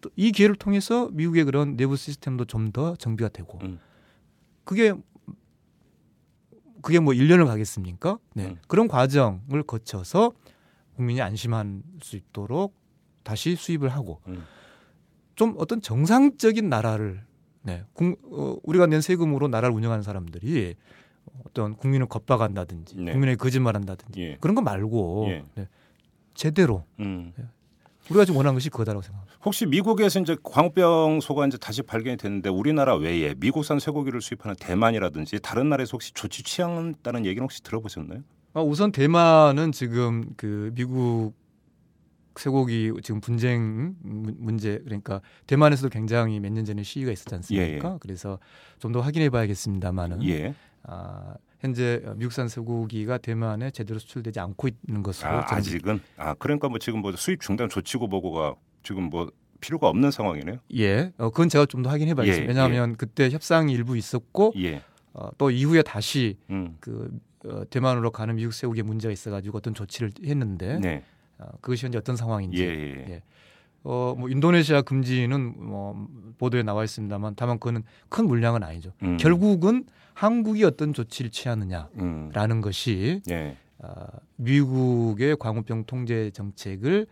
또이 0.00 0.30
기회를 0.30 0.54
통해서 0.54 1.08
미국의 1.10 1.44
그런 1.46 1.76
내부 1.76 1.96
시스템도 1.96 2.44
좀 2.44 2.70
더 2.70 2.94
정비가 2.94 3.28
되고 3.28 3.58
음. 3.62 3.80
그게 4.62 4.94
그게 6.80 7.00
뭐 7.00 7.12
1년을 7.12 7.46
가겠습니까? 7.46 8.18
네. 8.34 8.46
음. 8.46 8.56
그런 8.68 8.86
과정을 8.86 9.64
거쳐서 9.66 10.30
국민이 10.94 11.20
안심할 11.20 11.82
수 12.02 12.14
있도록 12.14 12.76
다시 13.24 13.56
수입을 13.56 13.88
하고 13.88 14.20
음. 14.28 14.44
좀 15.34 15.56
어떤 15.58 15.82
정상적인 15.82 16.68
나라를 16.68 17.26
네. 17.68 17.84
국- 17.92 18.18
어, 18.32 18.56
우리가 18.62 18.86
낸 18.86 19.00
세금으로 19.02 19.48
나라를 19.48 19.74
운영하는 19.76 20.02
사람들이 20.02 20.74
어떤 21.44 21.74
국민을 21.76 22.06
겁박한다든지 22.06 22.96
네. 22.96 23.12
국민에게 23.12 23.36
거짓말한다든지 23.36 24.20
예. 24.20 24.36
그런 24.40 24.54
거 24.54 24.62
말고 24.62 25.26
예. 25.28 25.42
네. 25.54 25.68
제대로 26.34 26.84
음. 27.00 27.32
우리가 28.08 28.24
지금 28.24 28.38
원하는 28.38 28.54
것이 28.54 28.70
그거다라고 28.70 29.02
생각합니다. 29.02 29.36
혹시 29.44 29.66
미국에서 29.66 30.18
이제 30.20 30.34
광우병 30.42 31.20
소가 31.20 31.46
이제 31.46 31.58
다시 31.58 31.82
발견이 31.82 32.16
됐는데 32.16 32.48
우리나라 32.48 32.96
외에 32.96 33.34
미국산 33.36 33.78
쇠고기를 33.78 34.22
수입하는 34.22 34.56
대만이라든지 34.58 35.40
다른 35.40 35.68
나라에서 35.68 35.90
혹시 35.92 36.12
조치 36.14 36.42
취한다는 36.42 37.26
얘기는 37.26 37.42
혹시 37.42 37.62
들어보셨나요? 37.62 38.20
아, 38.54 38.62
우선 38.62 38.92
대만은 38.92 39.72
지금 39.72 40.24
그 40.38 40.70
미국 40.74 41.34
쇠고기 42.40 42.92
지금 43.02 43.20
분쟁 43.20 43.94
문- 44.00 44.36
문제 44.38 44.78
그러니까 44.84 45.20
대만에서도 45.46 45.88
굉장히 45.90 46.40
몇 46.40 46.52
년 46.52 46.64
전에 46.64 46.82
시위가 46.82 47.10
있었지 47.12 47.34
않습니까? 47.34 47.98
그래서 48.00 48.38
좀 48.78 48.92
더 48.92 49.00
확인해 49.00 49.28
봐야겠습니다만은 49.30 50.22
예. 50.24 50.54
아, 50.84 51.34
현재 51.60 52.02
미국산 52.16 52.48
쇠고기가 52.48 53.18
대만에 53.18 53.70
제대로 53.70 53.98
수출되지 53.98 54.38
않고 54.40 54.68
있는 54.86 55.02
것으로 55.02 55.30
아, 55.30 55.44
아직은 55.54 56.00
아 56.16 56.34
그러니까 56.34 56.68
뭐 56.68 56.78
지금 56.78 57.00
뭐 57.00 57.12
수입 57.16 57.40
중단 57.40 57.68
조치고 57.68 58.08
보고가 58.08 58.54
지금 58.82 59.04
뭐 59.10 59.30
필요가 59.60 59.88
없는 59.88 60.10
상황이네요. 60.12 60.58
예, 60.76 61.12
어, 61.18 61.30
그건 61.30 61.48
제가 61.48 61.66
좀 61.66 61.82
더 61.82 61.90
확인해 61.90 62.14
봐야겠습니다. 62.14 62.52
예, 62.52 62.56
왜냐하면 62.56 62.96
그때 62.96 63.28
협상이 63.30 63.72
일부 63.72 63.96
있었고 63.96 64.52
예. 64.56 64.82
어, 65.14 65.30
또 65.36 65.50
이후에 65.50 65.82
다시 65.82 66.38
음. 66.50 66.76
그 66.80 67.10
어, 67.44 67.62
대만으로 67.68 68.10
가는 68.12 68.36
미국 68.36 68.52
쇠고기에 68.52 68.82
문제가 68.84 69.12
있어가지고 69.12 69.58
어떤 69.58 69.74
조치를 69.74 70.12
했는데 70.24 70.78
네. 70.78 71.02
어, 71.38 71.46
그것이 71.60 71.86
현재 71.86 71.98
어떤 71.98 72.16
상황인지 72.16 72.62
예, 72.62 72.68
예. 72.68 73.06
예. 73.10 73.22
어, 73.84 74.14
뭐 74.18 74.28
인도네시아 74.28 74.82
금지는 74.82 75.54
뭐 75.56 76.08
보도에 76.38 76.62
나와 76.62 76.84
있습니다만 76.84 77.34
다만 77.36 77.58
그거는 77.58 77.84
큰 78.08 78.26
물량은 78.26 78.62
아니죠. 78.62 78.92
음. 79.02 79.16
결국은 79.18 79.84
한국이 80.14 80.64
어떤 80.64 80.92
조치를 80.92 81.30
취하느냐라는 81.30 82.56
음. 82.56 82.60
것이 82.60 83.22
예. 83.30 83.56
어, 83.78 84.06
미국의 84.36 85.36
광우병 85.36 85.84
통제 85.84 86.30
정책을 86.32 87.06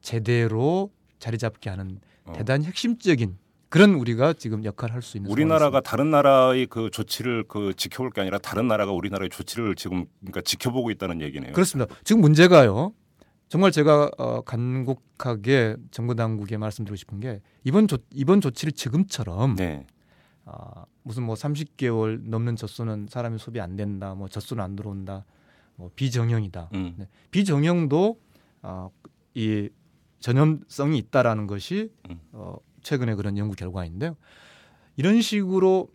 제대로 0.00 0.90
자리 1.18 1.38
잡게 1.38 1.70
하는 1.70 1.98
어. 2.24 2.32
대단히 2.32 2.66
핵심적인 2.66 3.36
그런 3.68 3.94
우리가 3.94 4.32
지금 4.34 4.64
역할을 4.64 4.94
할 4.94 5.02
수 5.02 5.16
있는 5.16 5.28
우리나라가 5.30 5.80
다른 5.80 6.10
나라의 6.12 6.66
그 6.66 6.88
조치를 6.92 7.44
그 7.48 7.74
지켜볼 7.76 8.10
게 8.10 8.20
아니라 8.20 8.38
다른 8.38 8.68
나라가 8.68 8.92
우리나라의 8.92 9.28
조치를 9.30 9.74
지금 9.74 10.06
그러니까 10.20 10.40
지켜보고 10.42 10.90
있다는 10.92 11.20
얘기네요. 11.20 11.52
그렇습니다. 11.52 11.92
지금 12.04 12.22
문제가요. 12.22 12.92
정말 13.48 13.70
제가 13.70 14.10
어, 14.18 14.40
간곡하게 14.42 15.76
정부 15.90 16.14
당국에 16.14 16.56
말씀드리고 16.56 16.96
싶은 16.96 17.20
게 17.20 17.40
이번 17.64 17.86
조, 17.86 17.98
이번 18.12 18.40
조치를 18.40 18.72
지금처럼 18.72 19.56
네. 19.56 19.86
아, 20.44 20.84
무슨 21.02 21.24
뭐 21.24 21.34
30개월 21.34 22.20
넘는 22.28 22.56
젖소는 22.56 23.06
사람이 23.08 23.38
소비 23.38 23.60
안 23.60 23.76
된다, 23.76 24.14
뭐 24.14 24.28
젖소는 24.28 24.62
안 24.62 24.76
들어온다, 24.76 25.24
뭐 25.76 25.90
비정형이다. 25.94 26.70
음. 26.74 26.94
네. 26.98 27.08
비정형도 27.30 28.20
아, 28.62 28.88
이 29.34 29.68
전염성이 30.20 30.98
있다라는 30.98 31.46
것이 31.46 31.92
음. 32.10 32.20
어, 32.32 32.56
최근에 32.82 33.14
그런 33.14 33.38
연구 33.38 33.54
결과인데요. 33.54 34.16
이런 34.96 35.20
식으로 35.20 35.88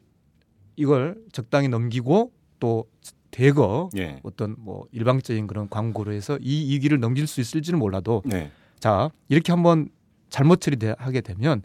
이걸 0.76 1.22
적당히 1.32 1.68
넘기고 1.68 2.32
또 2.60 2.90
대거 3.32 3.90
예. 3.98 4.20
어떤 4.24 4.56
뭐 4.60 4.86
일방적인 4.92 5.48
그런 5.48 5.70
광고로 5.70 6.12
해서 6.12 6.38
이 6.42 6.72
위기를 6.74 7.00
넘길 7.00 7.28
수 7.28 7.42
있을지는 7.42 7.80
몰라도 7.80 8.22
네. 8.26 8.52
자 8.80 9.10
이렇게 9.30 9.52
한번 9.52 9.90
잘못 10.30 10.62
처리하게 10.62 11.22
되면 11.22 11.64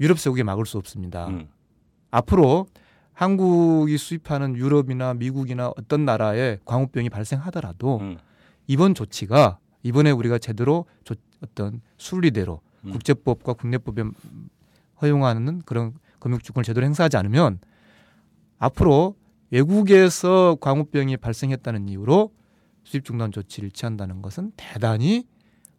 유럽 0.00 0.18
쇠고기 0.18 0.42
막을 0.42 0.66
수 0.66 0.78
없습니다. 0.78 1.28
음. 1.28 1.48
앞으로 2.10 2.66
한국이 3.12 3.96
수입하는 3.96 4.56
유럽이나 4.56 5.14
미국이나 5.14 5.68
어떤 5.76 6.04
나라에 6.04 6.58
광우병이 6.64 7.10
발생하더라도 7.10 7.98
음. 7.98 8.18
이번 8.66 8.94
조치가 8.94 9.58
이번에 9.82 10.10
우리가 10.10 10.38
제대로 10.38 10.86
조- 11.04 11.14
어떤 11.42 11.80
순리대로 11.98 12.60
음. 12.86 12.90
국제법과 12.92 13.52
국내법에 13.52 14.02
허용하는 15.02 15.62
그런 15.64 15.92
금융주권을 16.18 16.64
제대로 16.64 16.86
행사하지 16.86 17.16
않으면 17.18 17.58
앞으로 18.58 19.14
외국에서 19.54 20.56
광우병이 20.60 21.18
발생했다는 21.18 21.88
이유로 21.88 22.32
수입 22.82 23.04
중단 23.04 23.30
조치를 23.30 23.70
취한다는 23.70 24.20
것은 24.20 24.50
대단히 24.56 25.26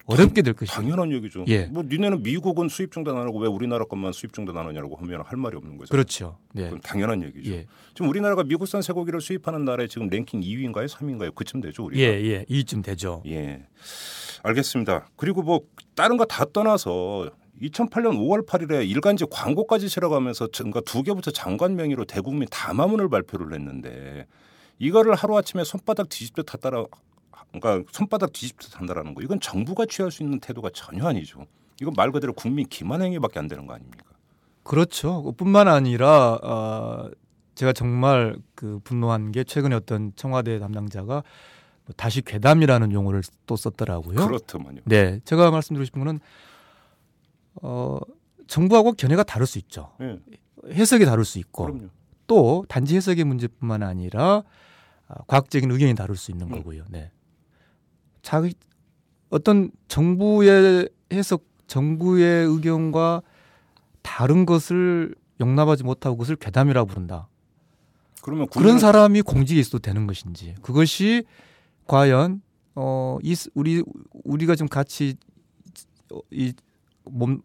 어렵게 0.05 0.43
될 0.43 0.53
것이다. 0.53 0.79
당연한 0.81 1.11
얘기죠. 1.11 1.43
예. 1.47 1.65
뭐 1.65 1.83
니네는 1.83 2.23
미국은 2.23 2.69
수입 2.69 2.91
중단 2.91 3.17
안 3.17 3.23
하고 3.27 3.39
왜 3.39 3.47
우리나라 3.49 3.83
것만 3.85 4.13
수입 4.13 4.31
중단 4.33 4.55
안 4.57 4.67
하냐고 4.67 4.95
하면 4.95 5.23
할 5.25 5.37
말이 5.37 5.57
없는 5.57 5.77
거죠. 5.77 5.89
그렇죠. 5.91 6.37
네. 6.53 6.65
그건 6.65 6.79
당연한 6.81 7.21
얘기죠. 7.23 7.51
예. 7.51 7.65
지금 7.93 8.07
우리나라가 8.09 8.43
미국산 8.43 8.81
쇠고기를 8.81 9.19
수입하는 9.19 9.65
나라에 9.65 9.87
지금 9.87 10.07
랭킹 10.07 10.39
2위인가요, 10.41 10.87
3위인가요? 10.87 11.35
그쯤 11.35 11.59
되죠, 11.59 11.85
우리가. 11.85 12.01
예, 12.01 12.23
예. 12.23 12.45
이쯤 12.47 12.81
되죠. 12.81 13.23
예. 13.25 13.65
알겠습니다. 14.43 15.09
그리고 15.17 15.41
뭐 15.41 15.61
다른 15.95 16.15
거 16.17 16.25
다 16.25 16.45
떠나서 16.45 17.29
2008년 17.61 18.17
5월 18.17 18.45
8일에 18.45 18.87
일간지 18.87 19.25
광고까지 19.29 19.87
실어가면서 19.87 20.49
그러니까 20.53 20.81
두 20.81 21.03
개부터 21.03 21.31
장관 21.31 21.75
명의로 21.75 22.05
대국민 22.05 22.47
담화문을 22.51 23.09
발표를 23.09 23.53
했는데 23.53 24.27
이거를 24.79 25.15
하루 25.15 25.37
아침에 25.37 25.63
손바닥 25.63 26.09
뒤집듯 26.09 26.53
했다라 26.53 26.85
그러니까 27.51 27.89
손바닥 27.91 28.33
뒤집듯 28.33 28.77
한다라는 28.79 29.13
거 29.13 29.21
이건 29.21 29.39
정부가 29.39 29.85
취할 29.85 30.11
수 30.11 30.23
있는 30.23 30.39
태도가 30.39 30.69
전혀 30.73 31.05
아니죠. 31.05 31.45
이건 31.81 31.93
말 31.95 32.11
그대로 32.11 32.33
국민 32.33 32.67
기만 32.67 33.01
행위밖에 33.01 33.39
안 33.39 33.47
되는 33.47 33.65
거 33.65 33.73
아닙니까? 33.73 34.03
그렇죠. 34.63 35.31
뿐만 35.37 35.67
아니라 35.67 36.39
어, 36.41 37.09
제가 37.55 37.71
정말 37.71 38.35
그 38.55 38.79
분노한 38.83 39.31
게 39.31 39.43
최근에 39.43 39.75
어떤 39.75 40.11
청와대 40.15 40.59
담당자가 40.59 41.23
뭐 41.85 41.93
다시 41.95 42.21
괴담이라는 42.21 42.91
용어를 42.91 43.21
또 43.45 43.55
썼더라고요. 43.55 44.15
그렇더만요. 44.15 44.81
네, 44.85 45.19
제가 45.23 45.51
말씀드리고 45.51 45.85
싶은 45.85 46.03
거는 46.03 46.19
어, 47.61 47.97
정부하고 48.47 48.93
견해가 48.93 49.23
다를 49.23 49.45
수 49.47 49.57
있죠. 49.59 49.91
예. 50.01 50.19
해석이 50.71 51.05
다를 51.05 51.25
수 51.25 51.39
있고 51.39 51.65
그럼요. 51.65 51.87
또 52.27 52.65
단지 52.67 52.95
해석의 52.95 53.23
문제뿐만 53.23 53.83
아니라 53.83 54.43
아, 55.07 55.15
과학적인 55.27 55.69
의견이 55.71 55.93
다를 55.95 56.15
수 56.15 56.31
있는 56.31 56.47
음. 56.47 56.51
거고요. 56.51 56.85
네. 56.89 57.11
자기 58.21 58.53
어떤 59.29 59.71
정부의 59.87 60.89
해석, 61.13 61.43
정부의 61.67 62.47
의견과 62.47 63.21
다른 64.01 64.45
것을 64.45 65.13
용납하지 65.39 65.83
못하고 65.83 66.15
그것을 66.17 66.35
괴담이라고 66.37 66.87
부른다. 66.87 67.27
그러면 68.21 68.47
그런 68.47 68.77
국민은- 68.77 68.79
사람이 68.79 69.21
공직에 69.21 69.59
있어도 69.59 69.79
되는 69.79 70.07
것인지 70.07 70.55
그것이 70.61 71.23
과연 71.87 72.41
어, 72.75 73.19
이, 73.21 73.35
우리 73.53 73.83
우리가 74.23 74.55
지금 74.55 74.67
같이 74.67 75.15
어, 76.11 76.19
이 76.31 76.53
몸 77.05 77.41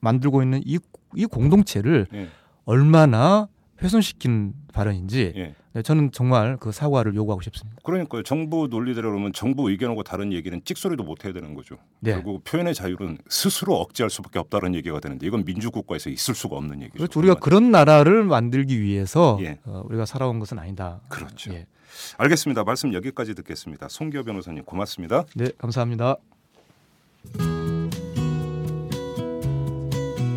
만들고 0.00 0.42
있는 0.42 0.60
이, 0.64 0.78
이 1.14 1.24
공동체를 1.26 2.06
예. 2.12 2.28
얼마나 2.64 3.48
훼손시킨 3.82 4.54
발언인지 4.72 5.32
예. 5.36 5.54
네, 5.74 5.82
저는 5.82 6.12
정말 6.12 6.56
그 6.58 6.70
사과를 6.70 7.16
요구하고 7.16 7.42
싶습니다. 7.42 7.80
그러니까요. 7.82 8.22
정부 8.22 8.68
논리대로 8.68 9.10
그러면 9.10 9.32
정부 9.32 9.68
의견하고 9.70 10.04
다른 10.04 10.32
얘기는 10.32 10.58
찍소리도 10.64 11.02
못 11.02 11.24
해야 11.24 11.32
되는 11.32 11.54
거죠. 11.54 11.76
네. 11.98 12.12
결국 12.12 12.44
표현의 12.44 12.74
자유는 12.74 13.18
스스로 13.28 13.74
억제할 13.80 14.08
수밖에 14.08 14.38
없다는 14.38 14.76
얘기가 14.76 15.00
되는데 15.00 15.26
이건 15.26 15.44
민주국가에서 15.44 16.10
있을 16.10 16.36
수가 16.36 16.56
없는 16.56 16.80
얘기죠. 16.82 16.98
그렇죠. 16.98 17.18
우리가 17.18 17.34
그런 17.34 17.72
나라를 17.72 18.22
만들기 18.22 18.80
위해서 18.80 19.36
예. 19.40 19.58
어, 19.64 19.82
우리가 19.86 20.06
살아온 20.06 20.38
것은 20.38 20.60
아니다. 20.60 21.00
그렇죠. 21.08 21.52
예. 21.52 21.66
알겠습니다. 22.18 22.62
말씀 22.62 22.94
여기까지 22.94 23.34
듣겠습니다. 23.34 23.88
송기호 23.88 24.22
변호사님 24.22 24.64
고맙습니다. 24.64 25.24
네, 25.34 25.50
감사합니다. 25.58 26.16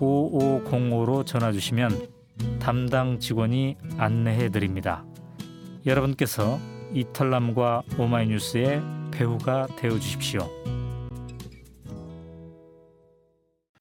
733-5505로 0.00 1.24
전화 1.26 1.52
주시면 1.52 2.08
담당 2.58 3.18
직원이 3.18 3.76
안내해 3.98 4.48
드립니다. 4.48 5.04
여러분께서 5.86 6.58
이털남과 6.94 7.82
오마이뉴스의 7.98 8.82
배우가 9.10 9.68
되어 9.76 9.98
주십시오. 9.98 10.48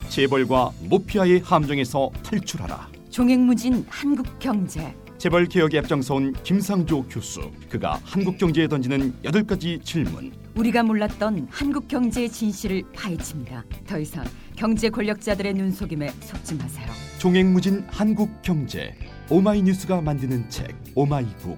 재벌과 0.09 0.71
모피아의 0.89 1.39
함정에서 1.39 2.11
탈출하라. 2.23 2.89
종횡무진 3.09 3.85
한국 3.87 4.39
경제. 4.39 4.93
재벌 5.17 5.45
개혁에 5.45 5.79
앞장서온 5.79 6.33
김상조 6.43 7.03
교수. 7.03 7.51
그가 7.69 7.99
한국 8.03 8.37
경제에 8.37 8.67
던지는 8.67 9.13
여덟 9.23 9.45
가지 9.45 9.79
질문. 9.83 10.31
우리가 10.59 10.83
몰랐던 10.83 11.47
한국 11.49 11.87
경제의 11.87 12.29
진실을 12.29 12.83
파헤칩니다. 12.93 13.63
더 13.87 13.97
이상 13.97 14.25
경제 14.57 14.89
권력자들의 14.89 15.53
눈속임에 15.53 16.09
속지 16.19 16.55
마세요. 16.55 16.85
종횡무진 17.17 17.85
한국 17.87 18.29
경제. 18.41 18.93
오마이뉴스가 19.29 20.01
만드는 20.01 20.49
책 20.49 20.75
오마이북. 20.95 21.57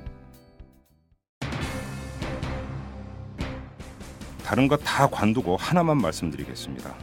다른 4.45 4.67
거다 4.67 5.07
관두고 5.07 5.57
하나만 5.57 5.97
말씀드리겠습니다. 5.97 6.93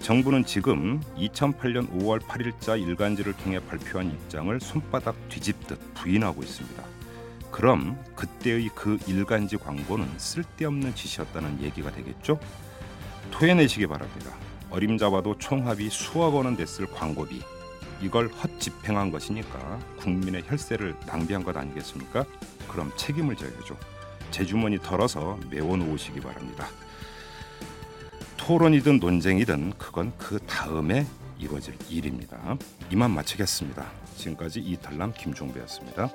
정부는 0.00 0.44
지금 0.44 1.00
2008년 1.16 1.88
5월 2.00 2.18
8일자 2.18 2.80
일간지를 2.80 3.34
통해 3.34 3.60
발표한 3.60 4.08
입장을 4.08 4.58
손바닥 4.58 5.14
뒤집듯 5.28 5.78
부인하고 5.94 6.42
있습니다. 6.42 6.91
그럼 7.52 8.02
그때의 8.16 8.70
그 8.74 8.98
일간지 9.06 9.56
광고는 9.58 10.08
쓸데없는 10.16 10.94
짓이었다는 10.94 11.62
얘기가 11.62 11.92
되겠죠? 11.92 12.40
토해내시기 13.30 13.86
바랍니다. 13.86 14.34
어림잡아도 14.70 15.38
총합이 15.38 15.90
수억 15.90 16.34
원은 16.34 16.56
됐을 16.56 16.86
광고비 16.86 17.42
이걸 18.00 18.28
헛집행한 18.28 19.12
것이니까 19.12 19.78
국민의 19.98 20.44
혈세를 20.46 20.96
낭비한 21.06 21.44
것 21.44 21.56
아니겠습니까? 21.56 22.24
그럼 22.68 22.90
책임을 22.96 23.36
져야죠. 23.36 23.76
제 24.30 24.44
주머니 24.44 24.78
털어서 24.78 25.38
메워놓으시기 25.50 26.20
바랍니다. 26.20 26.66
토론이든 28.38 28.98
논쟁이든 28.98 29.74
그건 29.78 30.12
그 30.16 30.38
다음에 30.40 31.06
이루어질 31.38 31.76
일입니다. 31.90 32.56
이만 32.90 33.10
마치겠습니다. 33.10 33.84
지금까지 34.16 34.60
이탈남 34.60 35.12
김종배였습니다. 35.12 36.10